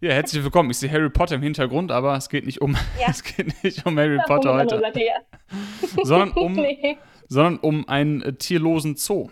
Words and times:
Ja, 0.00 0.12
herzlich 0.12 0.44
willkommen. 0.44 0.70
Ich 0.70 0.78
sehe 0.78 0.92
Harry 0.92 1.10
Potter 1.10 1.34
im 1.34 1.42
Hintergrund, 1.42 1.90
aber 1.90 2.16
es 2.16 2.28
geht 2.28 2.46
nicht 2.46 2.60
um, 2.60 2.76
ja. 3.00 3.06
es 3.08 3.24
geht 3.24 3.64
nicht 3.64 3.84
um 3.84 3.98
Harry 3.98 4.20
Potter 4.28 4.54
heute. 4.54 4.78
Seite, 4.78 5.00
ja. 5.00 5.14
sondern, 6.04 6.30
um, 6.34 6.52
nee. 6.54 6.96
sondern 7.26 7.58
um 7.58 7.88
einen 7.88 8.22
äh, 8.22 8.32
tierlosen 8.32 8.94
Zoo. 8.94 9.28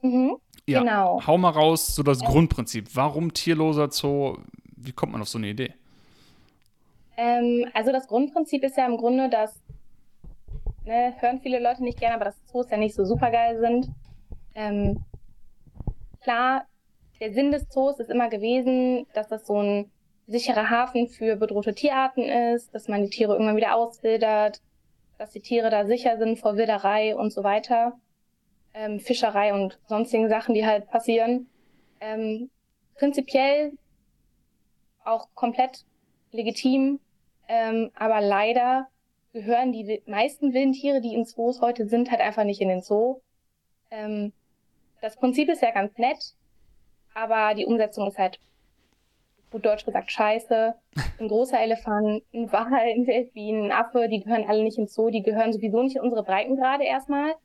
Mhm, 0.00 0.38
ja, 0.66 0.80
genau. 0.80 1.20
Hau 1.26 1.36
mal 1.36 1.50
raus, 1.50 1.94
so 1.94 2.02
das 2.02 2.22
ja. 2.22 2.28
Grundprinzip. 2.28 2.96
Warum 2.96 3.34
tierloser 3.34 3.90
Zoo? 3.90 4.38
Wie 4.74 4.92
kommt 4.92 5.12
man 5.12 5.20
auf 5.20 5.28
so 5.28 5.36
eine 5.36 5.48
Idee? 5.48 5.74
Ähm, 7.18 7.66
also 7.74 7.92
das 7.92 8.06
Grundprinzip 8.06 8.64
ist 8.64 8.78
ja 8.78 8.86
im 8.86 8.96
Grunde, 8.96 9.28
dass, 9.28 9.60
ne, 10.86 11.12
hören 11.18 11.40
viele 11.42 11.60
Leute 11.60 11.84
nicht 11.84 12.00
gerne, 12.00 12.14
aber 12.14 12.24
dass 12.24 12.42
Zoos 12.46 12.70
ja 12.70 12.78
nicht 12.78 12.94
so 12.94 13.04
super 13.04 13.30
geil 13.30 13.60
sind. 13.60 13.90
Ähm, 14.54 15.04
klar, 16.22 16.64
der 17.20 17.32
Sinn 17.32 17.52
des 17.52 17.68
Zoos 17.68 17.98
ist 18.00 18.10
immer 18.10 18.28
gewesen, 18.28 19.06
dass 19.14 19.28
das 19.28 19.46
so 19.46 19.60
ein 19.60 19.90
sicherer 20.26 20.70
Hafen 20.70 21.08
für 21.08 21.36
bedrohte 21.36 21.74
Tierarten 21.74 22.24
ist, 22.24 22.74
dass 22.74 22.88
man 22.88 23.02
die 23.02 23.10
Tiere 23.10 23.34
irgendwann 23.34 23.56
wieder 23.56 23.76
auswildert, 23.76 24.60
dass 25.18 25.30
die 25.30 25.40
Tiere 25.40 25.70
da 25.70 25.86
sicher 25.86 26.18
sind 26.18 26.38
vor 26.38 26.56
Wilderei 26.56 27.14
und 27.14 27.32
so 27.32 27.44
weiter, 27.44 27.98
ähm, 28.72 29.00
Fischerei 29.00 29.52
und 29.54 29.78
sonstigen 29.86 30.28
Sachen, 30.28 30.54
die 30.54 30.66
halt 30.66 30.88
passieren. 30.88 31.48
Ähm, 32.00 32.50
prinzipiell 32.96 33.72
auch 35.04 35.28
komplett 35.34 35.84
legitim, 36.32 37.00
ähm, 37.48 37.90
aber 37.94 38.20
leider 38.20 38.88
gehören 39.32 39.72
die 39.72 40.02
meisten 40.06 40.54
wilden 40.54 40.72
Tiere, 40.72 41.00
die 41.00 41.14
in 41.14 41.26
Zoos 41.26 41.60
heute 41.60 41.86
sind, 41.86 42.10
halt 42.10 42.20
einfach 42.20 42.44
nicht 42.44 42.60
in 42.60 42.68
den 42.68 42.82
Zoo. 42.82 43.20
Ähm, 43.90 44.32
das 45.00 45.16
Prinzip 45.16 45.48
ist 45.50 45.60
ja 45.60 45.70
ganz 45.70 45.96
nett, 45.98 46.34
aber 47.14 47.54
die 47.54 47.66
Umsetzung 47.66 48.06
ist 48.08 48.18
halt, 48.18 48.38
gut 49.54 49.64
deutsch 49.64 49.84
gesagt, 49.84 50.10
scheiße. 50.10 50.74
Ein 51.20 51.28
großer 51.28 51.60
Elefant, 51.60 52.24
ein 52.34 52.50
Wal, 52.50 52.74
ein 52.74 53.04
Delfin, 53.04 53.66
ein 53.66 53.72
Affe, 53.72 54.08
die 54.08 54.20
gehören 54.20 54.48
alle 54.48 54.64
nicht 54.64 54.78
ins 54.78 54.94
Zoo, 54.94 55.10
die 55.10 55.22
gehören 55.22 55.52
sowieso 55.52 55.80
nicht 55.82 55.94
in 55.94 56.02
unsere 56.02 56.24
Breitengrade 56.24 56.82
erstmal. 56.82 57.36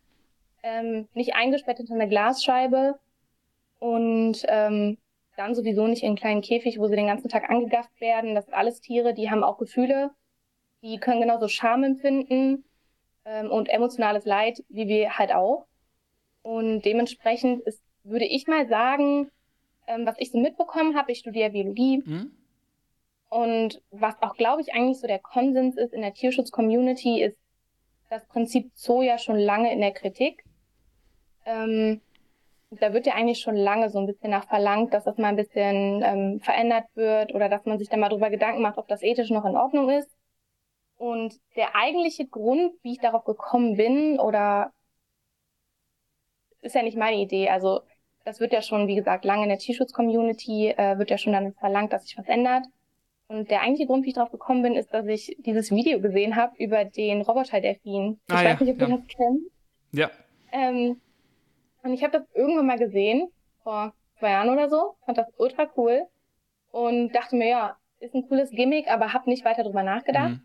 Ähm, 0.63 1.07
nicht 1.13 1.35
eingesperrt 1.35 1.77
hinter 1.77 1.93
eine 1.93 2.09
Glasscheibe 2.09 2.99
und 3.77 4.43
ähm, 4.47 4.97
dann 5.37 5.53
sowieso 5.53 5.87
nicht 5.87 6.01
in 6.01 6.07
einen 6.07 6.15
kleinen 6.17 6.41
Käfig, 6.41 6.79
wo 6.79 6.87
sie 6.87 6.95
den 6.95 7.07
ganzen 7.07 7.29
Tag 7.29 7.49
angegafft 7.49 8.01
werden. 8.01 8.33
Das 8.33 8.45
sind 8.45 8.55
alles 8.55 8.81
Tiere, 8.81 9.13
die 9.13 9.29
haben 9.29 9.43
auch 9.43 9.59
Gefühle, 9.59 10.09
die 10.81 10.97
können 10.97 11.21
genauso 11.21 11.47
Scham 11.47 11.83
empfinden 11.83 12.65
ähm, 13.23 13.51
und 13.51 13.69
emotionales 13.69 14.25
Leid, 14.25 14.63
wie 14.67 14.87
wir 14.87 15.17
halt 15.17 15.31
auch. 15.31 15.67
Und 16.41 16.81
dementsprechend 16.81 17.61
ist, 17.61 17.83
würde 18.03 18.25
ich 18.25 18.47
mal 18.47 18.67
sagen, 18.67 19.29
ähm, 19.89 20.05
was 20.05 20.15
ich 20.19 20.31
so 20.31 20.39
mitbekommen 20.39 20.95
habe, 20.95 21.11
ich 21.11 21.19
studiere 21.19 21.49
Biologie. 21.49 22.03
Mhm. 22.05 22.31
Und 23.29 23.81
was 23.91 24.15
auch, 24.21 24.35
glaube 24.35 24.61
ich, 24.61 24.73
eigentlich 24.73 24.99
so 24.99 25.07
der 25.07 25.19
Konsens 25.19 25.75
ist 25.77 25.93
in 25.93 26.01
der 26.01 26.13
Tierschutz-Community, 26.13 27.23
ist 27.23 27.37
das 28.09 28.25
Prinzip 28.27 28.71
Zoo 28.73 29.01
ja 29.01 29.17
schon 29.17 29.37
lange 29.37 29.71
in 29.71 29.81
der 29.81 29.91
Kritik. 29.91 30.43
Ähm, 31.45 32.01
da 32.71 32.93
wird 32.93 33.07
ja 33.07 33.15
eigentlich 33.15 33.39
schon 33.39 33.55
lange 33.55 33.89
so 33.89 33.99
ein 33.99 34.05
bisschen 34.05 34.29
nach 34.29 34.47
verlangt, 34.47 34.93
dass 34.93 35.03
das 35.03 35.17
mal 35.17 35.29
ein 35.29 35.35
bisschen 35.35 36.03
ähm, 36.03 36.39
verändert 36.39 36.85
wird 36.95 37.33
oder 37.33 37.49
dass 37.49 37.65
man 37.65 37.79
sich 37.79 37.89
da 37.89 37.97
mal 37.97 38.09
drüber 38.09 38.29
Gedanken 38.29 38.61
macht, 38.61 38.77
ob 38.77 38.87
das 38.87 39.01
ethisch 39.01 39.31
noch 39.31 39.45
in 39.45 39.57
Ordnung 39.57 39.89
ist. 39.89 40.09
Und 40.97 41.39
der 41.55 41.75
eigentliche 41.75 42.27
Grund, 42.27 42.73
wie 42.83 42.93
ich 42.93 42.99
darauf 42.99 43.23
gekommen 43.23 43.77
bin, 43.77 44.19
oder 44.19 44.71
ist 46.61 46.75
ja 46.75 46.83
nicht 46.83 46.97
meine 46.97 47.17
Idee. 47.17 47.49
Also 47.49 47.81
das 48.29 48.39
wird 48.39 48.53
ja 48.53 48.61
schon, 48.61 48.87
wie 48.87 48.95
gesagt, 48.95 49.25
lange 49.25 49.43
in 49.43 49.49
der 49.49 49.57
Tierschutz-Community, 49.57 50.69
äh, 50.69 50.99
wird 50.99 51.09
ja 51.09 51.17
schon 51.17 51.33
dann 51.33 51.53
verlangt, 51.53 51.91
dass 51.91 52.03
sich 52.03 52.15
was 52.15 52.27
ändert. 52.27 52.63
Und 53.27 53.49
der 53.49 53.61
eigentliche 53.61 53.87
Grund, 53.87 54.05
wie 54.05 54.09
ich 54.09 54.15
darauf 54.15 54.31
gekommen 54.31 54.61
bin, 54.61 54.75
ist, 54.75 54.93
dass 54.93 55.07
ich 55.07 55.35
dieses 55.39 55.71
Video 55.71 55.99
gesehen 55.99 56.35
habe 56.35 56.55
über 56.57 56.85
den 56.85 57.21
Roboter-Delfin. 57.21 58.19
Ich 58.27 58.33
ah, 58.33 58.37
weiß 58.37 58.59
ja, 58.59 58.65
nicht, 58.65 58.73
ob 58.73 58.81
ja. 58.81 58.87
ihr 58.87 58.97
das 58.97 59.07
kennt. 59.07 59.41
Ja. 59.91 60.11
Ähm, 60.51 61.01
und 61.81 61.93
ich 61.93 62.03
habe 62.03 62.19
das 62.19 62.27
irgendwann 62.35 62.67
mal 62.67 62.77
gesehen, 62.77 63.29
vor 63.63 63.93
zwei 64.19 64.31
Jahren 64.31 64.49
oder 64.49 64.69
so, 64.69 64.95
fand 65.05 65.17
das 65.17 65.27
ultra 65.37 65.67
cool 65.75 66.03
und 66.71 67.11
dachte 67.13 67.35
mir, 67.35 67.47
ja, 67.47 67.77
ist 67.99 68.13
ein 68.13 68.27
cooles 68.27 68.51
Gimmick, 68.51 68.87
aber 68.91 69.11
habe 69.11 69.29
nicht 69.29 69.43
weiter 69.43 69.63
drüber 69.63 69.83
nachgedacht. 69.83 70.33
Mhm. 70.33 70.41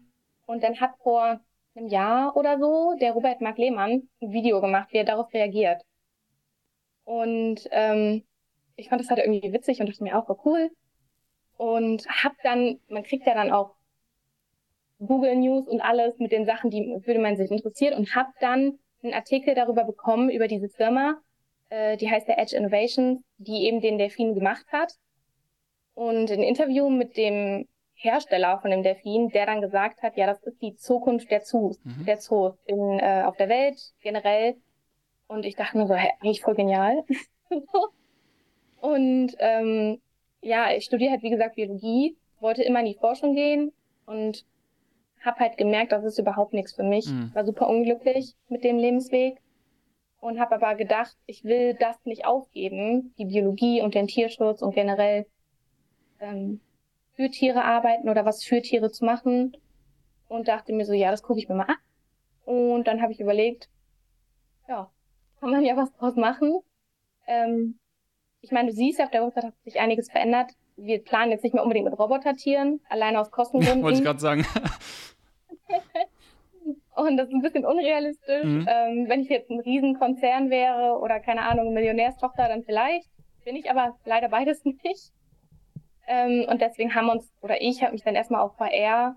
Und 0.46 0.62
dann 0.62 0.80
hat 0.80 0.92
vor 1.02 1.40
einem 1.74 1.88
Jahr 1.88 2.34
oder 2.34 2.58
so 2.58 2.94
der 2.98 3.12
Robert 3.12 3.42
Mark 3.42 3.58
Lehmann 3.58 4.08
ein 4.22 4.32
Video 4.32 4.60
gemacht, 4.62 4.88
wie 4.92 4.98
er 4.98 5.04
darauf 5.04 5.32
reagiert. 5.34 5.82
Und 7.04 7.68
ähm, 7.70 8.24
ich 8.76 8.88
fand 8.88 9.00
das 9.00 9.10
halt 9.10 9.20
irgendwie 9.20 9.52
witzig 9.52 9.80
und 9.80 9.88
dachte 9.88 10.02
mir 10.02 10.18
auch, 10.18 10.28
war 10.28 10.44
cool. 10.44 10.70
Und 11.56 12.06
hab 12.08 12.32
dann, 12.42 12.80
man 12.88 13.04
kriegt 13.04 13.26
ja 13.26 13.34
dann 13.34 13.52
auch 13.52 13.74
Google 14.98 15.36
News 15.36 15.68
und 15.68 15.80
alles 15.80 16.18
mit 16.18 16.32
den 16.32 16.46
Sachen, 16.46 16.70
die 16.70 16.96
für 17.04 17.18
man 17.18 17.36
sich 17.36 17.50
interessiert 17.50 17.96
und 17.96 18.14
hab 18.14 18.28
dann 18.40 18.78
einen 19.02 19.14
Artikel 19.14 19.54
darüber 19.54 19.84
bekommen, 19.84 20.30
über 20.30 20.48
diese 20.48 20.68
Firma, 20.68 21.20
äh, 21.68 21.96
die 21.96 22.10
heißt 22.10 22.26
der 22.26 22.38
Edge 22.38 22.56
Innovations, 22.56 23.20
die 23.36 23.66
eben 23.66 23.80
den 23.80 23.98
Delfin 23.98 24.34
gemacht 24.34 24.66
hat. 24.72 24.92
Und 25.94 26.30
ein 26.30 26.42
Interview 26.42 26.88
mit 26.90 27.16
dem 27.16 27.68
Hersteller 27.94 28.58
von 28.60 28.70
dem 28.70 28.82
Delfin, 28.82 29.28
der 29.28 29.46
dann 29.46 29.60
gesagt 29.60 30.02
hat, 30.02 30.16
ja, 30.16 30.26
das 30.26 30.42
ist 30.42 30.60
die 30.60 30.74
Zukunft 30.74 31.30
der 31.30 31.42
Zoos, 31.42 31.78
mhm. 31.84 32.04
der 32.04 32.18
Zoos 32.18 32.54
in, 32.66 32.98
äh, 32.98 33.22
auf 33.24 33.36
der 33.36 33.48
Welt 33.48 33.76
generell. 34.00 34.56
Und 35.26 35.44
ich 35.46 35.56
dachte 35.56 35.78
mir 35.78 35.86
so, 35.86 35.94
hey, 35.94 36.10
eigentlich 36.20 36.42
voll 36.42 36.54
genial. 36.54 37.04
und 38.80 39.34
ähm, 39.38 40.00
ja, 40.40 40.72
ich 40.72 40.84
studiere 40.84 41.12
halt, 41.12 41.22
wie 41.22 41.30
gesagt, 41.30 41.56
Biologie, 41.56 42.16
wollte 42.40 42.62
immer 42.62 42.80
in 42.80 42.86
die 42.86 42.98
Forschung 42.98 43.34
gehen 43.34 43.72
und 44.06 44.44
habe 45.24 45.40
halt 45.40 45.56
gemerkt, 45.56 45.92
das 45.92 46.04
ist 46.04 46.18
überhaupt 46.18 46.52
nichts 46.52 46.74
für 46.74 46.82
mich. 46.82 47.06
Mhm. 47.08 47.34
War 47.34 47.44
super 47.44 47.68
unglücklich 47.68 48.34
mit 48.48 48.62
dem 48.62 48.76
Lebensweg 48.76 49.38
und 50.20 50.38
habe 50.38 50.54
aber 50.56 50.74
gedacht, 50.74 51.16
ich 51.26 51.44
will 51.44 51.74
das 51.74 51.96
nicht 52.04 52.26
aufgeben, 52.26 53.14
die 53.18 53.24
Biologie 53.24 53.82
und 53.82 53.94
den 53.94 54.06
Tierschutz 54.06 54.62
und 54.62 54.74
generell 54.74 55.26
ähm, 56.20 56.60
für 57.14 57.30
Tiere 57.30 57.64
arbeiten 57.64 58.08
oder 58.08 58.24
was 58.24 58.44
für 58.44 58.60
Tiere 58.60 58.90
zu 58.90 59.04
machen 59.04 59.56
und 60.28 60.48
dachte 60.48 60.72
mir 60.72 60.84
so, 60.84 60.92
ja, 60.92 61.10
das 61.10 61.22
gucke 61.22 61.38
ich 61.38 61.48
mir 61.48 61.54
mal 61.54 61.66
an. 61.66 61.76
Und 62.44 62.86
dann 62.86 63.00
habe 63.00 63.12
ich 63.12 63.20
überlegt, 63.20 63.68
ja, 64.68 64.90
kann 65.44 65.52
man 65.52 65.64
ja 65.64 65.76
was 65.76 65.92
draus 65.92 66.16
machen. 66.16 66.60
Ähm, 67.26 67.78
ich 68.40 68.50
meine, 68.50 68.70
du 68.70 68.74
siehst 68.74 68.98
ja, 68.98 69.04
auf 69.04 69.10
der 69.10 69.24
Website 69.24 69.44
hat 69.44 69.54
sich 69.64 69.78
einiges 69.78 70.10
verändert. 70.10 70.52
Wir 70.76 71.02
planen 71.02 71.30
jetzt 71.32 71.44
nicht 71.44 71.54
mehr 71.54 71.62
unbedingt 71.62 71.84
mit 71.88 71.98
Robotertieren, 71.98 72.80
alleine 72.88 73.20
aus 73.20 73.30
Kostengründen. 73.30 73.82
Wollte 73.84 73.98
ich 73.98 74.04
gerade 74.04 74.20
sagen. 74.20 74.46
Und 76.96 77.16
das 77.16 77.28
ist 77.28 77.34
ein 77.34 77.42
bisschen 77.42 77.66
unrealistisch. 77.66 78.44
Mhm. 78.44 78.66
Ähm, 78.68 79.08
wenn 79.08 79.20
ich 79.20 79.28
jetzt 79.28 79.50
ein 79.50 79.60
Riesenkonzern 79.60 80.48
wäre 80.48 80.98
oder 80.98 81.20
keine 81.20 81.42
Ahnung, 81.42 81.74
Millionärstochter, 81.74 82.48
dann 82.48 82.62
vielleicht. 82.62 83.08
Bin 83.44 83.56
ich 83.56 83.70
aber 83.70 83.96
leider 84.04 84.28
beides 84.28 84.64
nicht. 84.64 85.12
Ähm, 86.06 86.46
und 86.48 86.60
deswegen 86.60 86.94
haben 86.94 87.06
wir 87.06 87.12
uns, 87.12 87.32
oder 87.40 87.60
ich 87.60 87.82
habe 87.82 87.92
mich 87.92 88.02
dann 88.02 88.14
erstmal 88.14 88.42
auf 88.42 88.56
VR 88.56 89.16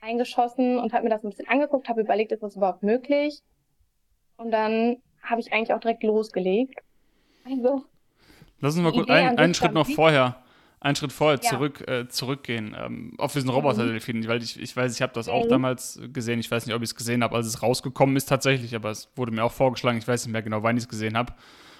eingeschossen 0.00 0.78
und 0.78 0.92
habe 0.92 1.04
mir 1.04 1.10
das 1.10 1.24
ein 1.24 1.30
bisschen 1.30 1.48
angeguckt, 1.48 1.88
habe 1.88 2.00
überlegt, 2.00 2.32
ist 2.32 2.42
das 2.42 2.56
überhaupt 2.56 2.82
möglich? 2.82 3.40
Und 4.36 4.50
dann 4.50 5.02
habe 5.22 5.40
ich 5.40 5.52
eigentlich 5.52 5.72
auch 5.72 5.80
direkt 5.80 6.02
losgelegt. 6.02 6.80
Also. 7.44 7.84
Lass 8.60 8.74
uns 8.74 8.82
mal 8.82 8.92
kurz 8.92 9.08
ein, 9.08 9.38
einen 9.38 9.54
Schritt 9.54 9.72
noch 9.72 9.88
vorher 9.88 10.42
einen 10.80 10.96
Schritt 10.96 11.12
vorher 11.12 11.38
ja. 11.42 11.48
zurück, 11.48 11.86
äh, 11.88 12.08
zurückgehen 12.08 12.74
ähm, 12.78 13.12
auf 13.18 13.34
diesen 13.34 13.50
Roboter-Delfin, 13.50 14.20
mhm. 14.20 14.28
weil 14.28 14.42
ich, 14.42 14.58
ich 14.58 14.74
weiß, 14.74 14.94
ich 14.94 15.02
habe 15.02 15.12
das 15.12 15.28
auch 15.28 15.44
mhm. 15.44 15.50
damals 15.50 16.00
gesehen. 16.12 16.40
Ich 16.40 16.50
weiß 16.50 16.66
nicht, 16.66 16.74
ob 16.74 16.82
ich 16.82 16.90
es 16.90 16.94
gesehen 16.94 17.22
habe, 17.22 17.36
als 17.36 17.46
es 17.46 17.62
rausgekommen 17.62 18.16
ist 18.16 18.28
tatsächlich, 18.28 18.74
aber 18.74 18.90
es 18.90 19.10
wurde 19.14 19.32
mir 19.32 19.44
auch 19.44 19.52
vorgeschlagen. 19.52 19.98
Ich 19.98 20.08
weiß 20.08 20.24
nicht 20.24 20.32
mehr 20.32 20.42
genau, 20.42 20.62
wann 20.62 20.76
ich 20.76 20.84
es 20.84 20.88
gesehen 20.88 21.16
habe. 21.16 21.34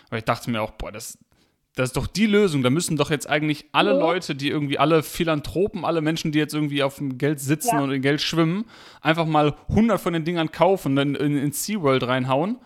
Aber 0.08 0.18
ich 0.18 0.24
dachte 0.24 0.50
mir 0.50 0.60
auch, 0.60 0.72
boah, 0.72 0.92
das, 0.92 1.16
das 1.76 1.90
ist 1.90 1.96
doch 1.96 2.06
die 2.06 2.26
Lösung. 2.26 2.62
Da 2.62 2.68
müssen 2.68 2.98
doch 2.98 3.10
jetzt 3.10 3.28
eigentlich 3.28 3.64
alle 3.72 3.94
mhm. 3.94 4.00
Leute, 4.00 4.34
die 4.34 4.50
irgendwie 4.50 4.78
alle 4.78 5.02
Philanthropen, 5.02 5.86
alle 5.86 6.02
Menschen, 6.02 6.31
die 6.31 6.38
jetzt 6.38 6.52
irgendwie 6.54 6.82
auf 6.82 6.96
dem 6.96 7.16
Geld 7.16 7.40
sitzen 7.40 7.76
ja. 7.76 7.81
und 7.81 7.93
in 7.93 8.02
Geld 8.02 8.20
schwimmen, 8.20 8.66
einfach 9.00 9.25
mal 9.25 9.54
100 9.70 9.98
von 9.98 10.12
den 10.12 10.25
Dingern 10.25 10.52
kaufen 10.52 10.88
und 10.88 10.96
dann 10.96 11.14
in, 11.14 11.38
in 11.38 11.52
SeaWorld 11.52 12.06
reinhauen. 12.06 12.58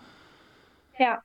Ja. 0.99 1.21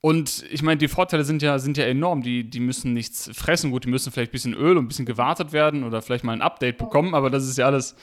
Und 0.00 0.44
ich 0.50 0.62
meine, 0.62 0.78
die 0.78 0.88
Vorteile 0.88 1.24
sind 1.24 1.42
ja, 1.42 1.58
sind 1.58 1.76
ja 1.76 1.84
enorm. 1.84 2.22
Die, 2.22 2.48
die 2.48 2.60
müssen 2.60 2.92
nichts 2.92 3.30
fressen. 3.34 3.70
Gut, 3.72 3.84
die 3.84 3.88
müssen 3.88 4.12
vielleicht 4.12 4.30
ein 4.30 4.32
bisschen 4.32 4.54
Öl 4.54 4.76
und 4.76 4.84
ein 4.84 4.88
bisschen 4.88 5.06
gewartet 5.06 5.52
werden 5.52 5.84
oder 5.84 6.02
vielleicht 6.02 6.24
mal 6.24 6.32
ein 6.32 6.42
Update 6.42 6.78
bekommen, 6.78 7.14
aber 7.14 7.28
das 7.30 7.46
ist 7.46 7.58
ja 7.58 7.66
alles, 7.66 7.96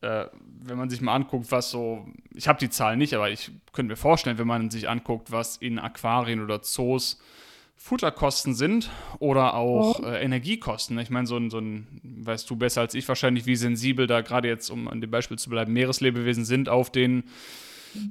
äh, 0.00 0.26
wenn 0.62 0.78
man 0.78 0.88
sich 0.88 1.00
mal 1.00 1.14
anguckt, 1.14 1.50
was 1.50 1.70
so, 1.70 2.06
ich 2.34 2.48
habe 2.48 2.58
die 2.58 2.70
Zahlen 2.70 2.98
nicht, 2.98 3.14
aber 3.14 3.30
ich 3.30 3.50
könnte 3.72 3.90
mir 3.90 3.96
vorstellen, 3.96 4.38
wenn 4.38 4.46
man 4.46 4.70
sich 4.70 4.88
anguckt, 4.88 5.32
was 5.32 5.56
in 5.56 5.78
Aquarien 5.78 6.42
oder 6.42 6.62
Zoos 6.62 7.20
Futterkosten 7.76 8.54
sind 8.54 8.90
oder 9.20 9.54
auch 9.54 10.02
äh, 10.02 10.22
Energiekosten. 10.22 10.98
Ich 10.98 11.08
meine, 11.08 11.26
so 11.26 11.38
ein, 11.38 11.48
so 11.48 11.58
ein, 11.58 11.86
weißt 12.02 12.48
du 12.48 12.56
besser 12.56 12.82
als 12.82 12.94
ich 12.94 13.08
wahrscheinlich, 13.08 13.46
wie 13.46 13.56
sensibel 13.56 14.06
da 14.06 14.20
gerade 14.20 14.48
jetzt, 14.48 14.68
um 14.68 14.86
an 14.86 15.00
dem 15.00 15.10
Beispiel 15.10 15.38
zu 15.38 15.48
bleiben, 15.48 15.72
Meereslebewesen 15.72 16.44
sind 16.44 16.68
auf 16.68 16.90
den 16.90 17.24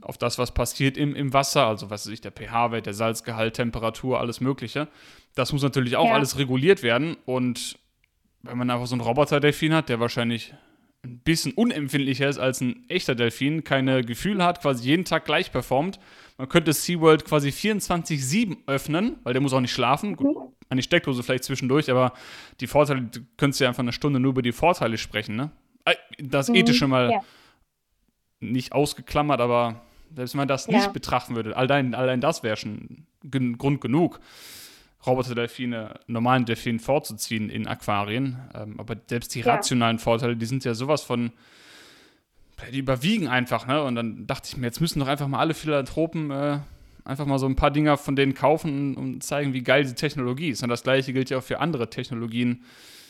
auf 0.02 0.18
das, 0.18 0.38
was 0.38 0.54
passiert 0.54 0.98
im, 0.98 1.16
im 1.16 1.34
Wasser, 1.34 1.68
also 1.68 1.90
was 1.90 2.08
ist 2.08 2.26
der 2.26 2.32
pH-Wert, 2.32 2.86
der 2.86 2.94
Salzgehalt, 2.94 3.56
Temperatur, 3.56 4.20
alles 4.20 4.42
Mögliche. 4.42 4.88
Das 5.36 5.54
muss 5.54 5.62
natürlich 5.62 5.96
auch 5.96 6.08
ja. 6.08 6.14
alles 6.14 6.38
reguliert 6.38 6.84
werden 6.84 7.18
und 7.26 7.78
wenn 8.42 8.58
man 8.58 8.70
einfach 8.70 8.88
so 8.88 8.96
einen 8.96 9.02
Roboter-Delfin 9.02 9.74
hat, 9.74 9.90
der 9.90 10.00
wahrscheinlich 10.00 10.54
ein 11.04 11.20
bisschen 11.20 11.54
unempfindlicher 11.54 12.28
ist 12.28 12.40
als 12.40 12.62
ein 12.62 12.86
echter 12.90 13.16
Delfin, 13.16 13.64
keine 13.64 14.04
Gefühle 14.04 14.44
hat, 14.44 14.62
quasi 14.62 14.88
jeden 14.88 15.06
Tag 15.06 15.26
gleich 15.26 15.52
performt. 15.52 16.00
Man 16.38 16.50
könnte 16.50 16.74
SeaWorld 16.74 17.26
quasi 17.26 17.50
24-7 17.50 18.58
öffnen, 18.68 19.18
weil 19.24 19.34
der 19.34 19.42
muss 19.42 19.54
auch 19.54 19.62
nicht 19.62 19.74
schlafen. 19.74 20.16
Gut, 20.16 20.38
mhm. 20.38 20.54
an 20.70 20.78
die 20.78 20.84
Steckdose 20.84 21.24
vielleicht 21.24 21.46
zwischendurch, 21.46 21.90
aber 21.90 22.14
die 22.60 22.68
Vorteile, 22.68 23.04
du 23.04 23.20
könntest 23.38 23.62
ja 23.62 23.70
einfach 23.70 23.84
eine 23.84 23.94
Stunde 23.94 24.20
nur 24.20 24.32
über 24.32 24.42
die 24.42 24.52
Vorteile 24.52 24.98
sprechen, 24.98 25.36
ne? 25.36 25.52
Äh, 25.86 25.96
das 26.18 26.50
mhm, 26.50 26.56
Ethische 26.56 26.88
mal 26.88 27.12
ja. 27.12 27.22
Nicht 28.40 28.74
ausgeklammert, 28.74 29.42
aber 29.42 29.82
selbst 30.16 30.34
wenn 30.34 30.40
man 30.40 30.48
das 30.48 30.68
ja. 30.68 30.78
nicht 30.78 30.94
betrachten 30.94 31.36
würde, 31.36 31.56
allein, 31.56 31.94
allein 31.94 32.22
das 32.22 32.44
wäre 32.44 32.58
schon 32.58 33.06
Grund 33.58 33.82
genug. 33.82 34.20
Roboter-Delfine, 35.06 36.00
normalen 36.08 36.46
Delfinen 36.46 36.80
vorzuziehen 36.80 37.50
in 37.50 37.68
Aquarien. 37.68 38.38
Ähm, 38.54 38.80
aber 38.80 38.96
selbst 39.08 39.34
die 39.34 39.42
ja. 39.42 39.54
rationalen 39.54 40.00
Vorteile, 40.00 40.36
die 40.36 40.46
sind 40.46 40.66
ja 40.66 40.74
sowas 40.74 41.04
von, 41.04 41.32
die 42.74 42.80
überwiegen 42.80 43.28
einfach, 43.28 43.66
ne? 43.66 43.82
Und 43.84 43.96
dann 43.96 44.28
dachte 44.28 44.50
ich 44.52 44.58
mir, 44.58 44.66
jetzt 44.66 44.82
müssen 44.82 45.00
doch 45.00 45.08
einfach 45.08 45.28
mal 45.28 45.40
alle 45.40 45.54
Philanthropen 45.54 46.32
äh, 46.32 46.60
einfach 47.06 47.26
mal 47.26 47.40
so 47.40 47.46
ein 47.46 47.56
paar 47.56 47.72
Dinger 47.72 47.98
von 47.98 48.16
denen 48.16 48.34
kaufen 48.34 48.96
und 48.96 49.24
zeigen, 49.24 49.54
wie 49.54 49.64
geil 49.64 49.84
diese 49.84 49.96
Technologie 49.96 50.50
ist. 50.50 50.64
Und 50.64 50.70
das 50.70 50.84
gleiche 50.84 51.14
gilt 51.14 51.30
ja 51.30 51.38
auch 51.38 51.44
für 51.44 51.60
andere 51.60 51.90
Technologien, 51.90 52.64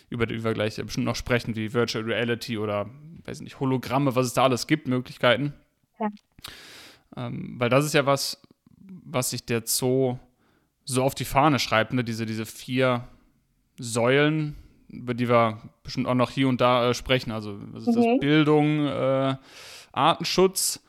über 0.09 0.25
die 0.25 0.43
wir 0.43 0.53
gleich 0.53 0.75
bestimmt 0.75 1.05
noch 1.05 1.15
sprechen, 1.15 1.55
wie 1.55 1.73
Virtual 1.73 2.03
Reality 2.03 2.57
oder, 2.57 2.89
weiß 3.25 3.41
nicht, 3.41 3.59
Hologramme, 3.59 4.15
was 4.15 4.27
es 4.27 4.33
da 4.33 4.43
alles 4.43 4.67
gibt, 4.67 4.87
Möglichkeiten. 4.87 5.53
Ja. 5.99 6.09
Ähm, 7.17 7.55
weil 7.59 7.69
das 7.69 7.85
ist 7.85 7.93
ja 7.93 8.05
was, 8.05 8.41
was 8.77 9.31
sich 9.31 9.45
der 9.45 9.63
Zoo 9.65 10.17
so 10.85 11.03
auf 11.03 11.15
die 11.15 11.25
Fahne 11.25 11.59
schreibt, 11.59 11.93
ne? 11.93 12.03
diese, 12.03 12.25
diese 12.25 12.45
vier 12.45 13.07
Säulen, 13.77 14.55
über 14.87 15.13
die 15.13 15.29
wir 15.29 15.61
bestimmt 15.83 16.07
auch 16.07 16.15
noch 16.15 16.31
hier 16.31 16.47
und 16.47 16.61
da 16.61 16.89
äh, 16.89 16.93
sprechen. 16.93 17.31
Also 17.31 17.59
was 17.71 17.87
ist 17.87 17.95
mhm. 17.95 18.01
das? 18.01 18.19
Bildung, 18.19 18.87
äh, 18.87 19.35
Artenschutz, 19.91 20.83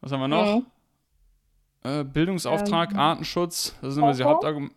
was 0.00 0.12
haben 0.12 0.20
wir 0.20 0.28
noch? 0.28 0.56
Mhm. 0.56 0.66
Äh, 1.84 2.04
Bildungsauftrag, 2.04 2.92
ähm, 2.92 2.98
Artenschutz, 2.98 3.76
das 3.80 3.94
sind 3.94 4.02
immer 4.02 4.14
die 4.14 4.24
Hauptargumente. 4.24 4.74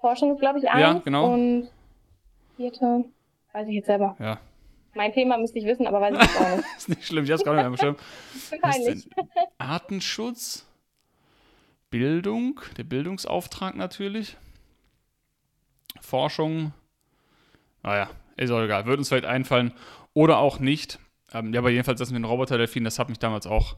Forschung 0.00 0.34
ist, 0.34 0.40
glaube 0.40 0.58
ich, 0.58 0.68
eins. 0.68 0.80
Ja, 0.80 0.92
genau. 1.02 1.32
Und 1.32 1.68
vierte, 2.56 3.04
weiß 3.52 3.68
ich 3.68 3.74
jetzt 3.74 3.86
selber. 3.86 4.16
Ja. 4.18 4.38
Mein 4.94 5.12
Thema 5.12 5.36
müsste 5.36 5.58
ich 5.58 5.66
wissen, 5.66 5.86
aber 5.86 6.00
weiß 6.00 6.14
ich 6.14 6.22
jetzt 6.22 6.40
auch 6.40 6.56
nicht. 6.56 6.66
ist 6.76 6.88
nicht 6.88 7.06
schlimm, 7.06 7.24
ich 7.24 7.30
habe 7.30 7.38
es 7.38 7.44
gar 7.44 7.54
nicht 7.54 7.68
mehr 7.68 7.78
Schirm. 7.78 7.96
Peinlich. 8.62 9.08
Artenschutz? 9.58 10.66
Bildung, 11.90 12.60
der 12.76 12.84
Bildungsauftrag 12.84 13.76
natürlich. 13.76 14.36
Forschung, 16.00 16.72
naja, 17.82 18.10
ist 18.36 18.50
auch 18.50 18.60
egal, 18.60 18.86
wird 18.86 18.98
uns 18.98 19.08
vielleicht 19.08 19.24
einfallen 19.24 19.72
oder 20.12 20.38
auch 20.38 20.58
nicht. 20.58 20.98
Ähm, 21.32 21.52
ja, 21.52 21.60
aber 21.60 21.70
jedenfalls 21.70 21.98
das 21.98 22.10
mit 22.10 22.18
den 22.18 22.24
Roboter-Delfinen, 22.24 22.84
das 22.84 22.98
hat 22.98 23.08
mich 23.08 23.18
damals 23.18 23.46
auch 23.46 23.76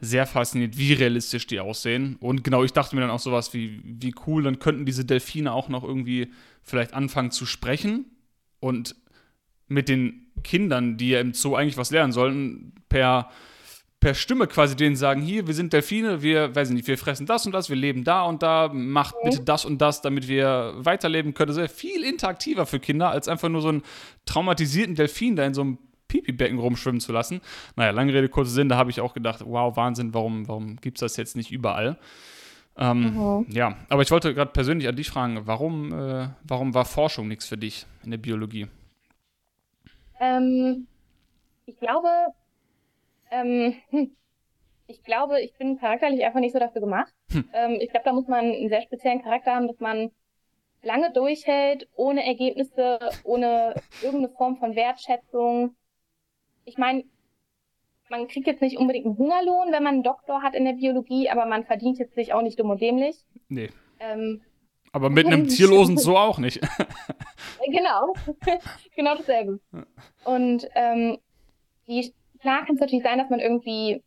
sehr 0.00 0.26
fasziniert, 0.26 0.78
wie 0.78 0.94
realistisch 0.94 1.46
die 1.46 1.60
aussehen. 1.60 2.16
Und 2.20 2.42
genau, 2.42 2.64
ich 2.64 2.72
dachte 2.72 2.94
mir 2.94 3.02
dann 3.02 3.10
auch 3.10 3.20
sowas 3.20 3.52
wie, 3.52 3.80
wie 3.84 4.14
cool, 4.26 4.42
dann 4.42 4.58
könnten 4.58 4.86
diese 4.86 5.04
Delfine 5.04 5.52
auch 5.52 5.68
noch 5.68 5.84
irgendwie 5.84 6.32
vielleicht 6.62 6.94
anfangen 6.94 7.30
zu 7.30 7.44
sprechen 7.44 8.06
und 8.60 8.94
mit 9.66 9.88
den 9.88 10.32
Kindern, 10.44 10.96
die 10.96 11.10
ja 11.10 11.20
im 11.20 11.34
Zoo 11.34 11.54
eigentlich 11.54 11.76
was 11.76 11.90
lernen 11.90 12.12
sollten, 12.12 12.74
per 12.88 13.30
per 14.00 14.14
Stimme 14.14 14.46
quasi 14.46 14.74
denen 14.76 14.96
sagen, 14.96 15.20
hier, 15.20 15.46
wir 15.46 15.52
sind 15.52 15.74
Delfine, 15.74 16.22
wir, 16.22 16.54
weiß 16.54 16.70
nicht, 16.70 16.88
wir 16.88 16.96
fressen 16.96 17.26
das 17.26 17.44
und 17.44 17.52
das, 17.52 17.68
wir 17.68 17.76
leben 17.76 18.02
da 18.02 18.22
und 18.22 18.42
da, 18.42 18.70
macht 18.72 19.14
mhm. 19.16 19.28
bitte 19.28 19.44
das 19.44 19.66
und 19.66 19.78
das, 19.78 20.00
damit 20.00 20.26
wir 20.26 20.72
weiterleben 20.78 21.34
können. 21.34 21.48
Das 21.48 21.58
ja 21.58 21.68
viel 21.68 22.02
interaktiver 22.02 22.64
für 22.64 22.80
Kinder, 22.80 23.10
als 23.10 23.28
einfach 23.28 23.50
nur 23.50 23.60
so 23.60 23.68
einen 23.68 23.82
traumatisierten 24.24 24.94
Delfin 24.94 25.36
da 25.36 25.44
in 25.44 25.52
so 25.52 25.60
einem 25.60 25.78
Pipi-Becken 26.08 26.58
rumschwimmen 26.58 27.00
zu 27.00 27.12
lassen. 27.12 27.42
Naja, 27.76 27.90
lange 27.90 28.14
Rede, 28.14 28.30
kurzer 28.30 28.50
Sinn, 28.50 28.70
da 28.70 28.76
habe 28.76 28.90
ich 28.90 29.02
auch 29.02 29.12
gedacht, 29.12 29.42
wow, 29.44 29.76
Wahnsinn, 29.76 30.14
warum, 30.14 30.48
warum 30.48 30.76
gibt 30.76 30.96
es 30.96 31.00
das 31.00 31.18
jetzt 31.18 31.36
nicht 31.36 31.52
überall? 31.52 31.98
Ähm, 32.80 33.14
mhm. 33.14 33.46
Ja, 33.50 33.76
aber 33.90 34.02
ich 34.02 34.10
wollte 34.10 34.34
gerade 34.34 34.52
persönlich 34.52 34.88
an 34.88 34.96
dich 34.96 35.10
fragen, 35.10 35.46
warum, 35.46 35.92
äh, 35.92 36.28
warum 36.42 36.72
war 36.72 36.86
Forschung 36.86 37.28
nichts 37.28 37.46
für 37.46 37.58
dich 37.58 37.86
in 38.02 38.10
der 38.10 38.18
Biologie? 38.18 38.68
Ähm, 40.18 40.86
ich 41.66 41.78
glaube, 41.78 42.08
ähm, 43.30 43.74
hm. 43.90 44.16
ich 44.86 45.04
glaube, 45.04 45.40
ich 45.40 45.52
bin 45.54 45.78
charakterlich 45.78 46.24
einfach 46.24 46.40
nicht 46.40 46.52
so 46.52 46.58
dafür 46.58 46.80
gemacht. 46.80 47.12
Hm. 47.30 47.44
Ähm, 47.52 47.78
ich 47.80 47.90
glaube, 47.90 48.04
da 48.04 48.12
muss 48.12 48.26
man 48.26 48.46
einen 48.46 48.68
sehr 48.70 48.82
speziellen 48.82 49.22
Charakter 49.22 49.54
haben, 49.54 49.68
dass 49.68 49.78
man 49.78 50.10
lange 50.82 51.12
durchhält, 51.12 51.86
ohne 51.94 52.26
Ergebnisse, 52.26 52.98
ohne 53.24 53.74
irgendeine 54.02 54.34
Form 54.34 54.56
von 54.56 54.74
Wertschätzung. 54.74 55.76
Ich 56.64 56.78
meine, 56.78 57.04
man 58.10 58.28
kriegt 58.28 58.46
jetzt 58.46 58.60
nicht 58.60 58.76
unbedingt 58.76 59.06
einen 59.06 59.16
Hungerlohn, 59.16 59.72
wenn 59.72 59.82
man 59.82 59.94
einen 59.94 60.02
Doktor 60.02 60.42
hat 60.42 60.54
in 60.54 60.64
der 60.64 60.72
Biologie, 60.74 61.30
aber 61.30 61.46
man 61.46 61.64
verdient 61.64 61.98
jetzt 61.98 62.14
sich 62.14 62.32
auch 62.34 62.42
nicht 62.42 62.58
dumm 62.58 62.70
und 62.70 62.80
dämlich. 62.80 63.24
Nee. 63.48 63.70
Ähm, 64.00 64.42
aber 64.92 65.08
mit 65.08 65.26
einem 65.26 65.48
Tierlosen 65.48 65.96
so 65.96 66.16
auch 66.16 66.38
nicht. 66.38 66.60
genau. 67.66 68.14
genau 68.96 69.14
dasselbe. 69.16 69.60
Und 70.24 70.68
ähm, 70.74 71.18
die 71.86 72.12
klar 72.40 72.64
kann 72.66 72.74
es 72.74 72.80
natürlich 72.80 73.04
sein, 73.04 73.18
dass 73.18 73.30
man 73.30 73.40
irgendwie 73.40 74.02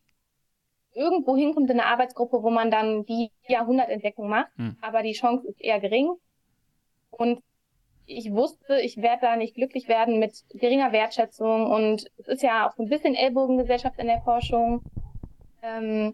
irgendwo 0.93 1.35
hinkommt 1.35 1.69
in 1.69 1.79
eine 1.79 1.89
Arbeitsgruppe, 1.89 2.43
wo 2.43 2.49
man 2.49 2.69
dann 2.69 3.05
die 3.05 3.31
Jahrhundertentdeckung 3.47 4.29
macht, 4.29 4.49
hm. 4.57 4.77
aber 4.81 5.01
die 5.01 5.13
Chance 5.13 5.47
ist 5.47 5.59
eher 5.59 5.79
gering. 5.79 6.11
Und 7.09 7.41
ich 8.05 8.31
wusste, 8.31 8.79
ich 8.81 8.97
werde 8.97 9.21
da 9.21 9.35
nicht 9.35 9.55
glücklich 9.55 9.87
werden 9.87 10.19
mit 10.19 10.43
geringer 10.53 10.91
Wertschätzung 10.91 11.71
und 11.71 12.05
es 12.17 12.27
ist 12.27 12.43
ja 12.43 12.67
auch 12.67 12.73
so 12.73 12.83
ein 12.83 12.89
bisschen 12.89 13.15
Ellbogengesellschaft 13.15 13.97
in 13.99 14.07
der 14.07 14.21
Forschung. 14.21 14.83
Ähm, 15.61 16.13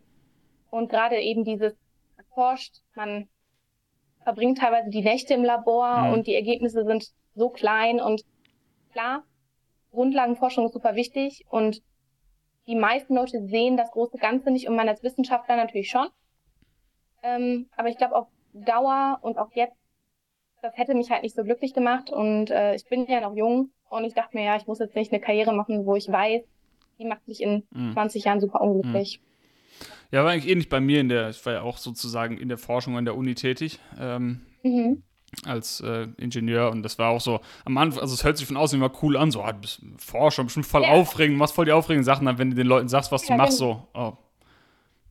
und 0.70 0.90
gerade 0.90 1.20
eben 1.20 1.44
dieses 1.44 1.74
erforscht, 2.18 2.82
man 2.96 3.28
verbringt 4.24 4.60
teilweise 4.60 4.90
die 4.90 5.02
Nächte 5.02 5.34
im 5.34 5.44
Labor 5.44 6.04
mhm. 6.04 6.14
und 6.14 6.28
die 6.28 6.36
Ergebnisse 6.36 6.86
sind 6.86 7.08
so 7.36 7.50
klein 7.50 8.00
und 8.00 8.24
klar, 8.92 9.24
Grundlagenforschung 9.92 10.66
ist 10.66 10.74
super 10.74 10.96
wichtig 10.96 11.46
und 11.50 11.82
die 12.68 12.76
meisten 12.76 13.16
Leute 13.16 13.42
sehen 13.48 13.78
das 13.78 13.92
große 13.92 14.18
Ganze 14.18 14.52
nicht 14.52 14.68
und 14.68 14.76
man 14.76 14.88
als 14.88 15.02
Wissenschaftler 15.02 15.56
natürlich 15.56 15.90
schon. 15.90 16.08
Ähm, 17.24 17.68
aber 17.76 17.90
ich 17.90 17.98
glaube 17.98 18.16
auf 18.16 18.28
Dauer 18.54 19.20
und 19.22 19.38
auch 19.38 19.52
jetzt, 19.54 19.79
das 20.62 20.78
hätte 20.78 20.94
mich 20.96 21.10
halt 21.10 21.24
nicht 21.24 21.36
so 21.36 21.44
glücklich 21.44 21.74
gemacht 21.74 22.10
und 22.10 22.52
äh, 22.52 22.76
ich 22.76 22.86
bin 22.86 23.06
ja 23.08 23.22
noch 23.22 23.36
jung 23.36 23.72
und 23.90 24.04
ich 24.04 24.14
dachte 24.14 24.38
mir, 24.38 24.44
ja, 24.44 24.58
ich 24.58 24.68
muss 24.68 24.80
jetzt 24.80 24.96
nicht 24.96 25.12
eine 25.12 25.22
Karriere 25.22 25.54
machen, 25.54 25.86
wo 25.86 25.96
ich 25.96 26.08
weiß, 26.08 26.44
die 27.00 27.06
macht 27.06 27.28
mich 27.28 27.42
in 27.42 27.64
mhm. 27.72 27.94
20 27.94 28.26
Jahren 28.26 28.40
super 28.40 28.62
unglücklich. 28.62 29.20
Mhm. 29.20 29.26
Ja, 30.12 30.24
war 30.24 30.32
eigentlich 30.32 30.52
ähnlich 30.52 30.70
bei 30.70 30.80
mir 30.80 31.00
in 31.00 31.10
der, 31.10 31.30
ich 31.30 31.46
war 31.46 31.54
ja 31.54 31.62
auch 31.62 31.78
sozusagen 31.78 32.38
in 32.38 32.50
der 32.50 32.58
Forschung 32.58 32.98
an 32.98 33.06
der 33.06 33.16
Uni 33.16 33.36
tätig. 33.36 33.80
Ähm, 34.00 34.42
mhm 34.64 35.04
als 35.46 35.82
äh, 35.82 36.08
Ingenieur 36.18 36.72
und 36.72 36.84
das 36.84 36.98
war 36.98 37.10
auch 37.10 37.22
so 37.22 37.40
am 37.66 37.78
Anfang, 37.78 38.02
also 38.02 38.14
es 38.14 38.24
hört 38.24 38.38
sich 38.38 38.48
von 38.48 38.58
außen 38.58 38.78
immer 38.78 38.92
cool 39.02 39.18
an, 39.18 39.32
so, 39.32 39.42
ah, 39.42 39.52
du 39.52 39.60
bist 39.60 39.82
Forscher, 39.98 40.44
bestimmt 40.44 40.66
voll 40.66 40.84
ja. 40.84 40.90
aufregend, 40.90 41.38
machst 41.38 41.56
voll 41.56 41.66
die 41.66 41.72
aufregenden 41.72 42.04
Sachen, 42.04 42.26
dann 42.26 42.38
wenn 42.38 42.50
du 42.50 42.56
den 42.56 42.68
Leuten 42.68 42.88
sagst, 42.88 43.12
was 43.12 43.28
ja, 43.28 43.36
du 43.36 43.42
machst, 43.42 43.58
so, 43.58 43.88
oh, 43.94 44.14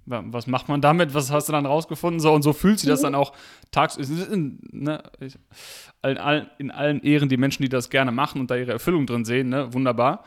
was 0.08 0.46
macht 0.46 0.68
man 0.68 0.80
damit, 0.80 1.14
was 1.14 1.30
hast 1.30 1.48
du 1.48 1.52
dann 1.52 1.66
rausgefunden, 1.66 2.20
so 2.20 2.32
und 2.32 2.42
so 2.42 2.52
fühlt 2.52 2.78
sich 2.78 2.88
das 2.88 3.00
mhm. 3.00 3.04
dann 3.04 3.14
auch 3.14 3.32
tagsüber, 3.70 4.36
ne, 4.36 5.02
in, 6.02 6.18
allen, 6.18 6.50
in 6.58 6.70
allen 6.70 7.02
Ehren 7.02 7.28
die 7.28 7.36
Menschen, 7.36 7.62
die 7.62 7.68
das 7.68 7.90
gerne 7.90 8.12
machen 8.12 8.40
und 8.40 8.50
da 8.50 8.56
ihre 8.56 8.72
Erfüllung 8.72 9.06
drin 9.06 9.24
sehen, 9.24 9.48
ne, 9.50 9.72
wunderbar, 9.72 10.24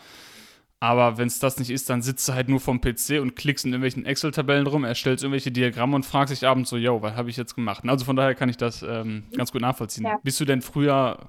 aber 0.83 1.19
wenn 1.19 1.27
es 1.27 1.37
das 1.37 1.59
nicht 1.59 1.69
ist, 1.69 1.91
dann 1.91 2.01
sitzt 2.01 2.27
du 2.27 2.33
halt 2.33 2.49
nur 2.49 2.59
vom 2.59 2.81
PC 2.81 3.21
und 3.21 3.35
klickst 3.35 3.65
in 3.65 3.71
irgendwelchen 3.71 4.03
Excel-Tabellen 4.03 4.65
rum, 4.65 4.83
erstellst 4.83 5.23
irgendwelche 5.23 5.51
Diagramme 5.51 5.95
und 5.95 6.07
fragst 6.07 6.33
dich 6.33 6.47
abends 6.47 6.71
so, 6.71 6.77
yo, 6.77 7.03
was 7.03 7.15
habe 7.15 7.29
ich 7.29 7.37
jetzt 7.37 7.53
gemacht? 7.53 7.83
Also 7.87 8.03
von 8.03 8.15
daher 8.15 8.33
kann 8.33 8.49
ich 8.49 8.57
das 8.57 8.81
ähm, 8.81 9.25
ganz 9.37 9.51
gut 9.51 9.61
nachvollziehen. 9.61 10.05
Ja. 10.05 10.19
Bist 10.23 10.39
du 10.39 10.45
denn 10.45 10.63
früher 10.63 11.19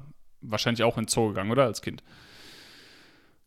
wahrscheinlich 0.41 0.83
auch 0.85 0.97
in 0.97 1.07
Zoo 1.07 1.29
gegangen, 1.29 1.51
oder? 1.51 1.65
Als 1.65 1.83
Kind? 1.83 2.03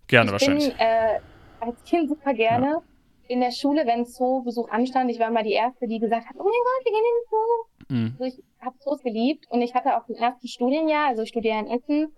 Gerne 0.06 0.28
ich 0.28 0.32
wahrscheinlich. 0.34 0.68
Bin, 0.68 0.78
äh, 0.78 1.20
als 1.60 1.84
Kind 1.84 2.10
super 2.10 2.36
gerne. 2.36 2.68
Ja. 2.68 2.82
In 3.28 3.42
der 3.42 3.52
Schule, 3.52 3.86
wenn 3.86 4.06
Zoo-Besuch 4.06 4.70
anstand, 4.70 5.10
ich 5.10 5.20
war 5.20 5.32
mal 5.32 5.44
die 5.44 5.54
Erste, 5.54 5.88
die 5.88 6.00
gesagt 6.00 6.28
hat, 6.28 6.36
oh 6.38 6.44
mein 6.44 6.52
Gott, 6.52 6.86
wir 6.86 6.92
gehen 6.92 7.02
in 7.02 7.18
den 7.18 7.28
Zoo. 7.30 7.96
Mhm. 7.96 8.16
Also 8.20 8.38
ich 8.38 8.44
habe 8.64 8.78
Zoos 8.80 9.02
geliebt 9.02 9.46
und 9.50 9.62
ich 9.62 9.74
hatte 9.74 9.98
auch 9.98 10.08
im 10.08 10.16
ersten 10.16 10.48
Studienjahr, 10.48 11.08
also 11.08 11.24
ich 11.24 11.30
studiere 11.30 11.60
in 11.60 11.68
Essen, 11.68 12.16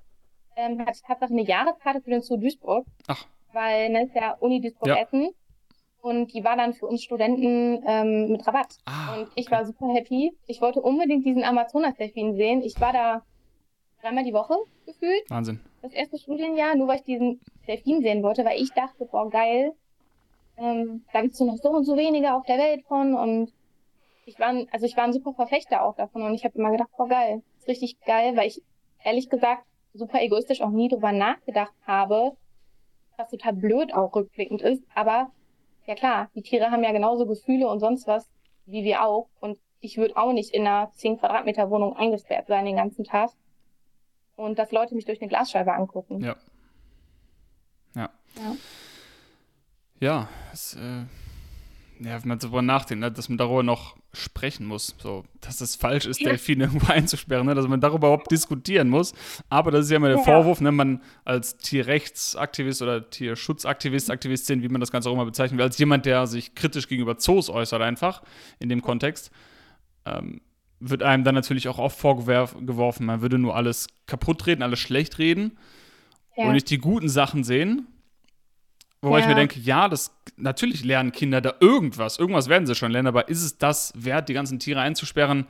ähm, 0.55 0.81
hatte 0.81 0.93
ich 0.95 1.01
tatsächlich 1.01 1.39
eine 1.39 1.47
Jahreskarte 1.47 2.01
für 2.01 2.09
den 2.09 2.21
Zoo 2.21 2.37
Duisburg. 2.37 2.85
Ach 3.07 3.25
weil 3.57 3.89
ne, 3.89 4.03
ist 4.03 4.15
ja 4.15 4.37
Uni 4.39 4.61
Duisburg 4.61 4.89
ja. 4.89 5.01
Essen. 5.01 5.29
Und 6.01 6.33
die 6.33 6.43
war 6.43 6.55
dann 6.55 6.73
für 6.73 6.85
uns 6.85 7.03
Studenten 7.03 7.83
ähm, 7.85 8.31
mit 8.31 8.47
Rabatt. 8.47 8.77
Ah, 8.85 9.15
und 9.15 9.29
ich 9.35 9.47
okay. 9.47 9.55
war 9.55 9.65
super 9.65 9.87
happy. 9.87 10.31
Ich 10.45 10.61
wollte 10.61 10.79
unbedingt 10.81 11.25
diesen 11.25 11.43
Amazonas-Delfin 11.43 12.35
sehen. 12.35 12.61
Ich 12.61 12.79
war 12.79 12.93
da 12.93 13.23
dreimal 14.01 14.23
die 14.23 14.31
Woche 14.31 14.55
gefühlt. 14.85 15.29
Wahnsinn. 15.29 15.59
Das 15.81 15.91
erste 15.91 16.17
Studienjahr, 16.17 16.75
nur 16.75 16.87
weil 16.87 16.97
ich 16.97 17.03
diesen 17.03 17.41
Delfin 17.67 18.01
sehen 18.01 18.23
wollte, 18.23 18.45
weil 18.45 18.61
ich 18.61 18.71
dachte, 18.71 19.05
boah, 19.05 19.29
geil. 19.29 19.73
Ähm, 20.57 21.05
da 21.13 21.21
gibt's 21.21 21.39
noch 21.39 21.57
so 21.57 21.69
und 21.69 21.85
so 21.85 21.97
wenige 21.97 22.33
auf 22.33 22.45
der 22.45 22.57
Welt 22.57 22.85
von. 22.87 23.13
Und 23.15 23.53
ich 24.25 24.39
war, 24.39 24.53
also 24.71 24.85
ich 24.85 24.97
war 24.97 25.03
ein 25.03 25.13
super 25.13 25.33
Verfechter 25.33 25.83
auch 25.83 25.95
davon. 25.95 26.23
Und 26.23 26.33
ich 26.33 26.43
habe 26.43 26.57
immer 26.57 26.71
gedacht, 26.71 26.89
boah, 26.97 27.07
geil. 27.07 27.41
Ist 27.59 27.67
richtig 27.67 27.99
geil, 28.05 28.35
weil 28.35 28.47
ich 28.47 28.61
ehrlich 29.03 29.29
gesagt 29.29 29.63
super 29.93 30.21
egoistisch 30.21 30.61
auch 30.61 30.69
nie 30.69 30.89
drüber 30.89 31.11
nachgedacht 31.11 31.73
habe, 31.85 32.33
was 33.17 33.29
total 33.29 33.53
blöd 33.53 33.93
auch 33.93 34.15
rückblickend 34.15 34.61
ist. 34.61 34.83
Aber 34.93 35.31
ja 35.85 35.95
klar, 35.95 36.29
die 36.35 36.41
Tiere 36.41 36.71
haben 36.71 36.83
ja 36.83 36.91
genauso 36.91 37.25
Gefühle 37.25 37.67
und 37.67 37.79
sonst 37.79 38.07
was 38.07 38.29
wie 38.67 38.83
wir 38.83 39.03
auch. 39.03 39.29
Und 39.39 39.57
ich 39.79 39.97
würde 39.97 40.15
auch 40.17 40.33
nicht 40.33 40.53
in 40.53 40.67
einer 40.67 40.91
10 40.91 41.17
Quadratmeter 41.17 41.69
Wohnung 41.69 41.95
eingesperrt 41.95 42.47
sein 42.47 42.65
den 42.65 42.75
ganzen 42.75 43.03
Tag. 43.03 43.31
Und 44.35 44.59
dass 44.59 44.71
Leute 44.71 44.93
mich 44.93 45.05
durch 45.05 45.19
eine 45.19 45.29
Glasscheibe 45.29 45.73
angucken. 45.73 46.21
Ja. 46.21 46.35
Ja. 47.95 48.09
Ja, 48.35 48.55
ja 49.99 50.27
es, 50.53 50.75
äh, 50.75 51.05
ja, 51.99 52.21
wenn 52.21 52.27
man 52.27 52.39
darüber 52.39 52.61
nachdenkt, 52.61 53.01
ne, 53.01 53.11
dass 53.11 53.29
man 53.29 53.37
darüber 53.37 53.63
noch 53.63 53.97
sprechen 54.13 54.65
muss, 54.65 54.95
so, 54.99 55.23
dass 55.41 55.61
es 55.61 55.75
falsch 55.75 56.05
ist, 56.05 56.21
ja. 56.21 56.29
Delfine 56.29 56.63
irgendwo 56.65 56.91
einzusperren, 56.91 57.45
ne, 57.45 57.55
dass 57.55 57.67
man 57.67 57.81
darüber 57.81 58.07
überhaupt 58.07 58.31
diskutieren 58.31 58.89
muss. 58.89 59.13
Aber 59.49 59.71
das 59.71 59.85
ist 59.85 59.91
ja 59.91 59.97
immer 59.97 60.09
der 60.09 60.17
ja. 60.17 60.23
Vorwurf, 60.23 60.61
ne, 60.61 60.71
man 60.71 61.01
als 61.25 61.57
Tierrechtsaktivist 61.57 62.81
oder 62.81 63.09
Tierschutzaktivist, 63.09 64.09
Aktivistin, 64.11 64.61
wie 64.61 64.69
man 64.69 64.81
das 64.81 64.91
Ganze 64.91 65.09
auch 65.09 65.13
immer 65.13 65.25
bezeichnen 65.25 65.57
will, 65.57 65.65
als 65.65 65.77
jemand, 65.77 66.05
der 66.05 66.27
sich 66.27 66.55
kritisch 66.55 66.87
gegenüber 66.87 67.17
Zoos 67.17 67.49
äußert, 67.49 67.81
einfach 67.81 68.21
in 68.59 68.69
dem 68.69 68.81
Kontext, 68.81 69.31
ähm, 70.05 70.41
wird 70.79 71.03
einem 71.03 71.23
dann 71.23 71.35
natürlich 71.35 71.67
auch 71.67 71.79
oft 71.79 71.97
vorgeworfen, 71.99 73.05
man 73.05 73.21
würde 73.21 73.39
nur 73.39 73.55
alles 73.55 73.87
kaputt 74.05 74.45
reden, 74.45 74.61
alles 74.61 74.79
schlecht 74.79 75.17
reden 75.17 75.57
ja. 76.35 76.45
und 76.45 76.53
nicht 76.53 76.69
die 76.69 76.77
guten 76.77 77.09
Sachen 77.09 77.43
sehen. 77.43 77.87
Wobei 79.01 79.19
ja. 79.19 79.25
ich 79.25 79.29
mir 79.29 79.35
denke, 79.35 79.59
ja, 79.59 79.87
das 79.89 80.11
natürlich 80.37 80.83
lernen 80.83 81.11
Kinder 81.11 81.39
da 81.39 81.53
irgendwas. 81.59 82.17
Irgendwas 82.17 82.49
werden 82.49 82.65
sie 82.65 82.75
schon 82.75 82.91
lernen, 82.91 83.07
aber 83.07 83.29
ist 83.29 83.43
es 83.43 83.57
das 83.57 83.93
wert, 83.95 84.27
die 84.27 84.33
ganzen 84.33 84.57
Tiere 84.59 84.79
einzusperren, 84.79 85.45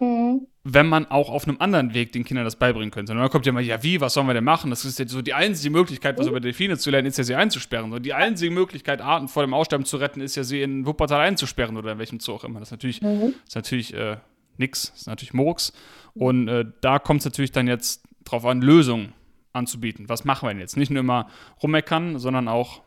mhm. 0.00 0.46
wenn 0.64 0.86
man 0.88 1.06
auch 1.06 1.30
auf 1.30 1.46
einem 1.46 1.58
anderen 1.60 1.94
Weg 1.94 2.10
den 2.10 2.24
Kindern 2.24 2.44
das 2.44 2.56
beibringen 2.56 2.90
könnte? 2.90 3.12
Und 3.12 3.18
dann 3.18 3.30
kommt 3.30 3.46
ja 3.46 3.52
mal, 3.52 3.62
ja, 3.62 3.82
wie, 3.84 4.00
was 4.00 4.14
sollen 4.14 4.26
wir 4.26 4.34
denn 4.34 4.44
machen? 4.44 4.70
Das 4.70 4.84
ist 4.84 4.98
jetzt 4.98 5.12
so 5.12 5.22
die 5.22 5.34
einzige 5.34 5.70
Möglichkeit, 5.70 6.18
was 6.18 6.26
mhm. 6.26 6.30
über 6.30 6.40
Delfine 6.40 6.76
zu 6.76 6.90
lernen, 6.90 7.06
ist 7.06 7.18
ja 7.18 7.24
sie 7.24 7.36
einzusperren. 7.36 7.92
Und 7.92 8.04
die 8.04 8.14
einzige 8.14 8.52
Möglichkeit, 8.52 9.00
Arten 9.00 9.28
vor 9.28 9.44
dem 9.44 9.54
Aussterben 9.54 9.86
zu 9.86 9.98
retten, 9.98 10.20
ist 10.20 10.34
ja 10.34 10.42
sie 10.42 10.60
in 10.60 10.86
Wuppertal 10.86 11.20
einzusperren 11.20 11.76
oder 11.76 11.92
in 11.92 11.98
welchem 11.98 12.18
Zoo 12.18 12.34
auch 12.34 12.44
immer. 12.44 12.58
Das 12.58 12.68
ist 12.68 12.72
natürlich, 12.72 13.00
mhm. 13.00 13.34
ist 13.46 13.54
natürlich 13.54 13.94
äh, 13.94 14.16
nix, 14.56 14.90
das 14.90 15.02
ist 15.02 15.06
natürlich 15.06 15.34
Murks. 15.34 15.72
Und 16.14 16.48
äh, 16.48 16.64
da 16.80 16.98
kommt 16.98 17.20
es 17.20 17.26
natürlich 17.26 17.52
dann 17.52 17.68
jetzt 17.68 18.02
drauf 18.24 18.44
an, 18.44 18.60
Lösungen 18.60 19.12
anzubieten. 19.52 20.08
Was 20.08 20.24
machen 20.24 20.46
wir 20.46 20.52
denn 20.52 20.60
jetzt? 20.60 20.76
Nicht 20.76 20.90
nur 20.90 21.00
immer 21.00 21.28
rummeckern, 21.62 22.18
sondern 22.18 22.48
auch 22.48 22.82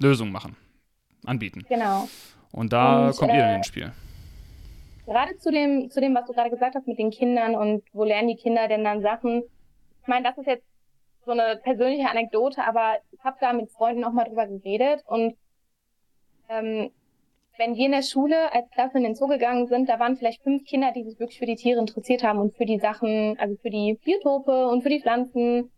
Lösungen 0.00 0.32
machen, 0.32 0.56
anbieten. 1.24 1.64
Genau. 1.68 2.08
Und 2.52 2.72
da 2.72 3.08
und, 3.08 3.16
kommt 3.16 3.32
äh, 3.32 3.36
ihr 3.36 3.42
dann 3.42 3.56
ins 3.56 3.66
Spiel. 3.66 3.92
Gerade 5.06 5.36
zu 5.38 5.50
dem, 5.50 5.90
zu 5.90 6.00
dem, 6.00 6.14
was 6.14 6.26
du 6.26 6.32
gerade 6.32 6.50
gesagt 6.50 6.74
hast 6.74 6.86
mit 6.86 6.98
den 6.98 7.10
Kindern 7.10 7.54
und 7.54 7.82
wo 7.92 8.04
lernen 8.04 8.28
die 8.28 8.36
Kinder 8.36 8.68
denn 8.68 8.84
dann 8.84 9.02
Sachen. 9.02 9.42
Ich 10.02 10.08
meine, 10.08 10.26
das 10.26 10.38
ist 10.38 10.46
jetzt 10.46 10.64
so 11.24 11.32
eine 11.32 11.56
persönliche 11.62 12.08
Anekdote, 12.08 12.62
aber 12.64 12.98
ich 13.12 13.22
habe 13.22 13.36
da 13.40 13.52
mit 13.52 13.70
Freunden 13.70 14.04
auch 14.04 14.12
mal 14.12 14.24
drüber 14.24 14.46
geredet 14.46 15.02
und 15.06 15.36
ähm, 16.48 16.90
wenn 17.60 17.76
wir 17.76 17.84
in 17.84 17.92
der 17.92 18.02
Schule 18.02 18.50
als 18.54 18.70
Klasse 18.70 18.96
in 18.96 19.04
den 19.04 19.14
Zoo 19.14 19.26
gegangen 19.26 19.66
sind, 19.66 19.86
da 19.86 20.00
waren 20.00 20.16
vielleicht 20.16 20.42
fünf 20.42 20.64
Kinder, 20.64 20.92
die 20.92 21.04
sich 21.04 21.20
wirklich 21.20 21.38
für 21.38 21.44
die 21.44 21.56
Tiere 21.56 21.78
interessiert 21.78 22.22
haben 22.22 22.38
und 22.38 22.54
für 22.56 22.64
die 22.64 22.78
Sachen, 22.78 23.38
also 23.38 23.54
für 23.56 23.68
die 23.68 23.98
Biotope 24.02 24.66
und 24.68 24.82
für 24.82 24.88
die 24.88 25.02
Pflanzen, 25.02 25.70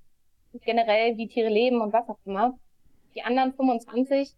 generell 0.65 1.17
wie 1.17 1.27
Tiere 1.27 1.49
leben 1.49 1.81
und 1.81 1.93
was 1.93 2.09
auch 2.09 2.19
immer. 2.25 2.57
Die 3.17 3.23
anderen 3.23 3.53
25 3.53 4.33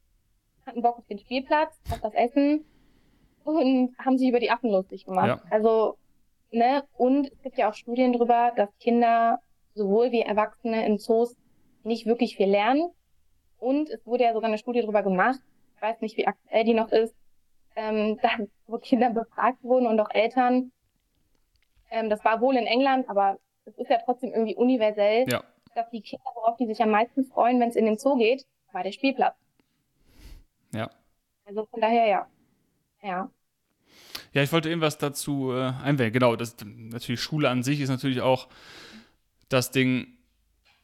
hatten 0.64 0.80
Bock 0.80 0.96
auf 0.96 1.06
den 1.06 1.18
Spielplatz, 1.18 1.78
auf 1.90 2.00
das 2.00 2.14
Essen 2.14 2.64
und 3.44 3.94
haben 3.98 4.16
sich 4.16 4.30
über 4.30 4.40
die 4.40 4.50
Affen 4.50 4.70
lustig 4.70 5.04
gemacht. 5.04 5.28
Ja. 5.28 5.42
Also, 5.50 5.98
ne, 6.50 6.84
und 6.96 7.30
es 7.30 7.42
gibt 7.42 7.58
ja 7.58 7.68
auch 7.68 7.74
Studien 7.74 8.14
darüber, 8.14 8.52
dass 8.56 8.70
Kinder 8.78 9.38
sowohl 9.74 10.12
wie 10.12 10.22
Erwachsene 10.22 10.86
in 10.86 10.98
Zoos 10.98 11.36
nicht 11.82 12.06
wirklich 12.06 12.36
viel 12.36 12.48
lernen. 12.48 12.90
Und 13.58 13.90
es 13.90 14.06
wurde 14.06 14.24
ja 14.24 14.32
sogar 14.32 14.48
eine 14.48 14.58
Studie 14.58 14.80
darüber 14.80 15.02
gemacht, 15.02 15.40
ich 15.76 15.82
weiß 15.82 16.00
nicht, 16.00 16.16
wie 16.16 16.26
aktuell 16.26 16.64
die 16.64 16.72
noch 16.72 16.90
ist, 16.90 17.14
ähm, 17.76 18.18
da, 18.22 18.30
wo 18.66 18.78
Kinder 18.78 19.10
befragt 19.10 19.62
wurden 19.62 19.86
und 19.86 19.98
auch 20.00 20.10
Eltern. 20.10 20.72
Ähm, 21.90 22.10
das 22.10 22.24
war 22.24 22.40
wohl 22.40 22.56
in 22.56 22.66
England, 22.66 23.08
aber 23.08 23.38
es 23.64 23.76
ist 23.78 23.90
ja 23.90 23.98
trotzdem 24.04 24.32
irgendwie 24.32 24.54
universell, 24.54 25.26
ja. 25.28 25.42
dass 25.74 25.88
die 25.90 26.02
Kinder, 26.02 26.24
worauf 26.34 26.56
die 26.56 26.66
sich 26.66 26.82
am 26.82 26.90
meisten 26.90 27.24
freuen, 27.24 27.60
wenn 27.60 27.68
es 27.68 27.76
in 27.76 27.86
den 27.86 27.98
Zoo 27.98 28.16
geht, 28.16 28.46
war 28.72 28.82
der 28.82 28.92
Spielplatz. 28.92 29.36
Ja. 30.72 30.90
Also 31.44 31.66
von 31.66 31.80
daher 31.80 32.06
ja. 32.06 32.26
Ja. 33.02 33.30
Ja, 34.32 34.42
ich 34.42 34.52
wollte 34.52 34.68
irgendwas 34.68 34.98
dazu 34.98 35.52
äh, 35.52 35.72
einwenden. 35.82 36.12
Genau, 36.12 36.34
das 36.34 36.56
natürlich 36.64 37.20
Schule 37.20 37.48
an 37.48 37.62
sich 37.62 37.80
ist 37.80 37.90
natürlich 37.90 38.20
auch 38.20 38.48
das 39.48 39.70
Ding, 39.70 40.18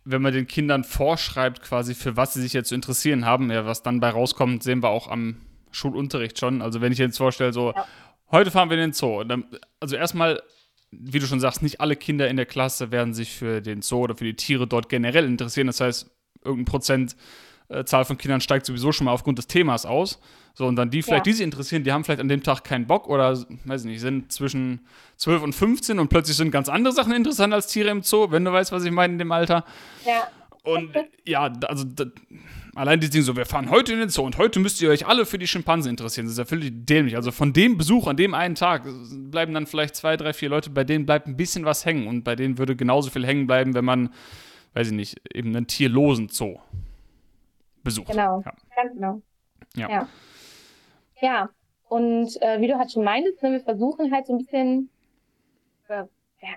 wenn 0.04 0.23
man 0.23 0.32
den 0.32 0.47
Kindern 0.47 0.85
vorschreibt, 0.85 1.62
quasi 1.62 1.94
für 1.94 2.16
was 2.16 2.35
sie 2.35 2.42
sich 2.42 2.52
jetzt 2.52 2.68
zu 2.68 2.75
interessieren 2.75 3.25
haben, 3.25 3.50
ja, 3.50 3.66
was 3.66 3.82
dann 3.82 4.00
bei 4.00 4.11
rauskommt, 4.11 4.62
sehen 4.62 4.82
wir 4.82 4.90
auch 4.90 5.09
am 5.09 5.40
Schulunterricht 5.70 6.38
schon. 6.38 6.62
Also 6.62 6.80
wenn 6.80 6.92
ich 6.92 6.98
jetzt 6.98 7.18
vorstelle, 7.18 7.52
so, 7.52 7.72
ja. 7.74 7.86
heute 8.30 8.50
fahren 8.50 8.70
wir 8.70 8.76
in 8.76 8.90
den 8.90 8.92
Zoo. 8.92 9.24
Dann, 9.24 9.44
also 9.78 9.96
erstmal, 9.96 10.42
wie 10.90 11.18
du 11.18 11.26
schon 11.26 11.40
sagst, 11.40 11.62
nicht 11.62 11.80
alle 11.80 11.96
Kinder 11.96 12.28
in 12.28 12.36
der 12.36 12.46
Klasse 12.46 12.90
werden 12.90 13.14
sich 13.14 13.32
für 13.32 13.60
den 13.60 13.82
Zoo 13.82 14.00
oder 14.00 14.16
für 14.16 14.24
die 14.24 14.36
Tiere 14.36 14.66
dort 14.66 14.88
generell 14.88 15.24
interessieren. 15.24 15.66
Das 15.66 15.80
heißt, 15.80 16.10
irgendein 16.44 16.64
Prozentzahl 16.64 18.04
von 18.04 18.18
Kindern 18.18 18.40
steigt 18.40 18.66
sowieso 18.66 18.92
schon 18.92 19.04
mal 19.04 19.12
aufgrund 19.12 19.38
des 19.38 19.46
Themas 19.46 19.86
aus. 19.86 20.20
So, 20.54 20.66
und 20.66 20.76
dann 20.76 20.90
die 20.90 21.02
vielleicht, 21.02 21.26
ja. 21.26 21.30
die 21.30 21.32
sich 21.34 21.44
interessieren, 21.44 21.84
die 21.84 21.92
haben 21.92 22.04
vielleicht 22.04 22.20
an 22.20 22.28
dem 22.28 22.42
Tag 22.42 22.64
keinen 22.64 22.86
Bock 22.86 23.08
oder, 23.08 23.38
weiß 23.64 23.82
ich 23.82 23.86
nicht, 23.86 24.00
sind 24.00 24.32
zwischen 24.32 24.86
12 25.16 25.42
und 25.42 25.54
15 25.54 25.98
und 25.98 26.08
plötzlich 26.08 26.36
sind 26.36 26.50
ganz 26.50 26.68
andere 26.68 26.92
Sachen 26.92 27.12
interessant 27.12 27.54
als 27.54 27.68
Tiere 27.68 27.90
im 27.90 28.02
Zoo, 28.02 28.30
wenn 28.30 28.44
du 28.44 28.52
weißt, 28.52 28.72
was 28.72 28.84
ich 28.84 28.90
meine 28.90 29.12
in 29.12 29.18
dem 29.18 29.32
Alter. 29.32 29.64
Ja. 30.04 30.28
Und 30.62 30.90
ja, 31.24 31.52
also 31.66 31.84
allein 32.74 33.00
die 33.00 33.10
Ding 33.10 33.22
so, 33.22 33.36
wir 33.36 33.46
fahren 33.46 33.70
heute 33.70 33.92
in 33.92 33.98
den 33.98 34.08
Zoo 34.08 34.22
und 34.22 34.38
heute 34.38 34.60
müsst 34.60 34.80
ihr 34.80 34.90
euch 34.90 35.06
alle 35.06 35.26
für 35.26 35.38
die 35.38 35.46
Schimpansen 35.46 35.90
interessieren. 35.90 36.26
Das 36.26 36.32
ist 36.32 36.38
ja 36.38 36.44
völlig 36.44 36.72
dämlich. 36.86 37.16
Also 37.16 37.32
von 37.32 37.52
dem 37.52 37.76
Besuch 37.76 38.06
an 38.06 38.16
dem 38.16 38.34
einen 38.34 38.54
Tag 38.54 38.84
bleiben 39.30 39.54
dann 39.54 39.66
vielleicht 39.66 39.96
zwei, 39.96 40.16
drei, 40.16 40.32
vier 40.32 40.48
Leute, 40.48 40.70
bei 40.70 40.84
denen 40.84 41.06
bleibt 41.06 41.26
ein 41.26 41.36
bisschen 41.36 41.64
was 41.64 41.84
hängen 41.84 42.06
und 42.06 42.22
bei 42.24 42.36
denen 42.36 42.58
würde 42.58 42.76
genauso 42.76 43.10
viel 43.10 43.26
hängen 43.26 43.46
bleiben, 43.46 43.74
wenn 43.74 43.84
man, 43.84 44.12
weiß 44.74 44.88
ich 44.88 44.92
nicht, 44.92 45.20
eben 45.34 45.54
einen 45.54 45.66
tierlosen 45.66 46.28
Zoo 46.28 46.58
besucht. 47.82 48.08
Genau, 48.08 48.42
ja. 48.44 48.52
ganz 48.76 48.94
genau. 48.94 49.22
Ja. 49.76 49.88
Ja, 49.88 50.08
ja. 51.20 51.48
und 51.88 52.42
äh, 52.42 52.60
wie 52.60 52.68
du 52.68 52.78
halt 52.78 52.92
schon 52.92 53.04
meintest, 53.04 53.42
ne, 53.42 53.52
wir 53.52 53.60
versuchen 53.60 54.12
halt 54.12 54.26
so 54.26 54.34
ein 54.34 54.38
bisschen, 54.38 54.90
äh, 55.88 56.04
ja, 56.42 56.56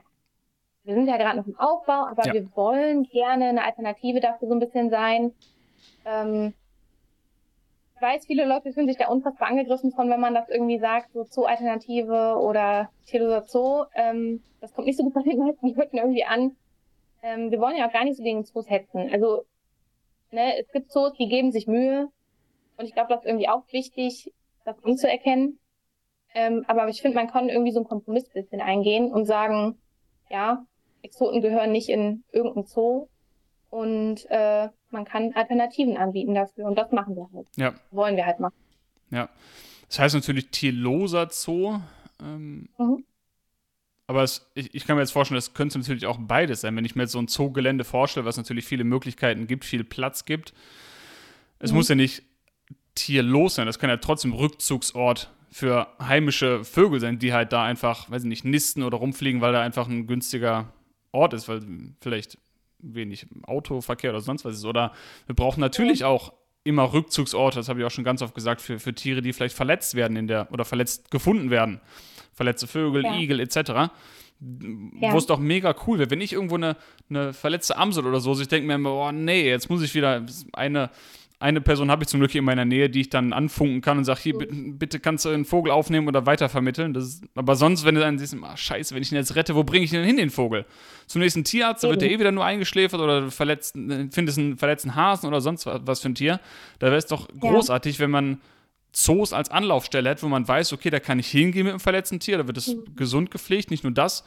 wir 0.83 0.95
sind 0.95 1.07
ja 1.07 1.17
gerade 1.17 1.37
noch 1.37 1.47
im 1.47 1.57
Aufbau, 1.57 2.07
aber 2.07 2.25
ja. 2.25 2.33
wir 2.33 2.55
wollen 2.55 3.03
gerne 3.03 3.45
eine 3.45 3.63
Alternative 3.63 4.19
dafür 4.19 4.47
so 4.47 4.53
ein 4.53 4.59
bisschen 4.59 4.89
sein. 4.89 5.31
Ähm, 6.05 6.53
ich 7.95 8.01
weiß, 8.01 8.25
viele 8.25 8.45
Leute 8.45 8.73
fühlen 8.73 8.87
sich 8.87 8.97
da 8.97 9.07
unfassbar 9.07 9.47
angegriffen 9.47 9.91
von, 9.91 10.09
wenn 10.09 10.19
man 10.19 10.33
das 10.33 10.49
irgendwie 10.49 10.79
sagt, 10.79 11.13
so 11.13 11.23
Zoo-Alternative 11.23 12.37
oder 12.41 12.89
Tierloser 13.05 13.43
Zoo. 13.43 13.85
Ähm, 13.95 14.43
das 14.59 14.73
kommt 14.73 14.87
nicht 14.87 14.97
so 14.97 15.03
gut 15.03 15.13
bei 15.13 15.21
den 15.21 15.39
meisten 15.39 15.73
Leuten 15.73 15.97
irgendwie 15.97 16.25
an. 16.25 16.55
Ähm, 17.21 17.51
wir 17.51 17.59
wollen 17.59 17.77
ja 17.77 17.87
auch 17.87 17.93
gar 17.93 18.03
nicht 18.03 18.17
so 18.17 18.23
gegen 18.23 18.43
Zoos 18.43 18.69
hetzen. 18.69 19.09
Also, 19.11 19.45
ne, 20.31 20.59
es 20.59 20.69
gibt 20.71 20.91
Zoos, 20.91 21.13
die 21.13 21.29
geben 21.29 21.51
sich 21.51 21.67
Mühe. 21.67 22.09
Und 22.77 22.85
ich 22.85 22.93
glaube, 22.93 23.09
das 23.09 23.21
ist 23.21 23.27
irgendwie 23.27 23.47
auch 23.47 23.63
wichtig, 23.71 24.33
das 24.65 24.83
anzuerkennen. 24.83 25.59
Ähm, 26.35 26.65
aber 26.67 26.87
ich 26.89 27.01
finde, 27.01 27.15
man 27.15 27.29
kann 27.29 27.49
irgendwie 27.49 27.71
so 27.71 27.79
einen 27.79 27.87
Kompromiss 27.87 28.27
bisschen 28.29 28.59
eingehen 28.59 29.11
und 29.11 29.25
sagen, 29.25 29.77
ja, 30.29 30.65
Exoten 31.03 31.41
gehören 31.41 31.71
nicht 31.71 31.89
in 31.89 32.23
irgendein 32.31 32.65
Zoo 32.65 33.07
und 33.73 34.29
äh, 34.29 34.69
man 34.91 35.03
kann 35.03 35.33
Alternativen 35.33 35.97
anbieten 35.97 36.35
dafür 36.35 36.65
und 36.65 36.77
das 36.77 36.91
machen 36.91 37.15
wir 37.15 37.27
halt. 37.33 37.47
Ja. 37.55 37.73
Wollen 37.89 38.15
wir 38.15 38.25
halt 38.27 38.39
machen. 38.39 38.53
Ja. 39.09 39.29
Das 39.87 39.97
heißt 39.97 40.13
natürlich 40.13 40.49
tierloser 40.49 41.29
Zoo. 41.31 41.79
Ähm, 42.21 42.69
mhm. 42.77 43.03
Aber 44.05 44.21
es, 44.21 44.47
ich, 44.53 44.75
ich, 44.75 44.85
kann 44.85 44.95
mir 44.95 45.01
jetzt 45.01 45.11
vorstellen, 45.11 45.37
das 45.37 45.55
könnte 45.55 45.79
natürlich 45.79 46.05
auch 46.05 46.19
beides 46.19 46.61
sein. 46.61 46.75
Wenn 46.75 46.85
ich 46.85 46.95
mir 46.95 47.03
jetzt 47.03 47.13
so 47.13 47.19
ein 47.19 47.27
Zoogelände 47.27 47.83
vorstelle, 47.83 48.27
was 48.27 48.37
natürlich 48.37 48.65
viele 48.65 48.83
Möglichkeiten 48.83 49.47
gibt, 49.47 49.65
viel 49.65 49.83
Platz 49.83 50.25
gibt. 50.25 50.53
Es 51.57 51.71
mhm. 51.71 51.77
muss 51.77 51.89
ja 51.89 51.95
nicht 51.95 52.21
tierlos 52.93 53.55
sein, 53.55 53.65
das 53.65 53.79
kann 53.79 53.89
ja 53.89 53.97
trotzdem 53.97 54.33
Rückzugsort 54.33 55.31
für 55.49 55.87
heimische 55.99 56.63
Vögel 56.63 56.99
sein, 56.99 57.17
die 57.17 57.33
halt 57.33 57.51
da 57.53 57.63
einfach, 57.63 58.11
weiß 58.11 58.21
ich 58.21 58.29
nicht, 58.29 58.45
nisten 58.45 58.83
oder 58.83 58.97
rumfliegen, 58.97 59.41
weil 59.41 59.53
da 59.53 59.61
einfach 59.61 59.87
ein 59.87 60.05
günstiger 60.05 60.71
Ort 61.11 61.33
ist, 61.33 61.47
weil 61.47 61.61
vielleicht 62.01 62.37
wenig 62.83 63.27
Autoverkehr 63.43 64.11
oder 64.11 64.21
sonst 64.21 64.45
was 64.45 64.55
ist. 64.55 64.65
Oder 64.65 64.91
wir 65.25 65.35
brauchen 65.35 65.61
natürlich 65.61 66.03
auch 66.03 66.33
immer 66.63 66.93
Rückzugsorte, 66.93 67.57
das 67.57 67.69
habe 67.69 67.79
ich 67.79 67.85
auch 67.85 67.91
schon 67.91 68.03
ganz 68.03 68.21
oft 68.21 68.33
gesagt, 68.35 68.61
für, 68.61 68.79
für 68.79 68.93
Tiere, 68.93 69.21
die 69.21 69.33
vielleicht 69.33 69.55
verletzt 69.55 69.95
werden 69.95 70.15
in 70.15 70.27
der 70.27 70.51
oder 70.51 70.65
verletzt 70.65 71.11
gefunden 71.11 71.49
werden. 71.49 71.81
Verletzte 72.33 72.67
Vögel, 72.67 73.03
ja. 73.03 73.17
Igel 73.17 73.39
etc. 73.39 73.55
Ja. 73.69 73.91
Wo 74.39 75.17
es 75.17 75.25
doch 75.25 75.39
mega 75.39 75.75
cool 75.87 75.99
wäre, 75.99 76.09
wenn 76.09 76.21
ich 76.21 76.33
irgendwo 76.33 76.55
eine, 76.55 76.75
eine 77.09 77.33
verletzte 77.33 77.77
Amsel 77.77 78.05
oder 78.05 78.19
so, 78.19 78.39
ich 78.39 78.47
denke 78.47 78.67
mir 78.67 78.75
immer, 78.75 78.93
oh 78.93 79.11
nee, 79.11 79.47
jetzt 79.47 79.69
muss 79.69 79.81
ich 79.81 79.93
wieder 79.93 80.25
eine 80.53 80.89
eine 81.43 81.59
Person 81.59 81.91
habe 81.91 82.03
ich 82.03 82.07
zum 82.07 82.21
Glück 82.21 82.31
hier 82.31 82.39
in 82.39 82.45
meiner 82.45 82.63
Nähe, 82.63 82.89
die 82.89 83.01
ich 83.01 83.09
dann 83.09 83.33
anfunken 83.33 83.81
kann 83.81 83.97
und 83.97 84.05
sage, 84.05 84.21
hier, 84.21 84.37
bitte, 84.37 85.01
kannst 85.01 85.25
du 85.25 85.29
einen 85.29 85.43
Vogel 85.43 85.73
aufnehmen 85.73 86.07
oder 86.07 86.25
weitervermitteln. 86.25 86.93
Das 86.93 87.03
ist, 87.03 87.25
aber 87.35 87.57
sonst, 87.57 87.83
wenn 87.83 87.95
du 87.95 88.01
dann 88.01 88.17
siehst, 88.17 88.33
ah, 88.41 88.55
scheiße, 88.55 88.95
wenn 88.95 89.01
ich 89.03 89.11
ihn 89.11 89.17
jetzt 89.17 89.35
rette, 89.35 89.53
wo 89.53 89.65
bringe 89.65 89.83
ich 89.83 89.91
ihn 89.91 89.97
denn 89.97 90.05
hin, 90.05 90.15
den 90.15 90.29
Vogel? 90.29 90.65
Zum 91.05 91.19
nächsten 91.19 91.43
Tierarzt, 91.43 91.83
da 91.83 91.89
wird 91.89 92.01
der 92.01 92.09
eh 92.09 92.17
wieder 92.17 92.31
nur 92.31 92.45
eingeschläfert 92.45 93.01
oder 93.01 93.29
verletzt, 93.29 93.75
findest 93.75 94.39
einen 94.39 94.57
verletzten 94.57 94.95
Hasen 94.95 95.27
oder 95.27 95.41
sonst 95.41 95.65
was 95.65 95.99
für 95.99 96.09
ein 96.09 96.15
Tier. 96.15 96.39
Da 96.79 96.87
wäre 96.87 96.97
es 96.97 97.07
doch 97.07 97.27
großartig, 97.27 97.97
ja. 97.97 97.99
wenn 97.99 98.11
man 98.11 98.41
Zoos 98.93 99.33
als 99.33 99.51
Anlaufstelle 99.51 100.11
hat, 100.11 100.23
wo 100.23 100.29
man 100.29 100.47
weiß, 100.47 100.71
okay, 100.71 100.91
da 100.91 101.01
kann 101.01 101.19
ich 101.19 101.27
hingehen 101.27 101.65
mit 101.65 101.73
einem 101.73 101.81
verletzten 101.81 102.21
Tier, 102.21 102.37
da 102.37 102.47
wird 102.47 102.57
es 102.57 102.69
mhm. 102.69 102.95
gesund 102.95 103.31
gepflegt, 103.31 103.69
nicht 103.69 103.83
nur 103.83 103.91
das. 103.91 104.23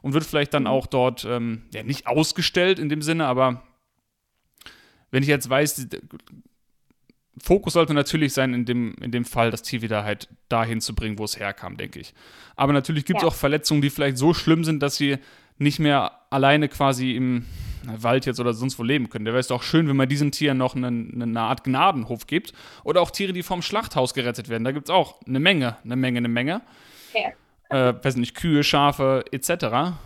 Und 0.00 0.14
wird 0.14 0.24
vielleicht 0.24 0.54
dann 0.54 0.62
mhm. 0.62 0.68
auch 0.68 0.86
dort, 0.86 1.26
ähm, 1.28 1.64
ja, 1.74 1.82
nicht 1.82 2.06
ausgestellt 2.06 2.78
in 2.78 2.88
dem 2.88 3.02
Sinne, 3.02 3.26
aber 3.26 3.64
wenn 5.10 5.22
ich 5.22 5.28
jetzt 5.28 5.48
weiß, 5.48 5.86
Fokus 7.42 7.72
sollte 7.72 7.94
natürlich 7.94 8.32
sein, 8.32 8.54
in 8.54 8.64
dem, 8.64 8.94
in 9.00 9.10
dem 9.10 9.24
Fall 9.24 9.50
das 9.50 9.62
Tier 9.62 9.82
wieder 9.82 10.04
halt 10.04 10.28
dahin 10.48 10.80
zu 10.80 10.94
bringen, 10.94 11.18
wo 11.18 11.24
es 11.24 11.38
herkam, 11.38 11.76
denke 11.76 12.00
ich. 12.00 12.14
Aber 12.56 12.72
natürlich 12.72 13.04
gibt 13.04 13.18
es 13.18 13.22
ja. 13.22 13.28
auch 13.28 13.34
Verletzungen, 13.34 13.82
die 13.82 13.90
vielleicht 13.90 14.18
so 14.18 14.34
schlimm 14.34 14.64
sind, 14.64 14.82
dass 14.82 14.96
sie 14.96 15.18
nicht 15.58 15.78
mehr 15.78 16.12
alleine 16.30 16.68
quasi 16.68 17.12
im 17.12 17.44
Wald 17.86 18.26
jetzt 18.26 18.40
oder 18.40 18.54
sonst 18.54 18.78
wo 18.78 18.82
leben 18.82 19.08
können. 19.10 19.24
Da 19.24 19.32
wäre 19.32 19.40
es 19.40 19.48
doch 19.48 19.62
schön, 19.62 19.88
wenn 19.88 19.96
man 19.96 20.08
diesen 20.08 20.32
Tieren 20.32 20.58
noch 20.58 20.74
eine, 20.74 20.88
eine 20.88 21.40
Art 21.40 21.64
Gnadenhof 21.64 22.26
gibt. 22.26 22.52
Oder 22.82 23.00
auch 23.00 23.10
Tiere, 23.10 23.32
die 23.32 23.42
vom 23.42 23.62
Schlachthaus 23.62 24.14
gerettet 24.14 24.48
werden. 24.48 24.64
Da 24.64 24.72
gibt 24.72 24.88
es 24.88 24.94
auch 24.94 25.20
eine 25.26 25.40
Menge, 25.40 25.76
eine 25.84 25.96
Menge, 25.96 26.18
eine 26.18 26.28
Menge. 26.28 26.62
Ja. 27.12 27.88
Äh, 27.88 28.04
weiß 28.04 28.16
nicht, 28.16 28.34
Kühe, 28.34 28.62
Schafe 28.64 29.24
etc. 29.32 29.96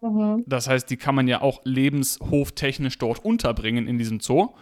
Mhm. 0.00 0.44
Das 0.46 0.68
heißt, 0.68 0.88
die 0.90 0.96
kann 0.96 1.14
man 1.14 1.28
ja 1.28 1.40
auch 1.42 1.60
lebenshoftechnisch 1.64 2.98
dort 2.98 3.24
unterbringen 3.24 3.86
in 3.88 3.98
diesem 3.98 4.20
Zoo. 4.20 4.54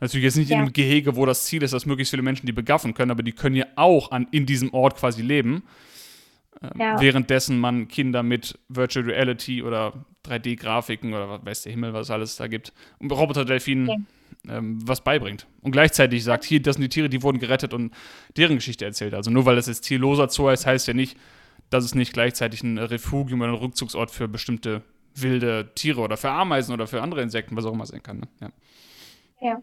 Natürlich 0.00 0.24
jetzt 0.24 0.36
nicht 0.36 0.50
ja. 0.50 0.56
in 0.56 0.62
einem 0.62 0.72
Gehege, 0.72 1.16
wo 1.16 1.26
das 1.26 1.44
Ziel 1.44 1.62
ist, 1.62 1.72
dass 1.72 1.86
möglichst 1.86 2.10
viele 2.10 2.22
Menschen 2.22 2.46
die 2.46 2.52
begaffen 2.52 2.94
können, 2.94 3.10
aber 3.10 3.22
die 3.22 3.32
können 3.32 3.56
ja 3.56 3.66
auch 3.76 4.10
an, 4.10 4.26
in 4.30 4.46
diesem 4.46 4.72
Ort 4.72 4.96
quasi 4.96 5.22
leben. 5.22 5.62
Ähm, 6.62 6.80
ja. 6.80 7.00
Währenddessen 7.00 7.58
man 7.58 7.88
Kinder 7.88 8.22
mit 8.22 8.58
Virtual 8.68 9.04
Reality 9.04 9.62
oder 9.62 10.04
3D-Grafiken 10.26 11.12
oder 11.12 11.28
was 11.28 11.44
weiß 11.44 11.62
der 11.62 11.72
Himmel, 11.72 11.92
was 11.92 12.06
es 12.06 12.10
alles 12.10 12.36
da 12.36 12.46
gibt, 12.46 12.72
und 12.98 13.12
Roboter-Delfinen 13.12 13.88
okay. 13.88 14.02
ähm, 14.48 14.78
was 14.86 15.02
beibringt. 15.02 15.46
Und 15.60 15.72
gleichzeitig 15.72 16.24
sagt, 16.24 16.44
hier, 16.44 16.62
das 16.62 16.76
sind 16.76 16.82
die 16.82 16.88
Tiere, 16.88 17.08
die 17.08 17.22
wurden 17.22 17.38
gerettet 17.38 17.74
und 17.74 17.94
deren 18.36 18.56
Geschichte 18.56 18.84
erzählt. 18.84 19.14
Also 19.14 19.30
nur 19.30 19.44
weil 19.44 19.56
das 19.56 19.66
jetzt 19.66 19.82
tierloser 19.82 20.28
Zoo 20.28 20.48
ist, 20.48 20.66
heißt 20.66 20.88
ja 20.88 20.94
nicht, 20.94 21.16
dass 21.68 21.84
es 21.84 21.94
nicht 21.94 22.12
gleichzeitig 22.12 22.62
ein 22.62 22.78
Refugium 22.78 23.42
oder 23.42 23.52
ein 23.52 23.58
Rückzugsort 23.58 24.10
für 24.10 24.28
bestimmte 24.28 24.82
wilde 25.14 25.72
Tiere 25.74 26.00
oder 26.00 26.16
für 26.16 26.30
Ameisen 26.30 26.72
oder 26.72 26.86
für 26.86 27.02
andere 27.02 27.22
Insekten, 27.22 27.56
was 27.56 27.64
auch 27.64 27.72
immer 27.72 27.86
sein 27.86 28.02
kann. 28.02 28.20
Ne? 28.20 28.28
Ja. 28.40 28.50
ja. 29.40 29.62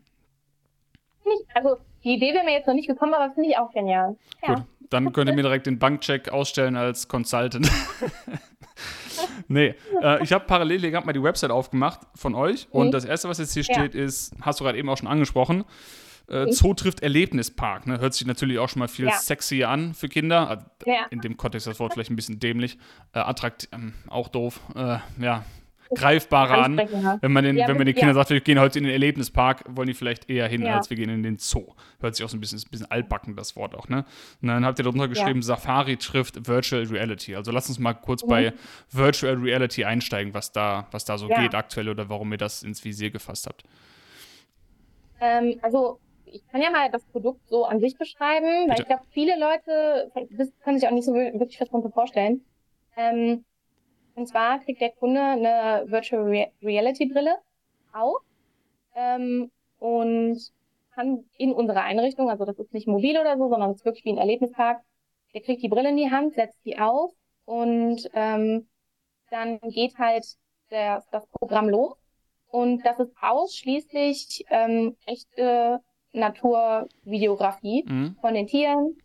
Also 1.53 1.77
die 2.03 2.15
Idee 2.15 2.33
wäre 2.33 2.45
mir 2.45 2.53
jetzt 2.53 2.67
noch 2.67 2.73
nicht 2.73 2.87
gekommen, 2.87 3.13
aber 3.13 3.33
finde 3.33 3.49
ich 3.49 3.57
auch 3.57 3.71
genial. 3.71 4.15
Ja. 4.45 4.55
Gut, 4.55 4.63
dann 4.89 5.11
könnt 5.13 5.29
ihr 5.29 5.35
mir 5.35 5.43
direkt 5.43 5.67
den 5.67 5.79
Bankcheck 5.79 6.29
ausstellen 6.29 6.75
als 6.75 7.07
Consultant. 7.07 7.69
nee, 9.47 9.75
äh, 10.01 10.23
ich 10.23 10.31
habe 10.31 10.45
parallel 10.45 10.79
hier 10.79 10.91
gerade 10.91 11.05
mal 11.05 11.13
die 11.13 11.23
Website 11.23 11.51
aufgemacht 11.51 12.01
von 12.15 12.35
euch 12.35 12.67
und 12.71 12.87
mhm. 12.87 12.91
das 12.91 13.05
erste, 13.05 13.29
was 13.29 13.39
jetzt 13.39 13.53
hier 13.53 13.63
steht, 13.63 13.95
ja. 13.95 14.03
ist, 14.03 14.33
hast 14.41 14.59
du 14.59 14.63
gerade 14.63 14.77
eben 14.77 14.89
auch 14.89 14.97
schon 14.97 15.07
angesprochen, 15.07 15.65
äh, 16.29 16.45
mhm. 16.45 16.51
Zoo 16.51 16.73
trifft 16.73 17.01
Erlebnispark. 17.01 17.87
Ne? 17.87 17.99
Hört 17.99 18.13
sich 18.13 18.27
natürlich 18.27 18.59
auch 18.59 18.69
schon 18.69 18.79
mal 18.79 18.87
viel 18.87 19.05
ja. 19.05 19.13
sexy 19.13 19.63
an 19.63 19.93
für 19.93 20.09
Kinder. 20.09 20.65
Ja. 20.85 21.05
In 21.09 21.21
dem 21.21 21.37
Kontext 21.37 21.67
das 21.67 21.79
Wort 21.79 21.93
vielleicht 21.93 22.11
ein 22.11 22.15
bisschen 22.15 22.39
dämlich. 22.39 22.77
Äh, 23.13 23.19
attraktiv, 23.19 23.69
ähm, 23.71 23.93
auch 24.09 24.27
doof. 24.27 24.59
Äh, 24.75 24.97
ja, 25.19 25.45
greifbarer 25.95 26.63
an. 26.63 26.77
Wenn 27.21 27.31
man, 27.31 27.43
den, 27.43 27.57
ja, 27.57 27.67
wenn 27.67 27.77
man 27.77 27.85
den 27.85 27.95
Kindern 27.95 28.15
sagt, 28.15 28.29
wir 28.29 28.41
gehen 28.41 28.59
heute 28.59 28.79
in 28.79 28.85
den 28.85 28.93
Erlebnispark, 28.93 29.63
wollen 29.67 29.87
die 29.87 29.93
vielleicht 29.93 30.29
eher 30.29 30.47
hin, 30.47 30.63
ja. 30.63 30.77
als 30.77 30.89
wir 30.89 30.97
gehen 30.97 31.09
in 31.09 31.23
den 31.23 31.37
Zoo. 31.37 31.73
Hört 31.99 32.15
sich 32.15 32.25
auch 32.25 32.29
so 32.29 32.37
ein 32.37 32.39
bisschen, 32.39 32.59
ein 32.59 32.69
bisschen 32.69 32.91
altbacken, 32.91 33.35
das 33.35 33.55
Wort 33.55 33.75
auch, 33.75 33.87
ne? 33.89 34.05
Und 34.41 34.47
dann 34.47 34.65
habt 34.65 34.79
ihr 34.79 34.83
darunter 34.83 35.07
geschrieben, 35.07 35.41
Safari 35.41 35.97
trifft 35.97 36.47
Virtual 36.47 36.83
Reality. 36.83 37.35
Also 37.35 37.51
lasst 37.51 37.69
uns 37.69 37.79
mal 37.79 37.93
kurz 37.93 38.23
mhm. 38.23 38.29
bei 38.29 38.53
Virtual 38.91 39.35
Reality 39.35 39.85
einsteigen, 39.85 40.33
was 40.33 40.51
da, 40.51 40.87
was 40.91 41.05
da 41.05 41.17
so 41.17 41.27
geht 41.27 41.55
aktuell 41.55 41.89
oder 41.89 42.09
warum 42.09 42.31
ihr 42.31 42.37
das 42.37 42.63
ins 42.63 42.83
Visier 42.83 43.11
gefasst 43.11 43.47
habt. 43.47 43.63
Ähm, 45.19 45.59
also 45.61 45.99
ich 46.25 46.45
kann 46.47 46.61
ja 46.61 46.69
mal 46.69 46.89
das 46.91 47.03
Produkt 47.05 47.47
so 47.47 47.65
an 47.65 47.79
sich 47.79 47.97
beschreiben, 47.97 48.67
weil 48.67 48.79
ich 48.79 48.85
glaube, 48.85 49.03
viele 49.11 49.39
Leute 49.39 50.11
können 50.63 50.79
sich 50.79 50.87
auch 50.87 50.93
nicht 50.93 51.05
so 51.05 51.13
wirklich 51.13 51.59
was 51.59 51.69
darunter 51.69 51.91
vorstellen. 51.91 52.43
Ähm, 52.95 53.45
und 54.17 54.27
zwar 54.27 54.59
kriegt 54.59 54.81
der 54.81 54.91
Kunde 54.91 55.21
eine 55.21 55.83
Virtual 55.87 56.23
Re 56.23 56.47
Reality 56.63 57.05
Brille 57.05 57.37
auf 57.93 58.21
ähm, 58.95 59.51
und 59.79 60.39
kann 60.95 61.23
in 61.37 61.53
unserer 61.53 61.83
Einrichtung, 61.83 62.29
also 62.29 62.43
das 62.43 62.57
ist 62.57 62.73
nicht 62.73 62.87
mobil 62.87 63.19
oder 63.19 63.37
so, 63.37 63.47
sondern 63.47 63.69
es 63.69 63.77
ist 63.77 63.85
wirklich 63.85 64.05
wie 64.05 64.13
ein 64.13 64.17
Erlebnispark, 64.17 64.81
der 65.33 65.41
kriegt 65.41 65.61
die 65.61 65.69
Brille 65.69 65.89
in 65.89 65.97
die 65.97 66.09
Hand, 66.09 66.33
setzt 66.33 66.65
die 66.65 66.79
auf 66.79 67.11
und 67.45 68.09
ähm, 68.13 68.67
dann 69.29 69.59
geht 69.59 69.99
halt 69.99 70.25
der, 70.71 71.03
das 71.11 71.27
Programm 71.27 71.69
los. 71.69 71.95
Und 72.49 72.83
das 72.85 72.99
ist 72.99 73.11
ausschließlich 73.21 74.45
ähm, 74.49 74.95
echte 75.05 75.81
Naturvideografie 76.13 77.85
mhm. 77.87 78.15
von 78.19 78.33
den 78.33 78.47
Tieren, 78.47 78.97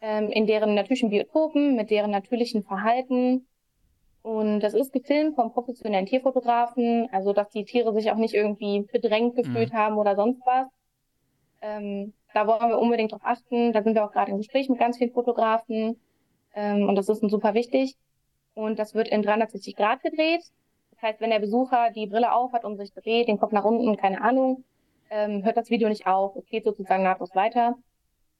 ähm, 0.00 0.28
in 0.28 0.46
deren 0.46 0.74
natürlichen 0.74 1.10
Biotopen, 1.10 1.74
mit 1.74 1.90
deren 1.90 2.12
natürlichen 2.12 2.62
Verhalten. 2.62 3.48
Und 4.22 4.60
das 4.60 4.74
ist 4.74 4.92
gefilmt 4.92 5.34
vom 5.34 5.52
professionellen 5.52 6.06
Tierfotografen, 6.06 7.08
also 7.10 7.32
dass 7.32 7.50
die 7.50 7.64
Tiere 7.64 7.92
sich 7.92 8.10
auch 8.12 8.16
nicht 8.16 8.34
irgendwie 8.34 8.82
bedrängt 8.92 9.34
gefühlt 9.34 9.72
mhm. 9.72 9.76
haben 9.76 9.98
oder 9.98 10.14
sonst 10.14 10.40
was. 10.46 10.68
Ähm, 11.60 12.12
da 12.32 12.46
wollen 12.46 12.68
wir 12.68 12.78
unbedingt 12.78 13.12
drauf 13.12 13.22
achten. 13.24 13.72
Da 13.72 13.82
sind 13.82 13.94
wir 13.94 14.04
auch 14.04 14.12
gerade 14.12 14.30
im 14.30 14.38
Gespräch 14.38 14.68
mit 14.68 14.78
ganz 14.78 14.98
vielen 14.98 15.12
Fotografen. 15.12 16.00
Ähm, 16.54 16.88
und 16.88 16.94
das 16.94 17.08
ist 17.08 17.22
uns 17.22 17.32
super 17.32 17.54
wichtig. 17.54 17.96
Und 18.54 18.78
das 18.78 18.94
wird 18.94 19.08
in 19.08 19.22
360 19.22 19.74
Grad 19.76 20.02
gedreht. 20.02 20.42
Das 20.92 21.02
heißt, 21.02 21.20
wenn 21.20 21.30
der 21.30 21.40
Besucher 21.40 21.90
die 21.90 22.06
Brille 22.06 22.32
aufhat 22.32 22.64
und 22.64 22.76
sich 22.76 22.92
dreht, 22.92 23.28
den 23.28 23.38
Kopf 23.38 23.52
nach 23.52 23.64
unten, 23.64 23.96
keine 23.96 24.20
Ahnung, 24.22 24.64
ähm, 25.10 25.44
hört 25.44 25.56
das 25.56 25.70
Video 25.70 25.88
nicht 25.88 26.06
auf. 26.06 26.36
Es 26.36 26.46
geht 26.46 26.64
sozusagen 26.64 27.02
nahtlos 27.02 27.34
weiter. 27.34 27.76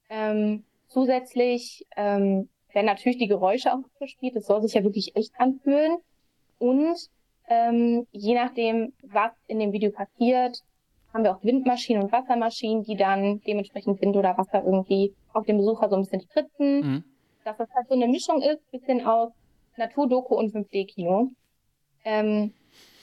Ähm, 0.08 0.64
zusätzlich 0.88 1.86
ähm, 1.96 2.48
werden 2.74 2.86
natürlich 2.86 3.18
die 3.18 3.28
Geräusche 3.28 3.72
auch 3.72 3.82
gespielt. 3.98 4.36
Es 4.36 4.46
soll 4.46 4.62
sich 4.62 4.74
ja 4.74 4.84
wirklich 4.84 5.14
echt 5.16 5.32
anfühlen. 5.38 5.98
Und 6.58 6.96
ähm, 7.48 8.06
je 8.12 8.34
nachdem, 8.34 8.92
was 9.02 9.32
in 9.46 9.58
dem 9.58 9.72
Video 9.72 9.90
passiert, 9.90 10.62
haben 11.12 11.24
wir 11.24 11.36
auch 11.36 11.44
Windmaschinen 11.44 12.04
und 12.04 12.12
Wassermaschinen, 12.12 12.84
die 12.84 12.96
dann 12.96 13.40
dementsprechend 13.46 14.00
Wind 14.00 14.16
oder 14.16 14.38
Wasser 14.38 14.62
irgendwie 14.64 15.14
auf 15.32 15.44
den 15.44 15.58
Besucher 15.58 15.88
so 15.88 15.96
ein 15.96 16.02
bisschen 16.02 16.22
spritzen. 16.22 16.80
Mhm. 16.80 17.04
Dass 17.44 17.56
das 17.56 17.70
halt 17.74 17.88
so 17.88 17.94
eine 17.94 18.06
Mischung 18.06 18.40
ist, 18.40 18.70
bisschen 18.70 19.04
aus 19.04 19.32
Naturdoku 19.76 20.34
und 20.34 20.54
5D-Kino. 20.54 21.30
Ähm, 22.04 22.52